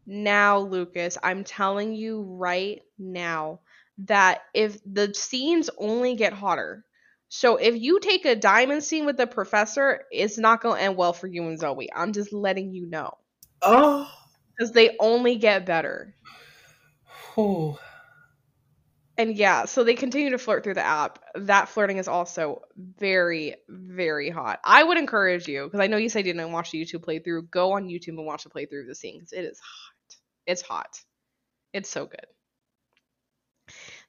now, 0.05 0.59
Lucas, 0.59 1.17
I'm 1.23 1.43
telling 1.43 1.93
you 1.93 2.21
right 2.21 2.81
now 2.99 3.61
that 3.99 4.41
if 4.53 4.79
the 4.85 5.13
scenes 5.13 5.69
only 5.77 6.15
get 6.15 6.33
hotter, 6.33 6.85
so 7.29 7.57
if 7.57 7.75
you 7.75 7.99
take 7.99 8.25
a 8.25 8.35
diamond 8.35 8.83
scene 8.83 9.05
with 9.05 9.17
the 9.17 9.27
professor, 9.27 10.03
it's 10.11 10.37
not 10.37 10.61
going 10.61 10.77
to 10.77 10.83
end 10.83 10.97
well 10.97 11.13
for 11.13 11.27
you 11.27 11.43
and 11.47 11.59
Zoe. 11.59 11.89
I'm 11.93 12.13
just 12.13 12.31
letting 12.31 12.73
you 12.73 12.87
know. 12.87 13.13
Oh, 13.61 14.09
Because 14.57 14.71
they 14.71 14.95
only 14.99 15.37
get 15.37 15.65
better. 15.65 16.15
whew. 17.35 17.77
And 19.17 19.35
yeah, 19.35 19.65
so 19.65 19.83
they 19.83 19.95
continue 19.95 20.29
to 20.29 20.37
flirt 20.37 20.63
through 20.63 20.75
the 20.75 20.85
app. 20.85 21.17
That 21.33 21.69
flirting 21.69 21.97
is 21.97 22.07
also 22.07 22.61
very, 22.77 23.55
very 23.67 24.29
hot. 24.29 24.59
I 24.63 24.83
would 24.83 24.99
encourage 24.99 25.47
you, 25.47 25.63
because 25.63 25.79
I 25.79 25.87
know 25.87 25.97
you 25.97 26.09
said 26.09 26.27
you 26.27 26.33
didn't 26.33 26.51
watch 26.51 26.69
the 26.69 26.83
YouTube 26.83 27.03
playthrough, 27.03 27.49
go 27.49 27.73
on 27.73 27.87
YouTube 27.87 28.09
and 28.09 28.25
watch 28.27 28.43
the 28.43 28.51
playthrough 28.51 28.81
of 28.81 28.87
the 28.87 28.95
scene, 28.95 29.17
because 29.19 29.33
it 29.33 29.43
is 29.45 29.59
hot. 29.59 30.15
It's 30.45 30.61
hot. 30.61 31.01
It's 31.73 31.89
so 31.89 32.05
good. 32.05 32.27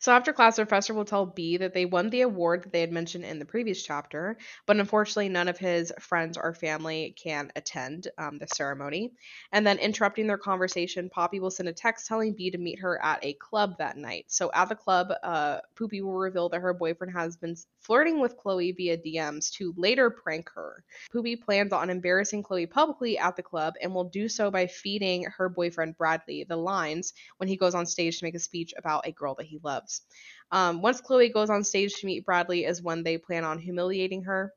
So 0.08 0.14
after 0.14 0.32
class, 0.32 0.56
the 0.56 0.64
professor 0.64 0.94
will 0.94 1.04
tell 1.04 1.26
B 1.26 1.58
that 1.58 1.74
they 1.74 1.84
won 1.84 2.08
the 2.08 2.22
award 2.22 2.62
that 2.62 2.72
they 2.72 2.80
had 2.80 2.90
mentioned 2.90 3.26
in 3.26 3.38
the 3.38 3.44
previous 3.44 3.82
chapter, 3.82 4.38
but 4.64 4.78
unfortunately, 4.78 5.28
none 5.28 5.48
of 5.48 5.58
his 5.58 5.92
friends 6.00 6.38
or 6.38 6.54
family 6.54 7.14
can 7.22 7.52
attend 7.56 8.08
um, 8.16 8.38
the 8.38 8.46
ceremony. 8.46 9.12
And 9.52 9.66
then, 9.66 9.76
interrupting 9.76 10.26
their 10.26 10.38
conversation, 10.38 11.10
Poppy 11.10 11.40
will 11.40 11.50
send 11.50 11.68
a 11.68 11.74
text 11.74 12.06
telling 12.06 12.32
B 12.32 12.50
to 12.50 12.56
meet 12.56 12.80
her 12.80 12.98
at 13.04 13.22
a 13.22 13.34
club 13.34 13.76
that 13.76 13.98
night. 13.98 14.24
So 14.28 14.50
at 14.54 14.70
the 14.70 14.74
club, 14.74 15.12
uh, 15.22 15.58
Poopy 15.76 16.00
will 16.00 16.16
reveal 16.16 16.48
that 16.48 16.60
her 16.62 16.72
boyfriend 16.72 17.12
has 17.12 17.36
been 17.36 17.54
flirting 17.80 18.18
with 18.18 18.38
Chloe 18.38 18.72
via 18.72 18.96
DMs 18.96 19.52
to 19.56 19.74
later 19.76 20.08
prank 20.08 20.48
her. 20.54 20.84
Poopy 21.12 21.36
plans 21.36 21.74
on 21.74 21.90
embarrassing 21.90 22.42
Chloe 22.42 22.64
publicly 22.64 23.18
at 23.18 23.36
the 23.36 23.42
club 23.42 23.74
and 23.82 23.94
will 23.94 24.08
do 24.08 24.26
so 24.26 24.50
by 24.50 24.68
feeding 24.68 25.24
her 25.36 25.50
boyfriend 25.50 25.98
Bradley 25.98 26.44
the 26.44 26.56
lines 26.56 27.12
when 27.36 27.48
he 27.50 27.58
goes 27.58 27.74
on 27.74 27.84
stage 27.84 28.18
to 28.18 28.24
make 28.24 28.34
a 28.34 28.38
speech 28.38 28.72
about 28.78 29.06
a 29.06 29.12
girl 29.12 29.34
that 29.34 29.44
he 29.44 29.60
loves. 29.62 29.97
Um, 30.50 30.80
once 30.82 31.00
Chloe 31.00 31.28
goes 31.28 31.50
on 31.50 31.64
stage 31.64 31.94
to 31.96 32.06
meet 32.06 32.24
Bradley, 32.24 32.64
is 32.64 32.82
when 32.82 33.02
they 33.02 33.18
plan 33.18 33.44
on 33.44 33.58
humiliating 33.58 34.24
her. 34.24 34.52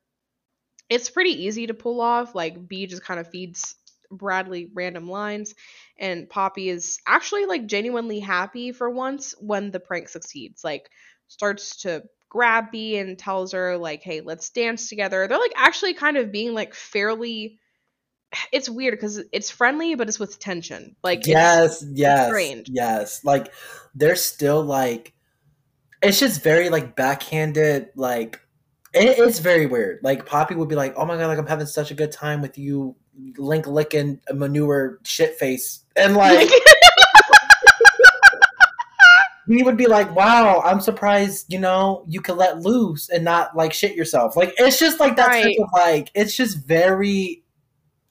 It's 0.89 1.10
pretty 1.10 1.46
easy 1.46 1.68
to 1.68 1.74
pull 1.74 2.02
off. 2.02 2.36
Like 2.36 2.68
B 2.68 2.86
just 2.86 3.04
kind 3.04 3.20
of 3.20 3.30
feeds 3.30 3.76
Bradley 4.10 4.70
random 4.74 5.10
lines, 5.10 5.54
and 5.98 6.30
Poppy 6.30 6.70
is 6.70 7.00
actually 7.08 7.46
like 7.46 7.66
genuinely 7.66 8.20
happy 8.20 8.72
for 8.72 8.89
once 8.89 9.34
when 9.39 9.72
the 9.72 9.80
prank 9.80 10.10
succeeds. 10.10 10.64
Like 10.64 10.89
starts 11.28 11.78
to 11.84 12.04
grab 12.30 12.72
B 12.72 12.98
and 12.98 13.18
tells 13.18 13.52
her 13.54 13.78
like, 13.78 14.04
"Hey, 14.04 14.22
let's 14.22 14.50
dance 14.50 14.89
together." 14.89 15.28
They're 15.28 15.38
like 15.39 15.54
actually 15.56 15.94
kind 15.94 16.18
of 16.18 16.32
being 16.32 16.54
like 16.54 16.74
fairly. 16.74 17.58
It's 18.54 18.70
weird 18.70 18.94
because 18.94 19.22
it's 19.34 19.50
friendly, 19.52 19.96
but 19.96 20.08
it's 20.08 20.20
with 20.20 20.39
tension. 20.39 20.96
Like 21.04 21.28
it's- 21.28 21.82
yes, 21.82 21.86
yes, 21.94 22.28
strange. 22.28 22.70
yes. 22.70 23.26
Like 23.26 23.52
they're 23.94 24.16
still 24.16 24.64
like, 24.64 25.14
it's 26.02 26.20
just 26.20 26.43
very 26.43 26.70
like 26.70 26.95
backhanded. 26.95 27.89
Like 27.95 28.39
it, 28.93 29.18
it's 29.20 29.39
very 29.39 29.66
weird. 29.66 29.99
Like 30.04 30.26
Poppy 30.26 30.56
would 30.56 30.70
be 30.70 30.76
like, 30.76 30.93
"Oh 30.97 31.06
my 31.06 31.18
god, 31.18 31.28
like 31.28 31.38
I'm 31.38 31.47
having 31.47 31.68
such 31.68 31.91
a 31.91 31.93
good 31.95 32.12
time 32.12 32.41
with 32.41 32.58
you, 32.58 32.95
link 33.38 33.68
licking 33.68 34.20
manure 34.34 34.99
shit 35.04 35.36
face," 35.36 35.82
and 35.95 36.16
like 36.16 36.49
he 39.47 39.64
would 39.64 39.78
be 39.78 39.88
like, 39.88 40.14
"Wow, 40.16 40.62
I'm 40.64 40.80
surprised. 40.82 41.52
You 41.52 41.60
know, 41.60 42.06
you 42.08 42.22
can 42.22 42.38
let 42.38 42.60
loose 42.60 43.10
and 43.10 43.24
not 43.24 43.56
like 43.56 43.74
shit 43.74 43.95
yourself." 43.95 44.36
Like 44.36 44.54
it's 44.58 44.80
just 44.80 44.99
like 44.99 45.16
that 45.18 45.28
Right. 45.28 45.43
type 45.43 45.56
of 45.62 45.70
like. 45.74 46.10
It's 46.14 46.36
just 46.36 46.66
very. 46.68 47.43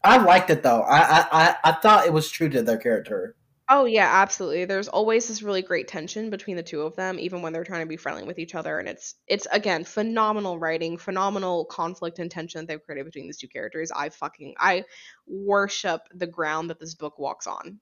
I 0.03 0.17
liked 0.19 0.49
it 0.51 0.63
though. 0.63 0.83
I 0.83 0.99
I 0.99 1.27
I, 1.33 1.57
I 1.65 1.73
thought 1.73 2.07
it 2.07 2.13
was 2.13 2.31
true 2.31 2.49
to 2.51 2.63
their 2.63 2.79
character. 2.79 3.37
Oh 3.71 3.87
yeah, 3.87 4.07
absolutely. 4.21 4.67
There's 4.67 4.89
always 4.89 5.29
this 5.29 5.41
really 5.43 5.63
great 5.63 5.89
tension 5.89 6.29
between 6.29 6.57
the 6.57 6.63
two 6.63 6.83
of 6.83 6.95
them, 6.97 7.19
even 7.19 7.41
when 7.41 7.53
they're 7.55 7.65
trying 7.65 7.81
to 7.83 7.89
be 7.89 7.97
friendly 7.97 8.25
with 8.25 8.39
each 8.39 8.55
other. 8.55 8.79
And 8.79 8.87
it's 8.89 9.15
it's 9.27 9.47
again 9.51 9.85
phenomenal 9.85 10.59
writing, 10.59 10.99
phenomenal 10.99 11.65
conflict 11.65 12.19
and 12.19 12.31
tension 12.31 12.61
that 12.61 12.67
they've 12.69 12.83
created 12.83 13.07
between 13.07 13.25
these 13.27 13.39
two 13.39 13.49
characters. 13.49 13.91
I 13.93 14.11
fucking 14.11 14.57
I 14.59 14.85
worship 15.27 16.03
the 16.13 16.27
ground 16.27 16.69
that 16.71 16.81
this 16.81 16.95
book 16.95 17.19
walks 17.19 17.47
on. 17.47 17.81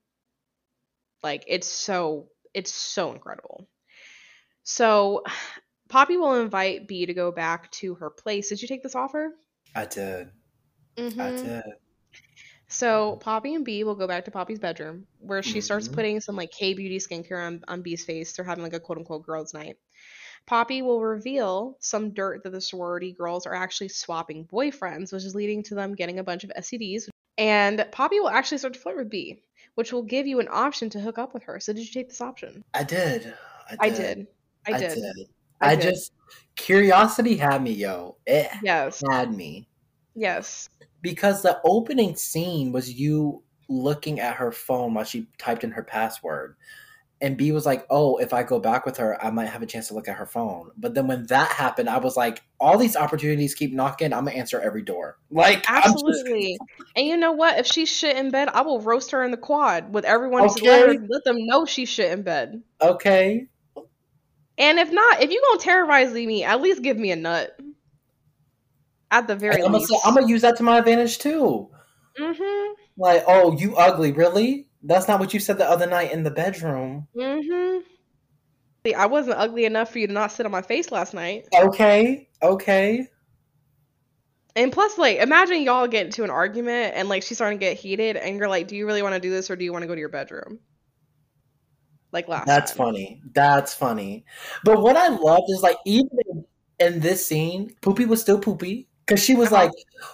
Like 1.23 1.45
it's 1.47 1.67
so 1.69 2.31
it's 2.55 2.73
so 2.73 3.13
incredible. 3.13 3.69
So 4.65 5.25
Poppy 5.89 6.17
will 6.17 6.41
invite 6.41 6.89
B 6.89 7.07
to 7.07 7.15
go 7.15 7.33
back 7.33 7.71
to 7.73 7.95
her 7.97 8.11
place. 8.11 8.51
Did 8.51 8.63
you 8.63 8.69
take 8.69 8.83
this 8.83 8.95
offer? 8.97 9.35
I 9.75 9.87
did. 9.87 10.31
I 11.19 11.33
Mhm. 11.33 11.33
did. 11.33 11.65
So 12.69 13.17
Poppy 13.17 13.55
and 13.55 13.65
B 13.65 13.83
will 13.85 13.95
go 13.95 14.07
back 14.07 14.25
to 14.27 14.31
Poppy's 14.31 14.59
bedroom 14.59 15.07
where 15.21 15.43
she 15.43 15.61
starts 15.61 15.89
Mhm. 15.89 15.95
putting 15.95 16.21
some 16.21 16.37
like 16.37 16.51
K 16.51 16.75
beauty 16.75 16.99
skincare 16.99 17.47
on, 17.47 17.65
on 17.67 17.83
B's 17.83 18.05
face. 18.05 18.33
They're 18.33 18.45
having 18.45 18.63
like 18.63 18.75
a 18.75 18.81
quote 18.81 18.99
unquote 18.99 19.25
girls' 19.25 19.55
night. 19.55 19.77
Poppy 20.47 20.83
will 20.83 21.01
reveal 21.03 21.77
some 21.81 22.13
dirt 22.15 22.43
that 22.45 22.51
the 22.51 22.61
sorority 22.61 23.13
girls 23.13 23.47
are 23.47 23.55
actually 23.55 23.89
swapping 23.89 24.47
boyfriends, 24.47 25.13
which 25.13 25.25
is 25.25 25.35
leading 25.35 25.63
to 25.65 25.75
them 25.75 25.95
getting 25.95 26.19
a 26.19 26.25
bunch 26.25 26.45
of 26.45 26.53
STDs. 26.57 27.09
And 27.39 27.87
Poppy 27.93 28.21
will 28.21 28.29
actually 28.29 28.59
start 28.59 28.75
to 28.75 28.81
flirt 28.81 28.97
with 28.97 29.11
B, 29.11 29.43
which 29.75 29.93
will 29.93 30.03
give 30.03 30.27
you 30.27 30.41
an 30.41 30.49
option 30.51 30.91
to 30.91 31.01
hook 31.01 31.19
up 31.19 31.35
with 31.35 31.45
her. 31.45 31.61
So 31.61 31.73
did 31.73 31.87
you 31.87 31.93
take 31.93 32.09
this 32.09 32.21
option? 32.21 32.65
I 32.75 32.85
did. 32.85 33.35
I 33.79 33.89
did. 33.91 34.29
I 34.67 34.79
did. 34.79 35.05
I, 35.61 35.73
I 35.73 35.77
did. 35.77 35.83
just 35.83 36.13
curiosity 36.57 37.37
had 37.37 37.63
me, 37.63 37.73
yo. 37.73 38.17
It 38.27 38.51
Yes. 38.63 39.03
had 39.11 39.35
me 39.35 39.69
Yes. 40.15 40.69
Because 41.03 41.43
the 41.43 41.61
opening 41.65 42.17
scene 42.17 42.73
was 42.73 42.93
you 42.93 43.43
looking 43.69 44.19
at 44.21 44.37
her 44.37 44.51
phone 44.53 44.95
while 44.95 45.05
she 45.05 45.29
typed 45.39 45.65
in 45.65 45.71
her 45.73 45.83
password. 45.83 46.57
And 47.21 47.37
B 47.37 47.51
was 47.51 47.67
like, 47.67 47.85
"Oh, 47.91 48.17
if 48.19 48.33
I 48.33 48.45
go 48.45 48.61
back 48.61 48.87
with 48.87 48.97
her, 48.99 49.21
I 49.25 49.31
might 49.31 49.49
have 49.49 49.61
a 49.61 49.67
chance 49.67 49.89
to 49.89 49.95
look 49.95 50.07
at 50.07 50.17
her 50.17 50.25
phone." 50.27 50.71
But 50.77 50.95
then 50.95 51.09
when 51.09 51.27
that 51.27 51.51
happened, 51.51 51.91
I 51.91 51.99
was 51.99 52.17
like, 52.17 52.43
"All 52.61 52.79
these 52.79 52.95
opportunities 52.95 53.57
keep 53.57 53.75
knocking. 53.75 54.13
I'm 54.13 54.25
gonna 54.25 54.37
answer 54.37 54.61
every 54.61 54.83
door." 54.83 55.19
Like, 55.29 55.65
I'm 55.69 55.83
just- 55.83 55.97
Absolutely. 56.05 56.57
And 56.95 57.07
you 57.07 57.17
know 57.17 57.33
what? 57.33 57.59
If 57.59 57.67
she's 57.67 57.89
shit 57.89 58.17
in 58.17 58.31
bed, 58.31 58.49
I 58.51 58.63
will 58.63 58.81
roast 58.81 59.11
her 59.11 59.25
in 59.25 59.33
the 59.33 59.37
quad 59.37 59.93
with 59.93 60.05
everyone 60.05 60.43
to 60.49 60.65
let, 60.65 60.81
her, 60.81 60.89
Okay. 60.91 61.07
let 61.09 61.25
them 61.25 61.45
know 61.45 61.67
she's 61.67 61.89
shit 61.89 62.13
in 62.13 62.23
bed. 62.23 62.63
okay, 62.81 63.49
And 64.57 64.79
if 64.79 64.91
not, 64.91 65.21
if 65.23 65.31
you 65.31 65.41
gonna 65.51 65.61
terrorize 65.61 66.13
me, 66.13 66.45
at 66.45 66.61
least 66.61 66.83
give 66.83 66.97
me 66.99 67.11
a 67.13 67.17
nut. 67.17 67.57
At 69.11 69.27
the 69.27 69.37
very 69.37 69.63
I'm 69.63 69.73
least. 69.73 69.89
gonna, 69.89 70.01
I'm 70.05 70.15
gonna 70.15 70.29
use 70.29 70.43
that 70.43 70.57
to 70.59 70.63
my 70.63 70.79
advantage 70.79 71.19
too. 71.19 71.71
mm-hmm. 72.19 72.73
Like, 72.97 73.25
oh, 73.27 73.57
you 73.57 73.77
ugly, 73.77 74.13
really? 74.13 74.67
That's 74.83 75.09
not 75.09 75.19
what 75.19 75.33
you 75.33 75.41
said 75.41 75.59
the 75.59 75.69
other 75.69 75.87
night 75.87 76.13
in 76.13 76.23
the 76.23 76.31
bedroom. 76.31 77.09
Mm-hmm. 77.17 77.79
See, 78.87 78.95
I 78.95 79.07
wasn't 79.07 79.39
ugly 79.39 79.65
enough 79.65 79.91
for 79.91 79.99
you 79.99 80.07
to 80.07 80.13
not 80.13 80.33
sit 80.33 80.47
on 80.47 80.53
my 80.53 80.63
face 80.63 80.93
last 80.93 81.15
night. 81.15 81.47
Okay, 81.55 82.29
okay. 82.43 83.09
And 84.55 84.73
plus, 84.73 84.99
like, 84.99 85.19
imagine 85.19 85.63
y'all 85.63 85.87
get 85.87 86.07
into 86.07 86.25
an 86.25 86.31
argument 86.31 86.95
and 86.97 87.09
like 87.09 87.23
she's 87.23 87.39
starting 87.39 87.59
to 87.59 87.65
get 87.65 87.77
heated, 87.77 88.17
and 88.17 88.37
you're 88.39 88.49
like, 88.49 88.69
"Do 88.69 88.77
you 88.77 88.87
really 88.87 89.03
want 89.03 89.15
to 89.15 89.21
do 89.21 89.31
this, 89.31 89.51
or 89.51 89.57
do 89.57 89.65
you 89.65 89.73
want 89.73 89.83
to 89.83 89.87
go 89.87 89.95
to 89.95 90.01
your 90.01 90.09
bedroom?" 90.09 90.59
Like 92.13 92.29
last. 92.29 92.47
That's 92.47 92.73
time. 92.73 92.79
funny. 92.79 93.23
That's 93.35 93.75
funny. 93.75 94.25
But 94.65 94.81
what 94.81 94.97
I 94.97 95.09
loved 95.09 95.45
is 95.49 95.63
like 95.63 95.77
even 95.85 96.11
in, 96.29 96.45
in 96.81 97.01
this 97.01 97.27
scene, 97.27 97.75
Poopy 97.83 98.07
was 98.07 98.21
still 98.21 98.39
Poopy 98.39 98.89
because 99.09 99.25
she 99.25 99.35
was 99.35 99.51
like, 99.51 99.73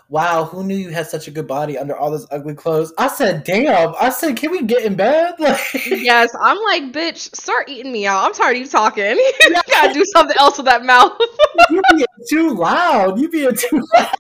"Wow, 0.09 0.45
who 0.45 0.63
knew 0.63 0.77
you 0.77 0.91
had 0.91 1.09
such 1.09 1.27
a 1.27 1.31
good 1.33 1.49
body 1.49 1.77
under 1.77 1.97
all 1.97 2.11
those 2.11 2.27
ugly 2.31 2.55
clothes?" 2.55 2.93
I 2.97 3.09
said, 3.09 3.43
"Damn!" 3.43 3.95
I 4.01 4.09
said, 4.09 4.37
"Can 4.37 4.53
we 4.53 4.63
get 4.63 4.85
in 4.85 4.95
bed?" 4.95 5.35
Like, 5.45 5.61
Yes, 5.87 6.35
I'm 6.41 6.59
like, 6.63 6.93
bitch, 6.93 7.35
start 7.35 7.69
eating 7.69 7.93
me 7.93 8.07
out. 8.07 8.25
I'm 8.25 8.33
tired 8.33 8.57
of 8.57 8.63
you 8.63 8.69
talking. 8.69 9.05
you 9.41 9.63
gotta 9.71 9.93
do 9.93 10.05
something 10.05 10.37
else 10.39 10.57
with 10.57 10.67
that 10.67 10.85
mouth. 10.85 11.13
you 11.71 11.83
being 11.91 12.07
too 12.31 12.55
loud. 12.55 13.19
You 13.21 13.29
being 13.29 13.55
too 13.55 13.85
loud. 13.95 14.17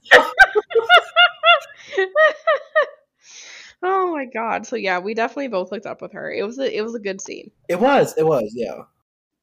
oh 3.83 4.12
my 4.12 4.25
god. 4.27 4.66
So 4.66 4.77
yeah, 4.77 4.99
we 4.99 5.14
definitely 5.14 5.49
both 5.49 5.70
looked 5.70 5.87
up 5.87 6.03
with 6.03 6.12
her. 6.12 6.33
It 6.33 6.45
was 6.45 6.59
a 6.59 6.77
it 6.77 6.83
was 6.83 6.95
a 6.95 7.01
good 7.01 7.20
scene. 7.20 7.51
It 7.68 7.79
was. 7.79 8.14
It 8.18 8.27
was. 8.27 8.53
Yeah. 8.55 8.83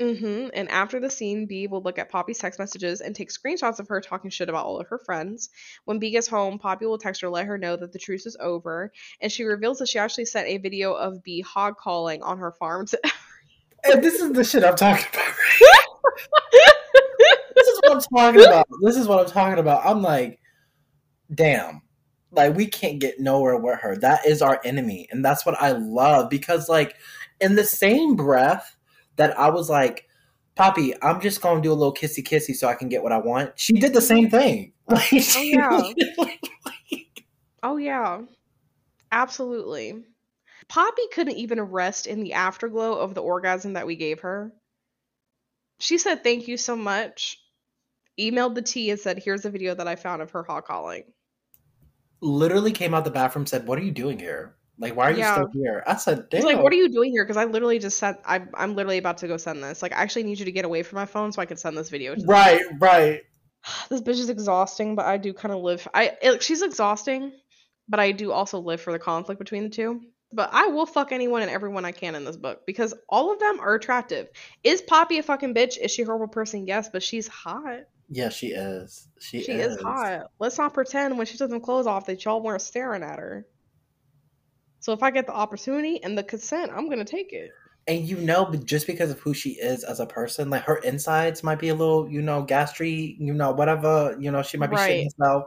Hmm 0.02 0.48
And 0.54 0.68
after 0.70 1.00
the 1.00 1.10
scene, 1.10 1.46
B 1.46 1.68
will 1.68 1.84
look 1.84 2.00
at 2.00 2.10
Poppy's 2.10 2.40
text 2.40 2.58
messages 2.58 3.02
and 3.02 3.16
take 3.16 3.30
screenshots 3.30 3.80
of 3.80 3.88
her 3.88 4.02
talking 4.02 4.32
shit 4.32 4.50
about 4.50 4.66
all 4.66 4.80
of 4.80 4.88
her 4.88 4.98
friends. 4.98 5.50
When 5.86 6.00
B 6.00 6.10
gets 6.10 6.28
home, 6.28 6.58
Poppy 6.58 6.88
will 6.88 6.98
text 6.98 7.22
her, 7.22 7.30
let 7.30 7.46
her 7.46 7.58
know 7.58 7.76
that 7.76 7.94
the 7.94 8.00
truce 8.00 8.26
is 8.26 8.36
over, 8.40 8.92
and 9.22 9.32
she 9.32 9.44
reveals 9.44 9.78
that 9.78 9.90
she 9.90 10.00
actually 10.00 10.26
sent 10.26 10.48
a 10.48 10.58
video 10.58 10.94
of 10.94 11.24
B 11.24 11.42
hog 11.42 11.76
calling 11.78 12.24
on 12.24 12.40
her 12.40 12.52
farm 12.52 12.88
to 12.88 13.00
And 13.84 14.04
this 14.04 14.20
is 14.20 14.32
the 14.32 14.44
shit 14.44 14.64
I'm 14.64 14.76
talking 14.76 15.06
about. 15.14 15.36
this 17.56 17.68
is 17.68 17.80
what 17.84 17.96
I'm 17.96 18.02
talking 18.02 18.46
about. 18.46 18.68
This 18.82 18.98
is 18.98 19.08
what 19.08 19.20
I'm 19.20 19.32
talking 19.32 19.60
about. 19.60 19.86
I'm 19.86 20.02
like, 20.02 20.40
damn. 21.34 21.82
Like 22.32 22.56
we 22.56 22.66
can't 22.68 23.00
get 23.00 23.20
nowhere 23.20 23.58
with 23.58 23.80
her. 23.80 23.98
That 23.98 24.26
is 24.26 24.42
our 24.42 24.62
enemy. 24.64 25.08
And 25.12 25.26
that's 25.26 25.46
what 25.46 25.62
I 25.62 25.72
love 25.72 26.30
because 26.30 26.70
like 26.70 26.96
in 27.40 27.56
the 27.56 27.64
same 27.64 28.16
breath 28.16 28.78
that 29.16 29.38
I 29.38 29.50
was 29.50 29.70
like, 29.70 30.08
Poppy, 30.56 30.94
I'm 31.02 31.22
just 31.22 31.42
gonna 31.42 31.62
do 31.62 31.72
a 31.72 31.74
little 31.74 31.94
kissy 31.94 32.24
kissy 32.24 32.56
so 32.56 32.68
I 32.68 32.76
can 32.76 32.90
get 32.90 33.04
what 33.04 33.12
I 33.12 33.18
want. 33.18 33.58
She 33.58 33.74
did 33.74 33.94
the 33.94 34.02
same 34.02 34.30
thing. 34.30 34.74
Like, 34.92 35.14
oh, 35.14 35.20
she- 35.20 35.54
yeah. 35.56 35.94
Oh 37.64 37.78
yeah. 37.78 38.22
Absolutely. 39.10 40.04
Poppy 40.68 41.04
couldn't 41.14 41.38
even 41.38 41.62
rest 41.62 42.08
in 42.08 42.24
the 42.24 42.34
afterglow 42.34 42.96
of 42.96 43.14
the 43.14 43.22
orgasm 43.22 43.74
that 43.74 43.88
we 43.88 43.96
gave 43.96 44.22
her. 44.22 44.52
She 45.80 45.98
said 45.98 46.24
thank 46.24 46.50
you 46.50 46.58
so 46.58 46.76
much. 46.76 47.38
Emailed 48.20 48.56
the 48.56 48.62
T 48.62 48.90
and 48.90 49.00
said, 49.00 49.20
"Here's 49.24 49.46
a 49.46 49.50
video 49.50 49.76
that 49.76 49.88
I 49.88 49.96
found 49.96 50.22
of 50.22 50.32
her 50.32 50.44
hog 50.44 50.66
calling." 50.66 51.04
literally 52.22 52.72
came 52.72 52.94
out 52.94 53.04
the 53.04 53.12
bathroom 53.12 53.46
said, 53.46 53.68
What 53.68 53.80
are 53.80 53.84
you 53.84 53.92
doing 53.92 54.20
here? 54.20 54.56
Like, 54.78 54.96
why 54.96 55.10
are 55.10 55.12
you 55.12 55.20
Yeah. 55.20 55.34
still 55.34 55.50
here? 55.54 55.84
I 55.86 55.96
said, 55.98 56.30
Damn. 56.30 56.44
like, 56.44 56.62
"What 56.64 56.74
are 56.74 56.78
you 56.78 56.90
doing 56.90 57.12
here?" 57.12 57.24
Because 57.24 57.38
I 57.38 57.46
literally 57.46 57.78
just 57.78 57.98
said, 58.00 58.18
I, 58.26 58.42
"I'm 58.56 58.76
literally 58.76 58.98
about 58.98 59.20
to 59.20 59.28
go 59.28 59.38
send 59.38 59.64
this. 59.64 59.82
Like, 59.82 59.92
I 59.94 60.02
actually 60.02 60.24
need 60.24 60.40
you 60.40 60.46
to 60.46 60.52
get 60.52 60.66
away 60.66 60.82
from 60.84 60.98
my 60.98 61.06
phone 61.06 61.32
so 61.32 61.42
I 61.42 61.46
can 61.46 61.58
send 61.58 61.78
this 61.78 61.90
video." 61.90 62.16
To 62.16 62.20
them." 62.20 62.30
Right, 62.30 62.62
right. 62.80 63.22
This 63.90 64.02
bitch 64.02 64.20
is 64.20 64.30
exhausting, 64.30 64.96
but 64.96 65.06
I 65.06 65.18
do 65.18 65.34
kind 65.34 65.54
of 65.54 65.62
live. 65.62 65.88
I 65.94 66.18
it, 66.22 66.42
she's 66.42 66.62
exhausting, 66.64 67.32
but 67.88 68.00
I 68.00 68.12
do 68.12 68.32
also 68.32 68.60
live 68.60 68.82
for 68.82 68.92
the 68.92 69.00
conflict 69.00 69.38
between 69.40 69.64
the 69.64 69.70
two. 69.70 70.02
But 70.34 70.50
I 70.54 70.68
will 70.68 70.86
fuck 70.86 71.12
anyone 71.12 71.42
and 71.42 71.52
everyone 71.52 71.84
I 71.84 71.92
can 71.92 72.16
in 72.16 72.24
this 72.24 72.38
book 72.38 72.66
because 72.66 72.94
all 73.10 73.34
of 73.34 73.40
them 73.40 73.60
are 73.60 73.76
attractive. 73.76 74.30
Is 74.64 74.82
Poppy 74.82 75.18
a 75.18 75.24
fucking 75.24 75.54
bitch? 75.54 75.78
Is 75.78 75.92
she 75.92 76.04
a 76.04 76.06
horrible 76.06 76.30
person? 76.30 76.66
Yes, 76.66 76.90
but 76.90 77.04
she's 77.04 77.28
hot. 77.28 77.82
Yeah, 78.10 78.30
she 78.30 78.48
is. 78.48 79.08
She, 79.20 79.44
She 79.44 79.52
is 79.54 79.82
hot. 79.82 80.32
Let's 80.40 80.58
not 80.58 80.74
pretend 80.74 81.18
when 81.18 81.28
she 81.28 81.38
took 81.38 81.50
them 81.50 81.62
clothes 81.62 81.86
off 81.88 82.06
that 82.06 82.24
y'all 82.24 82.42
weren't 82.42 82.62
staring 82.62 83.04
at 83.04 83.20
her. 83.20 83.46
So 84.82 84.94
if 84.94 85.04
I 85.04 85.12
get 85.12 85.28
the 85.28 85.34
opportunity 85.34 86.04
and 86.04 86.18
the 86.18 86.24
consent, 86.24 86.72
I'm 86.76 86.90
gonna 86.90 87.06
take 87.06 87.32
it. 87.32 87.52
And 87.88 88.06
you 88.06 88.18
know, 88.18 88.46
but 88.46 88.66
just 88.66 88.88
because 88.88 89.12
of 89.12 89.20
who 89.20 89.34
she 89.34 89.52
is 89.52 89.84
as 89.84 90.00
a 90.00 90.06
person, 90.06 90.50
like 90.50 90.64
her 90.64 90.78
insides 90.78 91.44
might 91.44 91.60
be 91.60 91.70
a 91.70 91.76
little, 91.76 92.10
you 92.10 92.22
know, 92.22 92.44
gastry, 92.44 93.16
you 93.20 93.34
know, 93.34 93.52
whatever, 93.52 94.16
you 94.20 94.32
know, 94.32 94.42
she 94.42 94.58
might 94.58 94.70
be 94.70 94.76
Right. 94.76 95.06
shitting 95.06 95.12
herself. 95.20 95.46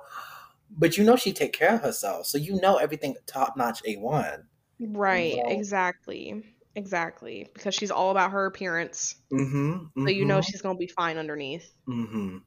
But 0.76 0.96
you 0.96 1.04
know 1.04 1.16
she 1.16 1.32
take 1.32 1.52
care 1.52 1.74
of 1.74 1.82
herself. 1.82 2.26
So 2.26 2.38
you 2.38 2.60
know 2.60 2.76
everything 2.76 3.14
top 3.26 3.56
notch 3.56 3.82
A 3.86 3.96
one. 3.96 4.44
Right, 4.80 5.36
know? 5.36 5.50
exactly. 5.50 6.42
Exactly. 6.76 7.48
Because 7.54 7.74
she's 7.74 7.92
all 7.92 8.10
about 8.10 8.32
her 8.32 8.46
appearance. 8.46 9.16
Mm-hmm. 9.32 10.04
So 10.04 10.10
you 10.10 10.24
know 10.24 10.40
she's 10.40 10.62
gonna 10.62 10.78
be 10.78 10.88
fine 10.88 11.18
underneath. 11.18 11.70
Mm-hmm. 11.88 12.38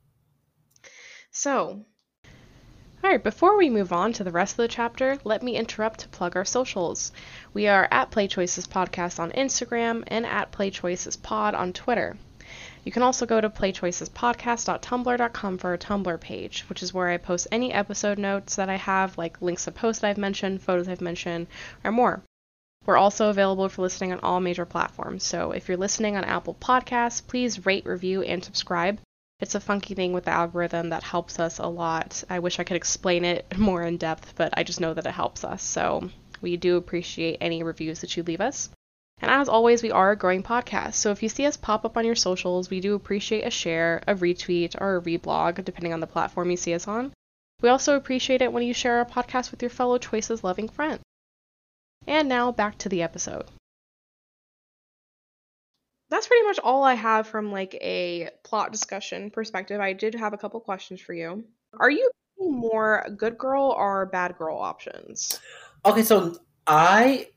So, 1.31 1.85
all 3.03 3.11
right, 3.11 3.23
before 3.23 3.57
we 3.57 3.69
move 3.69 3.93
on 3.93 4.11
to 4.13 4.23
the 4.23 4.31
rest 4.31 4.53
of 4.53 4.57
the 4.57 4.67
chapter, 4.67 5.19
let 5.23 5.43
me 5.43 5.55
interrupt 5.55 5.99
to 5.99 6.09
plug 6.09 6.35
our 6.35 6.43
socials. 6.43 7.11
We 7.53 7.67
are 7.67 7.87
at 7.91 8.09
Play 8.09 8.27
Choices 8.27 8.67
Podcast 8.67 9.19
on 9.19 9.31
Instagram 9.31 10.03
and 10.07 10.25
at 10.25 10.51
Play 10.51 10.71
Choices 10.71 11.15
Pod 11.15 11.53
on 11.53 11.73
Twitter. 11.73 12.17
You 12.83 12.91
can 12.91 13.03
also 13.03 13.25
go 13.25 13.39
to 13.39 13.49
playchoicespodcast.tumblr.com 13.49 15.57
for 15.57 15.69
our 15.69 15.77
Tumblr 15.77 16.19
page, 16.21 16.65
which 16.69 16.81
is 16.81 16.93
where 16.93 17.09
I 17.09 17.17
post 17.17 17.47
any 17.51 17.71
episode 17.71 18.17
notes 18.17 18.55
that 18.55 18.69
I 18.69 18.77
have, 18.77 19.17
like 19.17 19.41
links 19.41 19.65
to 19.65 19.71
posts 19.71 20.01
that 20.01 20.07
I've 20.07 20.17
mentioned, 20.17 20.63
photos 20.63 20.87
I've 20.87 20.99
mentioned, 20.99 21.47
or 21.83 21.91
more. 21.91 22.23
We're 22.85 22.97
also 22.97 23.29
available 23.29 23.69
for 23.69 23.83
listening 23.83 24.11
on 24.11 24.21
all 24.21 24.39
major 24.39 24.65
platforms, 24.65 25.23
so 25.23 25.51
if 25.51 25.67
you're 25.67 25.77
listening 25.77 26.15
on 26.15 26.23
Apple 26.23 26.55
Podcasts, 26.55 27.25
please 27.25 27.65
rate, 27.65 27.85
review, 27.85 28.23
and 28.23 28.43
subscribe. 28.43 28.99
It's 29.39 29.53
a 29.53 29.59
funky 29.59 29.93
thing 29.93 30.13
with 30.13 30.25
the 30.25 30.31
algorithm 30.31 30.89
that 30.89 31.03
helps 31.03 31.39
us 31.39 31.59
a 31.59 31.67
lot. 31.67 32.23
I 32.27 32.39
wish 32.39 32.59
I 32.59 32.63
could 32.63 32.75
explain 32.77 33.23
it 33.23 33.45
more 33.57 33.83
in 33.83 33.97
depth, 33.97 34.33
but 34.35 34.51
I 34.57 34.63
just 34.63 34.81
know 34.81 34.95
that 34.95 35.05
it 35.05 35.11
helps 35.11 35.43
us. 35.43 35.61
So 35.61 36.09
we 36.41 36.57
do 36.57 36.75
appreciate 36.75 37.37
any 37.39 37.61
reviews 37.61 38.01
that 38.01 38.17
you 38.17 38.23
leave 38.23 38.41
us. 38.41 38.69
And 39.19 39.29
as 39.29 39.47
always, 39.47 39.83
we 39.83 39.91
are 39.91 40.11
a 40.11 40.15
growing 40.15 40.41
podcast. 40.41 40.95
So 40.95 41.11
if 41.11 41.21
you 41.21 41.29
see 41.29 41.45
us 41.45 41.55
pop 41.55 41.85
up 41.85 41.97
on 41.97 42.05
your 42.05 42.15
socials, 42.15 42.71
we 42.71 42.79
do 42.79 42.95
appreciate 42.95 43.43
a 43.45 43.51
share, 43.51 44.03
a 44.07 44.15
retweet, 44.15 44.79
or 44.81 44.97
a 44.97 45.01
reblog, 45.01 45.63
depending 45.63 45.93
on 45.93 45.99
the 45.99 46.07
platform 46.07 46.49
you 46.49 46.57
see 46.57 46.73
us 46.73 46.87
on. 46.87 47.13
We 47.61 47.69
also 47.69 47.95
appreciate 47.95 48.41
it 48.41 48.51
when 48.51 48.63
you 48.63 48.73
share 48.73 48.97
our 48.97 49.05
podcast 49.05 49.51
with 49.51 49.61
your 49.61 49.69
fellow 49.69 49.99
choices 49.99 50.43
loving 50.43 50.69
friends. 50.69 51.01
And 52.07 52.27
now 52.27 52.51
back 52.51 52.77
to 52.79 52.89
the 52.89 53.03
episode 53.03 53.45
that's 56.09 56.27
pretty 56.27 56.45
much 56.45 56.59
all 56.63 56.83
I 56.83 56.93
have 56.93 57.27
from 57.27 57.51
like 57.51 57.73
a 57.75 58.29
plot 58.43 58.71
discussion 58.71 59.29
perspective. 59.29 59.81
I 59.81 59.93
did 59.93 60.15
have 60.15 60.33
a 60.33 60.37
couple 60.37 60.59
questions 60.59 61.01
for 61.01 61.13
you. 61.13 61.43
Are 61.79 61.89
you 61.89 62.09
more 62.39 63.05
good 63.17 63.37
girl 63.37 63.75
or 63.77 64.05
bad 64.05 64.37
girl 64.37 64.57
options? 64.57 65.39
Okay, 65.85 66.03
so 66.03 66.37
I 66.65 67.27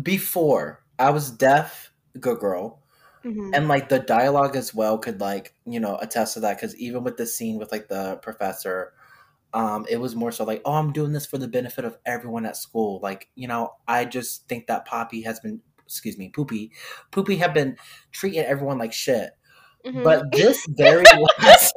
before 0.00 0.84
I 0.98 1.10
was 1.10 1.30
deaf, 1.30 1.92
good 2.18 2.38
girl. 2.38 2.78
Mm-hmm. 3.22 3.50
and 3.52 3.68
like 3.68 3.90
the 3.90 3.98
dialogue 3.98 4.56
as 4.56 4.72
well 4.72 4.96
could 4.96 5.20
like 5.20 5.52
you 5.66 5.78
know 5.78 5.98
attest 5.98 6.32
to 6.32 6.40
that 6.40 6.56
because 6.56 6.74
even 6.76 7.04
with 7.04 7.18
the 7.18 7.26
scene 7.26 7.58
with 7.58 7.70
like 7.70 7.86
the 7.86 8.16
professor 8.22 8.94
um 9.52 9.84
it 9.90 9.98
was 9.98 10.16
more 10.16 10.32
so 10.32 10.42
like 10.42 10.62
oh 10.64 10.72
i'm 10.72 10.90
doing 10.90 11.12
this 11.12 11.26
for 11.26 11.36
the 11.36 11.46
benefit 11.46 11.84
of 11.84 11.98
everyone 12.06 12.46
at 12.46 12.56
school 12.56 12.98
like 13.02 13.28
you 13.34 13.46
know 13.46 13.74
i 13.86 14.06
just 14.06 14.48
think 14.48 14.66
that 14.68 14.86
poppy 14.86 15.20
has 15.20 15.38
been 15.38 15.60
excuse 15.90 16.16
me 16.16 16.28
poopy 16.28 16.72
poopy 17.10 17.36
have 17.36 17.52
been 17.52 17.76
treating 18.12 18.40
everyone 18.40 18.78
like 18.78 18.92
shit 18.92 19.30
Mhm. 19.84 20.04
but 20.04 20.30
this 20.32 20.64
very 20.68 21.04
last 21.40 21.74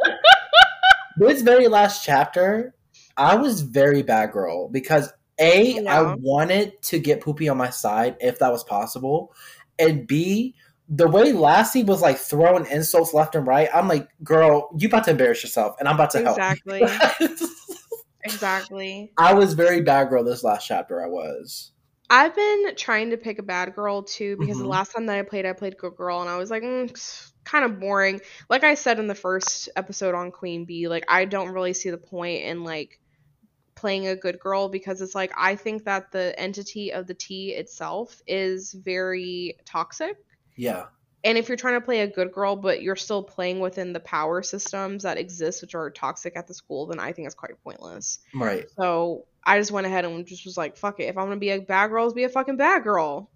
this 1.17 1.41
very 1.41 1.67
last 1.67 2.03
chapter 2.03 2.75
i 3.17 3.35
was 3.35 3.61
very 3.61 4.01
bad 4.01 4.31
girl 4.31 4.67
because 4.69 5.11
a 5.39 5.83
I 5.87 6.13
wanted 6.19 6.79
to 6.83 6.99
get 6.99 7.21
poopy 7.21 7.49
on 7.49 7.57
my 7.57 7.69
side 7.69 8.17
if 8.19 8.39
that 8.39 8.51
was 8.51 8.63
possible 8.63 9.33
and 9.79 10.05
b 10.05 10.53
the 10.89 11.07
way 11.07 11.31
Lassie 11.31 11.83
was 11.83 12.01
like 12.01 12.17
throwing 12.17 12.65
insults 12.67 13.13
left 13.13 13.35
and 13.35 13.47
right, 13.47 13.69
I'm 13.73 13.87
like, 13.87 14.09
girl, 14.23 14.69
you 14.77 14.87
about 14.89 15.05
to 15.05 15.11
embarrass 15.11 15.41
yourself, 15.43 15.75
and 15.79 15.87
I'm 15.87 15.95
about 15.95 16.11
to 16.11 16.19
exactly, 16.19 16.83
help. 16.85 17.31
exactly. 18.23 19.11
I 19.17 19.33
was 19.33 19.53
very 19.53 19.81
bad 19.81 20.09
girl 20.09 20.23
this 20.23 20.43
last 20.43 20.67
chapter. 20.67 21.01
I 21.03 21.07
was. 21.07 21.71
I've 22.13 22.35
been 22.35 22.75
trying 22.75 23.09
to 23.11 23.17
pick 23.17 23.39
a 23.39 23.43
bad 23.43 23.73
girl 23.75 24.03
too 24.03 24.37
because 24.37 24.59
the 24.59 24.67
Mhm. 24.67 24.67
last 24.67 24.91
time 24.91 25.07
that 25.07 25.17
I 25.17 25.23
played, 25.23 25.45
I 25.45 25.53
played 25.53 25.77
good 25.77 25.95
girl, 25.95 26.21
and 26.21 26.29
I 26.29 26.37
was 26.37 26.51
like, 26.51 26.63
mm, 26.63 27.31
kind 27.45 27.65
of 27.65 27.79
boring. 27.79 28.21
Like 28.49 28.63
I 28.63 28.75
said 28.75 28.99
in 28.99 29.07
the 29.07 29.15
first 29.15 29.69
episode 29.75 30.13
on 30.15 30.31
Queen 30.31 30.65
B, 30.65 30.87
like 30.87 31.05
I 31.09 31.25
don't 31.25 31.49
really 31.51 31.73
see 31.73 31.89
the 31.89 31.97
point 31.97 32.43
in 32.43 32.63
like 32.63 32.99
playing 33.75 34.07
a 34.07 34.15
good 34.17 34.39
girl 34.39 34.69
because 34.69 35.01
it's 35.01 35.15
like 35.15 35.33
I 35.37 35.55
think 35.55 35.85
that 35.85 36.11
the 36.11 36.39
entity 36.39 36.93
of 36.93 37.07
the 37.07 37.15
T 37.15 37.51
itself 37.53 38.21
is 38.27 38.73
very 38.73 39.57
toxic. 39.65 40.17
Yeah. 40.55 40.87
And 41.23 41.37
if 41.37 41.47
you're 41.47 41.57
trying 41.57 41.75
to 41.75 41.81
play 41.81 42.01
a 42.01 42.07
good 42.07 42.33
girl, 42.33 42.55
but 42.55 42.81
you're 42.81 42.97
still 42.97 43.23
playing 43.23 43.61
within 43.61 43.93
the 43.93 43.99
power 44.01 44.43
systems 44.43 45.03
that 45.03 45.17
exist, 45.17 45.61
which 45.61 45.73
are 45.73 45.89
toxic 45.89 46.35
at 46.35 46.47
the 46.47 46.53
school, 46.53 46.87
then 46.87 46.99
I 46.99 47.13
think 47.13 47.27
it's 47.27 47.35
quite 47.35 47.61
pointless. 47.63 48.19
Right. 48.33 48.65
So 48.77 49.25
I 49.45 49.57
just 49.57 49.71
went 49.71 49.87
ahead 49.87 50.03
and 50.03 50.25
just 50.25 50.45
was 50.45 50.57
like, 50.57 50.75
fuck 50.75 50.99
it. 50.99 51.03
If 51.03 51.17
I'm 51.17 51.25
gonna 51.27 51.37
be 51.37 51.51
a 51.51 51.61
bad 51.61 51.87
girl, 51.87 52.03
let's 52.03 52.13
be 52.13 52.25
a 52.25 52.29
fucking 52.29 52.57
bad 52.57 52.83
girl. 52.83 53.29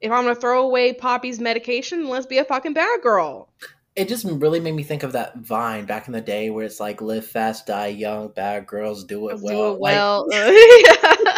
If 0.00 0.12
I'm 0.12 0.22
gonna 0.22 0.36
throw 0.36 0.66
away 0.66 0.92
Poppy's 0.92 1.40
medication, 1.40 2.08
let's 2.08 2.26
be 2.26 2.38
a 2.38 2.44
fucking 2.44 2.74
bad 2.74 3.02
girl. 3.02 3.48
It 3.96 4.08
just 4.08 4.24
really 4.24 4.58
made 4.60 4.74
me 4.74 4.82
think 4.82 5.04
of 5.04 5.12
that 5.12 5.36
Vine 5.36 5.86
back 5.86 6.08
in 6.08 6.12
the 6.12 6.20
day 6.20 6.50
where 6.50 6.64
it's 6.64 6.80
like 6.80 7.00
live 7.00 7.26
fast, 7.26 7.66
die 7.66 7.88
young, 7.88 8.28
bad 8.28 8.66
girls 8.66 9.04
do 9.04 9.28
it 9.28 9.40
Let's 9.40 9.42
well. 9.42 9.76
do 9.76 9.84
it 9.84 10.30
Like, 10.30 11.26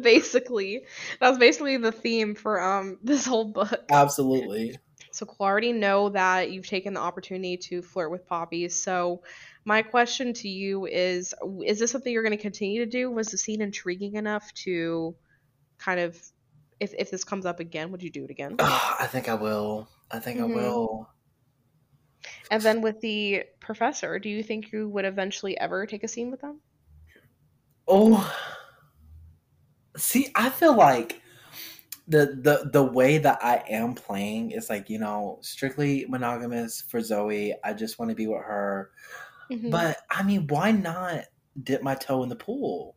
basically, 0.12 0.86
that's 1.20 1.38
basically 1.38 1.76
the 1.76 1.92
theme 1.92 2.34
for 2.34 2.60
um 2.60 2.98
this 3.02 3.26
whole 3.26 3.52
book. 3.52 3.92
absolutely. 3.92 4.76
So 5.12 5.26
we 5.26 5.44
already 5.44 5.72
know 5.72 6.08
that 6.10 6.50
you've 6.50 6.66
taken 6.68 6.94
the 6.94 7.00
opportunity 7.00 7.56
to 7.68 7.82
flirt 7.82 8.10
with 8.10 8.26
Poppy. 8.26 8.68
So 8.68 9.22
my 9.64 9.82
question 9.82 10.32
to 10.34 10.48
you 10.48 10.86
is: 10.86 11.34
Is 11.64 11.78
this 11.78 11.90
something 11.90 12.12
you're 12.12 12.22
going 12.22 12.36
to 12.36 12.42
continue 12.42 12.84
to 12.84 12.90
do? 12.90 13.10
Was 13.10 13.30
the 13.30 13.38
scene 13.38 13.60
intriguing 13.60 14.14
enough 14.14 14.52
to 14.64 15.16
kind 15.78 16.00
of, 16.00 16.18
if 16.80 16.94
if 16.98 17.10
this 17.10 17.24
comes 17.24 17.46
up 17.46 17.60
again, 17.60 17.92
would 17.92 18.02
you 18.02 18.10
do 18.10 18.24
it 18.24 18.30
again? 18.30 18.60
Ah, 18.60 18.96
I 19.00 19.06
think 19.08 19.28
I 19.28 19.34
will. 19.34 19.88
I 20.10 20.18
think 20.20 20.38
Mhm. 20.38 20.40
I 20.40 20.44
will. 20.46 21.08
And 22.48 22.62
then 22.62 22.80
with 22.80 23.00
the 23.00 23.44
professor, 23.58 24.20
do 24.20 24.28
you 24.28 24.44
think 24.44 24.70
you 24.70 24.88
would 24.88 25.04
eventually 25.04 25.58
ever 25.58 25.84
take 25.86 26.04
a 26.04 26.08
scene 26.08 26.30
with 26.30 26.42
them? 26.42 26.60
Oh, 27.86 28.32
see, 29.96 30.30
I 30.34 30.50
feel 30.50 30.76
like 30.76 31.20
the 32.08 32.26
the 32.42 32.70
the 32.72 32.82
way 32.82 33.18
that 33.18 33.38
I 33.42 33.62
am 33.68 33.94
playing 33.94 34.50
is 34.52 34.68
like 34.70 34.90
you 34.90 34.98
know 34.98 35.38
strictly 35.42 36.06
monogamous 36.08 36.80
for 36.82 37.00
Zoe. 37.00 37.54
I 37.64 37.72
just 37.72 37.98
want 37.98 38.10
to 38.10 38.14
be 38.14 38.26
with 38.26 38.42
her. 38.42 38.90
Mhm. 39.50 39.70
But 39.70 39.98
I 40.10 40.22
mean, 40.22 40.46
why 40.48 40.72
not 40.72 41.24
dip 41.62 41.82
my 41.82 41.94
toe 41.94 42.22
in 42.22 42.28
the 42.28 42.36
pool? 42.36 42.96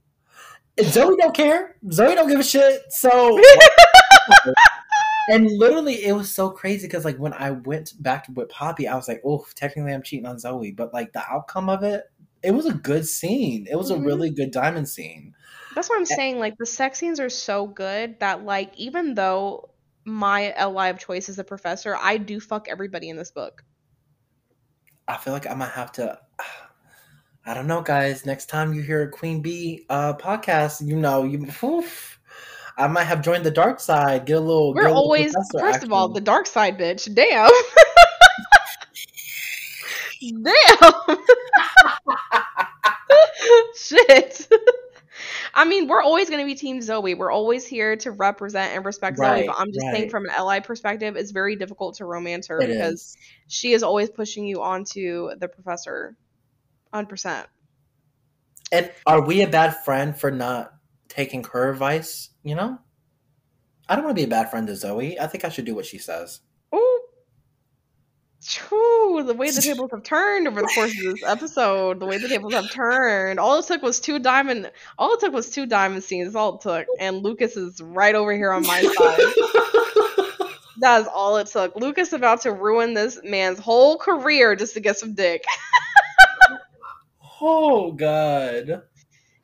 And 0.77 0.87
Zoe 0.87 1.15
don't 1.19 1.35
care. 1.35 1.75
Zoe 1.91 2.15
don't 2.15 2.27
give 2.29 2.39
a 2.39 2.43
shit. 2.43 2.81
So, 2.91 3.39
and 5.29 5.49
literally, 5.57 6.03
it 6.03 6.13
was 6.13 6.29
so 6.33 6.49
crazy 6.49 6.87
because 6.87 7.05
like 7.05 7.17
when 7.17 7.33
I 7.33 7.51
went 7.51 7.93
back 8.01 8.27
with 8.33 8.49
Poppy, 8.49 8.87
I 8.87 8.95
was 8.95 9.07
like, 9.07 9.21
oh, 9.25 9.45
technically 9.55 9.93
I'm 9.93 10.03
cheating 10.03 10.25
on 10.25 10.39
Zoe, 10.39 10.71
but 10.71 10.93
like 10.93 11.13
the 11.13 11.23
outcome 11.29 11.69
of 11.69 11.83
it, 11.83 12.03
it 12.41 12.51
was 12.51 12.65
a 12.65 12.73
good 12.73 13.07
scene. 13.07 13.67
It 13.69 13.75
was 13.77 13.89
Mhm. 13.91 14.01
a 14.01 14.05
really 14.05 14.29
good 14.31 14.51
diamond 14.51 14.89
scene. 14.89 15.33
That's 15.75 15.89
what 15.89 15.97
I'm 15.97 16.05
saying. 16.05 16.39
Like 16.39 16.57
the 16.57 16.65
sex 16.65 16.99
scenes 16.99 17.19
are 17.19 17.29
so 17.29 17.67
good 17.67 18.19
that 18.19 18.43
like 18.43 18.73
even 18.77 19.13
though 19.13 19.69
my 20.05 20.53
LI 20.61 20.89
of 20.89 20.99
choice 20.99 21.29
is 21.29 21.35
the 21.37 21.43
professor, 21.43 21.95
I 21.99 22.17
do 22.17 22.39
fuck 22.39 22.67
everybody 22.69 23.09
in 23.09 23.17
this 23.17 23.31
book. 23.31 23.63
I 25.07 25.17
feel 25.17 25.33
like 25.33 25.49
I 25.49 25.53
might 25.53 25.71
have 25.71 25.91
to. 25.93 26.19
I 27.45 27.53
don't 27.53 27.67
know, 27.67 27.81
guys. 27.81 28.25
Next 28.25 28.45
time 28.45 28.73
you 28.73 28.81
hear 28.81 29.03
a 29.03 29.09
Queen 29.09 29.41
B 29.41 29.85
uh, 29.89 30.13
podcast, 30.13 30.85
you 30.85 30.95
know 30.95 31.23
you. 31.23 31.45
Oof, 31.61 32.17
I 32.77 32.87
might 32.87 33.03
have 33.03 33.21
joined 33.21 33.43
the 33.43 33.51
dark 33.51 33.81
side. 33.81 34.25
Get 34.25 34.37
a 34.37 34.39
little. 34.39 34.73
We're 34.73 34.83
a 34.83 34.87
little 34.87 35.03
always 35.03 35.35
first 35.51 35.83
of 35.83 35.91
all 35.91 36.07
the 36.07 36.21
dark 36.21 36.47
side, 36.47 36.79
bitch. 36.79 37.13
Damn. 37.13 37.51
Damn. 40.41 41.17
Shit. 43.75 44.47
I 45.55 45.65
mean, 45.65 45.87
we're 45.87 46.01
always 46.01 46.29
going 46.29 46.41
to 46.41 46.45
be 46.45 46.55
Team 46.55 46.81
Zoe. 46.81 47.13
We're 47.13 47.31
always 47.31 47.65
here 47.65 47.95
to 47.97 48.11
represent 48.11 48.73
and 48.73 48.83
respect 48.83 49.17
Zoe. 49.17 49.45
But 49.45 49.55
I'm 49.57 49.71
just 49.71 49.85
saying, 49.91 50.09
from 50.09 50.25
an 50.25 50.31
LI 50.43 50.61
perspective, 50.61 51.15
it's 51.15 51.31
very 51.31 51.55
difficult 51.55 51.97
to 51.97 52.05
romance 52.05 52.47
her 52.47 52.59
It 52.59 52.67
because 52.67 53.01
is. 53.01 53.17
she 53.47 53.73
is 53.73 53.83
always 53.83 54.09
pushing 54.09 54.47
you 54.47 54.63
onto 54.63 55.29
the 55.37 55.47
professor. 55.47 56.15
100%. 56.93 57.45
And 58.71 58.91
are 59.05 59.21
we 59.21 59.43
a 59.43 59.47
bad 59.47 59.83
friend 59.83 60.17
for 60.17 60.31
not 60.31 60.73
taking 61.07 61.43
her 61.43 61.69
advice? 61.69 62.29
You 62.43 62.55
know, 62.55 62.79
I 63.87 63.95
don't 63.95 64.05
want 64.05 64.17
to 64.17 64.21
be 64.21 64.25
a 64.25 64.29
bad 64.29 64.49
friend 64.49 64.65
to 64.67 64.75
Zoe. 64.75 65.19
I 65.19 65.27
think 65.27 65.45
I 65.45 65.49
should 65.49 65.65
do 65.65 65.75
what 65.75 65.85
she 65.85 65.99
says. 65.99 66.39
True. 68.45 69.23
The 69.25 69.33
way 69.33 69.51
the 69.51 69.61
tables 69.63 69.91
have 69.91 70.03
turned 70.03 70.47
over 70.47 70.61
the 70.61 70.67
course 70.67 70.91
of 70.91 71.13
this 71.13 71.23
episode, 71.23 71.99
the 71.99 72.05
way 72.05 72.17
the 72.17 72.27
tables 72.27 72.53
have 72.53 72.71
turned. 72.71 73.39
All 73.39 73.59
it 73.59 73.65
took 73.65 73.81
was 73.81 73.99
two 73.99 74.19
diamond. 74.19 74.71
All 74.97 75.13
it 75.13 75.19
took 75.19 75.33
was 75.33 75.49
two 75.49 75.65
diamond 75.65 76.03
scenes. 76.03 76.35
All 76.35 76.55
it 76.55 76.61
took. 76.61 76.87
And 76.99 77.23
Lucas 77.23 77.55
is 77.55 77.81
right 77.81 78.15
over 78.15 78.35
here 78.35 78.51
on 78.51 78.65
my 78.65 78.81
side. 78.97 79.19
that 80.79 81.01
is 81.01 81.07
all 81.07 81.37
it 81.37 81.47
took. 81.47 81.75
Lucas 81.75 82.13
about 82.13 82.41
to 82.41 82.51
ruin 82.51 82.93
this 82.93 83.19
man's 83.23 83.59
whole 83.59 83.97
career 83.97 84.55
just 84.55 84.73
to 84.73 84.79
get 84.79 84.97
some 84.97 85.13
dick. 85.13 85.43
oh 87.41 87.91
God. 87.91 88.83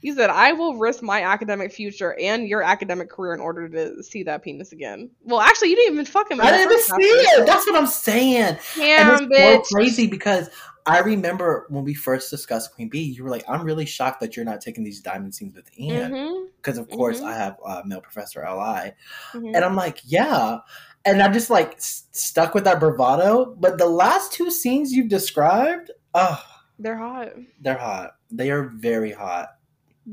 He 0.01 0.13
said, 0.13 0.29
"I 0.29 0.53
will 0.53 0.77
risk 0.77 1.03
my 1.03 1.23
academic 1.23 1.73
future 1.73 2.17
and 2.19 2.47
your 2.47 2.63
academic 2.63 3.09
career 3.09 3.33
in 3.33 3.39
order 3.41 3.67
to 3.69 4.01
see 4.01 4.23
that 4.23 4.43
penis 4.43 4.71
again." 4.71 5.09
Well, 5.23 5.41
actually, 5.41 5.69
you 5.71 5.75
didn't 5.75 5.93
even 5.93 6.05
fuck 6.05 6.31
him. 6.31 6.39
I 6.39 6.51
didn't 6.51 6.71
even 6.71 6.79
see 6.83 6.93
it. 7.03 7.45
That's 7.45 7.65
what 7.67 7.75
I'm 7.75 7.85
saying. 7.87 8.57
and 8.79 9.09
it's 9.09 9.21
bitch. 9.23 9.65
so 9.65 9.75
crazy 9.75 10.07
because 10.07 10.49
I 10.85 10.99
remember 10.99 11.65
when 11.69 11.83
we 11.83 11.93
first 11.93 12.31
discussed 12.31 12.73
Queen 12.73 12.87
B, 12.89 12.99
you 13.01 13.23
were 13.23 13.29
like, 13.29 13.43
"I'm 13.47 13.63
really 13.63 13.85
shocked 13.85 14.21
that 14.21 14.35
you're 14.35 14.45
not 14.45 14.61
taking 14.61 14.83
these 14.83 15.01
diamond 15.01 15.35
scenes 15.35 15.53
with 15.55 15.69
Ian," 15.77 16.47
because 16.61 16.77
of 16.77 16.89
course 16.89 17.19
Mhm. 17.19 17.25
I 17.25 17.35
have 17.37 17.57
uh, 17.65 17.81
male 17.85 18.01
professor 18.01 18.41
LI, 18.41 18.93
mhm. 19.33 19.53
and 19.53 19.65
I'm 19.65 19.75
like, 19.75 19.99
"Yeah," 20.05 20.59
and 21.05 21.21
I'm 21.21 21.33
just 21.33 21.49
like 21.49 21.73
s- 21.75 22.05
stuck 22.11 22.55
with 22.55 22.63
that 22.63 22.79
bravado. 22.79 23.53
But 23.59 23.77
the 23.77 23.85
last 23.87 24.31
two 24.31 24.49
scenes 24.49 24.93
you've 24.93 25.09
described, 25.09 25.91
oh, 26.13 26.41
They're 26.79 26.97
hot. 26.97 27.33
they're 27.61 27.77
hot. 27.77 28.11
They 28.31 28.49
are 28.49 28.63
very 28.63 29.11
hot. 29.11 29.49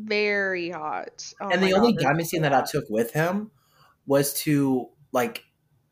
Very 0.05 0.71
hot. 0.71 1.33
Oh 1.41 1.49
and 1.49 1.63
the 1.63 1.71
God, 1.71 1.79
only 1.79 1.93
diamond 1.95 2.29
scene 2.29 2.43
that 2.43 2.53
I 2.53 2.63
took 2.63 2.85
with 2.91 3.13
him 3.13 3.51
was 4.07 4.35
to 4.43 4.91
like 5.13 5.45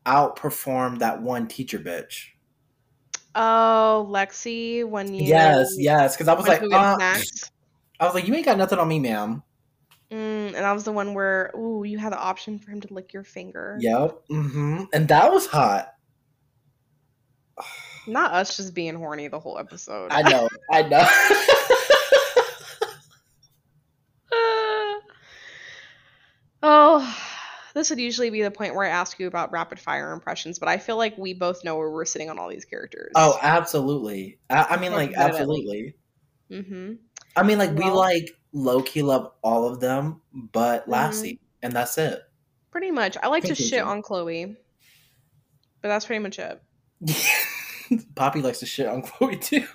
outperform 0.05 0.99
that 0.99 1.21
one 1.21 1.47
teacher 1.47 1.79
bitch. 1.79 2.27
Oh, 3.33 4.07
Lexi, 4.09 4.87
when 4.87 5.13
you 5.13 5.25
Yes, 5.25 5.75
yes, 5.77 6.15
because 6.15 6.27
I 6.27 6.33
was 6.33 6.47
like, 6.47 6.61
uh. 6.61 6.97
I 7.99 8.05
was 8.05 8.13
like, 8.13 8.27
you 8.27 8.35
ain't 8.35 8.45
got 8.45 8.57
nothing 8.57 8.77
on 8.77 8.87
me, 8.87 8.99
ma'am. 8.99 9.41
Mm, 10.11 10.47
and 10.47 10.55
that 10.55 10.73
was 10.73 10.83
the 10.83 10.91
one 10.91 11.15
where 11.15 11.51
ooh, 11.57 11.83
you 11.83 11.97
had 11.97 12.11
the 12.11 12.19
option 12.19 12.59
for 12.59 12.71
him 12.71 12.81
to 12.81 12.93
lick 12.93 13.13
your 13.13 13.23
finger. 13.23 13.79
Yep. 13.81 14.21
hmm 14.29 14.83
And 14.93 15.07
that 15.07 15.31
was 15.31 15.47
hot. 15.47 15.93
Not 18.07 18.33
us 18.33 18.55
just 18.55 18.75
being 18.75 18.95
horny 18.95 19.29
the 19.29 19.39
whole 19.39 19.57
episode. 19.57 20.11
I 20.11 20.21
know. 20.21 20.47
I 20.71 20.83
know. 20.83 21.03
oh, 26.61 27.17
this 27.75 27.89
would 27.91 27.99
usually 27.99 28.29
be 28.31 28.41
the 28.41 28.49
point 28.49 28.73
where 28.73 28.85
I 28.85 28.89
ask 28.89 29.19
you 29.19 29.27
about 29.27 29.51
rapid 29.51 29.79
fire 29.79 30.11
impressions, 30.13 30.57
but 30.57 30.69
I 30.69 30.77
feel 30.77 30.97
like 30.97 31.17
we 31.17 31.33
both 31.33 31.63
know 31.63 31.77
where 31.77 31.89
we're 31.91 32.05
sitting 32.05 32.29
on 32.29 32.39
all 32.39 32.49
these 32.49 32.65
characters. 32.65 33.11
oh, 33.15 33.37
absolutely. 33.41 34.39
I, 34.49 34.63
I 34.71 34.77
mean, 34.77 34.93
like, 34.93 35.11
about 35.11 35.19
it 35.31 35.33
at 35.35 35.41
absolutely. 35.41 35.95
mm-hmm. 36.49 36.93
I 37.35 37.43
mean, 37.43 37.57
like, 37.59 37.71
we 37.75 37.85
like 37.89 38.31
low 38.53 38.81
key 38.81 39.01
love 39.03 39.33
all 39.43 39.67
of 39.67 39.79
them, 39.81 40.21
but 40.33 40.85
Mhm. 40.85 40.91
Lassie, 40.91 41.39
and 41.61 41.73
that's 41.73 41.97
it. 41.97 42.21
Pretty 42.71 42.91
much. 42.91 43.17
I 43.21 43.27
like 43.27 43.43
to 43.43 43.55
shit 43.55 43.79
Conclusion. 43.79 43.87
on 43.87 44.01
Chloe, 44.01 44.55
but 45.81 45.87
that's 45.89 46.05
pretty 46.05 46.19
much 46.23 46.39
it. 46.39 46.61
Poppy 48.15 48.41
likes 48.41 48.59
to 48.59 48.65
shit 48.65 48.87
on 48.87 49.01
Chloe 49.01 49.37
too. 49.37 49.65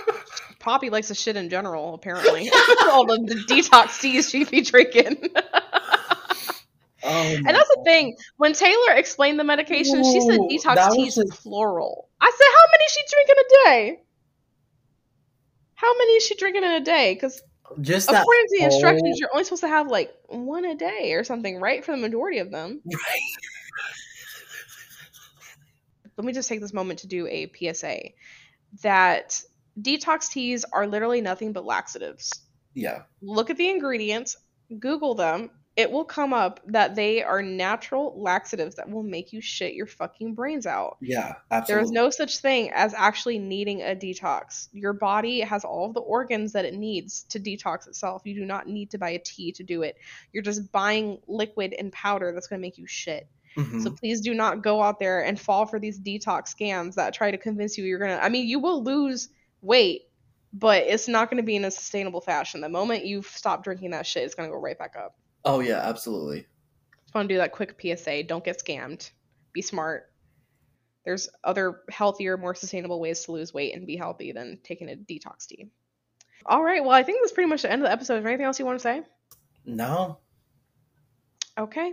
Poppy 0.58 0.90
likes 0.90 1.08
to 1.08 1.14
shit 1.14 1.36
in 1.36 1.48
general, 1.50 1.94
apparently. 1.94 2.50
All 2.90 3.04
the, 3.04 3.18
the 3.18 3.34
detox 3.52 4.00
teas 4.00 4.30
she'd 4.30 4.50
be 4.50 4.62
drinking. 4.62 5.16
Oh, 7.12 7.34
and 7.36 7.46
that's 7.46 7.68
the 7.68 7.82
thing. 7.84 8.16
When 8.36 8.52
Taylor 8.52 8.92
explained 8.92 9.38
the 9.38 9.44
medication, 9.44 10.02
she 10.04 10.20
said 10.20 10.38
detox 10.40 10.94
teas 10.94 11.18
a- 11.18 11.24
plural. 11.26 12.08
I 12.20 12.30
said, 12.30 12.46
how 12.56 12.66
many 12.72 12.84
is 12.84 12.92
she 12.92 13.00
drinking 13.10 13.36
a 13.38 13.68
day? 13.68 14.00
How 15.74 15.96
many 15.98 16.12
is 16.12 16.24
she 16.24 16.34
drinking 16.36 16.64
in 16.64 16.72
a 16.72 16.80
day? 16.80 17.14
Because 17.14 17.42
just 17.80 18.08
according 18.08 18.44
to 18.46 18.56
the 18.58 18.64
instructions, 18.64 19.02
whole- 19.02 19.16
you're 19.16 19.30
only 19.32 19.44
supposed 19.44 19.62
to 19.62 19.68
have 19.68 19.88
like 19.88 20.12
one 20.28 20.64
a 20.64 20.74
day 20.76 21.12
or 21.14 21.24
something, 21.24 21.58
right? 21.60 21.84
For 21.84 21.92
the 21.92 21.98
majority 21.98 22.38
of 22.38 22.50
them. 22.50 22.80
Right. 22.90 23.20
Let 26.18 26.26
me 26.26 26.32
just 26.32 26.48
take 26.48 26.60
this 26.60 26.74
moment 26.74 27.00
to 27.00 27.06
do 27.06 27.26
a 27.26 27.50
PSA 27.56 27.98
that 28.82 29.40
detox 29.80 30.30
teas 30.30 30.64
are 30.72 30.86
literally 30.86 31.20
nothing 31.22 31.52
but 31.52 31.64
laxatives. 31.64 32.30
yeah, 32.74 33.02
look 33.22 33.48
at 33.50 33.56
the 33.56 33.68
ingredients, 33.70 34.36
Google 34.78 35.14
them. 35.14 35.50
It 35.74 35.90
will 35.90 36.04
come 36.04 36.34
up 36.34 36.60
that 36.66 36.94
they 36.94 37.22
are 37.22 37.40
natural 37.42 38.12
laxatives 38.20 38.74
that 38.74 38.90
will 38.90 39.02
make 39.02 39.32
you 39.32 39.40
shit 39.40 39.72
your 39.72 39.86
fucking 39.86 40.34
brains 40.34 40.66
out. 40.66 40.98
yeah, 41.00 41.36
There 41.48 41.58
absolutely. 41.58 41.84
is 41.84 41.90
no 41.92 42.10
such 42.10 42.38
thing 42.40 42.70
as 42.74 42.92
actually 42.92 43.38
needing 43.38 43.80
a 43.80 43.96
detox. 43.96 44.68
Your 44.74 44.92
body 44.92 45.40
has 45.40 45.64
all 45.64 45.86
of 45.86 45.94
the 45.94 46.00
organs 46.00 46.52
that 46.52 46.66
it 46.66 46.74
needs 46.74 47.22
to 47.30 47.40
detox 47.40 47.88
itself. 47.88 48.20
You 48.26 48.34
do 48.34 48.44
not 48.44 48.68
need 48.68 48.90
to 48.90 48.98
buy 48.98 49.10
a 49.10 49.18
tea 49.18 49.52
to 49.52 49.62
do 49.62 49.80
it. 49.82 49.96
You're 50.34 50.42
just 50.42 50.70
buying 50.72 51.20
liquid 51.26 51.72
and 51.78 51.90
powder 51.90 52.32
that's 52.32 52.48
going 52.48 52.60
to 52.60 52.66
make 52.66 52.76
you 52.76 52.86
shit. 52.86 53.26
Mhm. 53.56 53.82
So 53.82 53.90
please 53.90 54.20
do 54.20 54.34
not 54.34 54.62
go 54.62 54.82
out 54.82 54.98
there 54.98 55.24
and 55.24 55.40
fall 55.40 55.64
for 55.66 55.78
these 55.78 55.98
detox 55.98 56.54
scams 56.54 56.94
that 56.96 57.14
try 57.14 57.30
to 57.30 57.38
convince 57.38 57.76
you 57.78 57.84
you're 57.84 57.98
gonna. 57.98 58.18
I 58.22 58.28
mean, 58.30 58.46
you 58.46 58.58
will 58.58 58.82
lose 58.82 59.28
weight, 59.60 60.02
but 60.54 60.84
it's 60.84 61.06
not 61.06 61.28
gonna 61.28 61.42
be 61.42 61.56
in 61.56 61.64
a 61.66 61.70
sustainable 61.70 62.22
fashion. 62.22 62.62
The 62.62 62.70
moment 62.70 63.04
you 63.04 63.20
stop 63.22 63.62
drinking 63.62 63.90
that 63.90 64.06
shit, 64.06 64.22
it's 64.22 64.34
gonna 64.34 64.48
go 64.48 64.56
right 64.56 64.78
back 64.78 64.94
up. 64.96 65.16
Oh 65.44 65.60
yeah, 65.60 65.80
absolutely. 65.82 66.46
Just 67.04 67.14
want 67.14 67.28
to 67.28 67.34
do 67.34 67.38
that 67.38 67.52
quick 67.52 67.80
PSA. 67.80 68.24
Don't 68.24 68.44
get 68.44 68.62
scammed. 68.64 69.10
Be 69.52 69.62
smart. 69.62 70.10
There's 71.04 71.28
other 71.42 71.80
healthier, 71.90 72.36
more 72.36 72.54
sustainable 72.54 73.00
ways 73.00 73.24
to 73.24 73.32
lose 73.32 73.52
weight 73.52 73.74
and 73.74 73.86
be 73.86 73.96
healthy 73.96 74.32
than 74.32 74.58
taking 74.62 74.88
a 74.88 74.94
detox 74.94 75.46
tea. 75.46 75.68
All 76.46 76.62
right. 76.62 76.82
Well, 76.82 76.92
I 76.92 77.02
think 77.02 77.20
that's 77.20 77.32
pretty 77.32 77.48
much 77.48 77.62
the 77.62 77.70
end 77.70 77.82
of 77.82 77.88
the 77.88 77.92
episode. 77.92 78.16
Is 78.16 78.22
there 78.22 78.30
anything 78.32 78.46
else 78.46 78.58
you 78.58 78.66
want 78.66 78.78
to 78.78 78.82
say? 78.82 79.02
No. 79.64 80.18
Okay. 81.58 81.92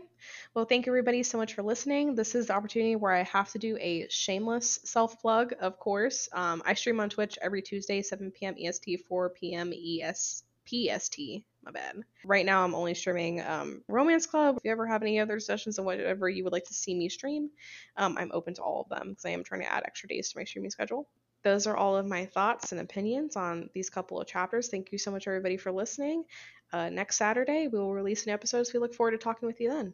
Well, 0.54 0.66
thank 0.66 0.86
you 0.86 0.91
everybody 0.91 1.22
so 1.24 1.38
much 1.38 1.54
for 1.54 1.64
listening. 1.64 2.16
This 2.16 2.34
is 2.34 2.47
the 2.47 2.54
opportunity 2.54 2.95
where 2.95 3.12
I 3.12 3.24
have 3.24 3.52
to 3.52 3.60
do 3.60 3.78
a 3.80 4.08
shameless 4.10 4.80
self 4.86 5.20
plug, 5.20 5.54
of 5.60 5.78
course. 5.80 6.30
Um, 6.32 6.62
I 6.66 6.76
stream 6.76 7.00
on 7.00 7.10
Twitch 7.10 7.38
every 7.41 7.62
Tuesday, 7.62 8.02
7 8.02 8.32
p.m. 8.32 8.56
EST, 8.58 9.06
4 9.08 9.30
p.m. 9.32 9.74
ES 9.74 10.43
PST. 10.66 11.20
My 11.64 11.72
bad. 11.72 11.97
Right 12.24 12.45
now, 12.45 12.64
I'm 12.64 12.74
only 12.74 12.93
streaming 12.93 13.41
um, 13.41 13.84
Romance 13.88 14.26
Club. 14.26 14.57
If 14.57 14.64
you 14.64 14.72
ever 14.72 14.88
have 14.88 15.01
any 15.01 15.20
other 15.20 15.39
sessions 15.39 15.78
or 15.78 15.84
whatever 15.84 16.30
you 16.30 16.43
would 16.45 16.53
like 16.53 16.66
to 16.66 16.74
see 16.74 16.95
me 16.95 17.10
stream, 17.10 17.49
um, 17.97 18.18
I'm 18.18 18.32
open 18.34 18.53
to 18.55 18.62
all 18.62 18.82
of 18.82 18.89
them 18.89 19.10
because 19.10 19.26
I 19.26 19.32
am 19.32 19.43
trying 19.43 19.62
to 19.62 19.72
add 19.72 19.84
extra 19.86 20.07
days 20.07 20.32
to 20.32 20.38
my 20.38 20.45
streaming 20.45 20.72
schedule. 20.72 21.10
Those 21.43 21.68
are 21.68 21.76
all 21.76 21.95
of 21.95 22.05
my 22.05 22.26
thoughts 22.26 22.72
and 22.72 22.82
opinions 22.82 23.36
on 23.36 23.70
these 23.74 23.89
couple 23.89 24.20
of 24.20 24.28
chapters. 24.28 24.70
Thank 24.70 24.91
you 24.91 24.97
so 24.97 25.12
much, 25.12 25.28
everybody, 25.28 25.57
for 25.57 25.72
listening. 25.72 26.24
Uh, 26.72 26.89
next 26.89 27.18
Saturday, 27.18 27.68
we 27.68 27.80
will 27.80 27.93
release 27.93 28.26
an 28.26 28.32
episode, 28.32 28.64
so 28.64 28.72
we 28.76 28.80
look 28.80 28.93
forward 28.93 29.12
to 29.12 29.18
talking 29.18 29.47
with 29.47 29.60
you 29.60 29.70
then. 29.70 29.93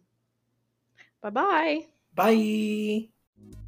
Bye 1.22 1.30
bye. 1.30 1.86
Bye. 2.14 3.65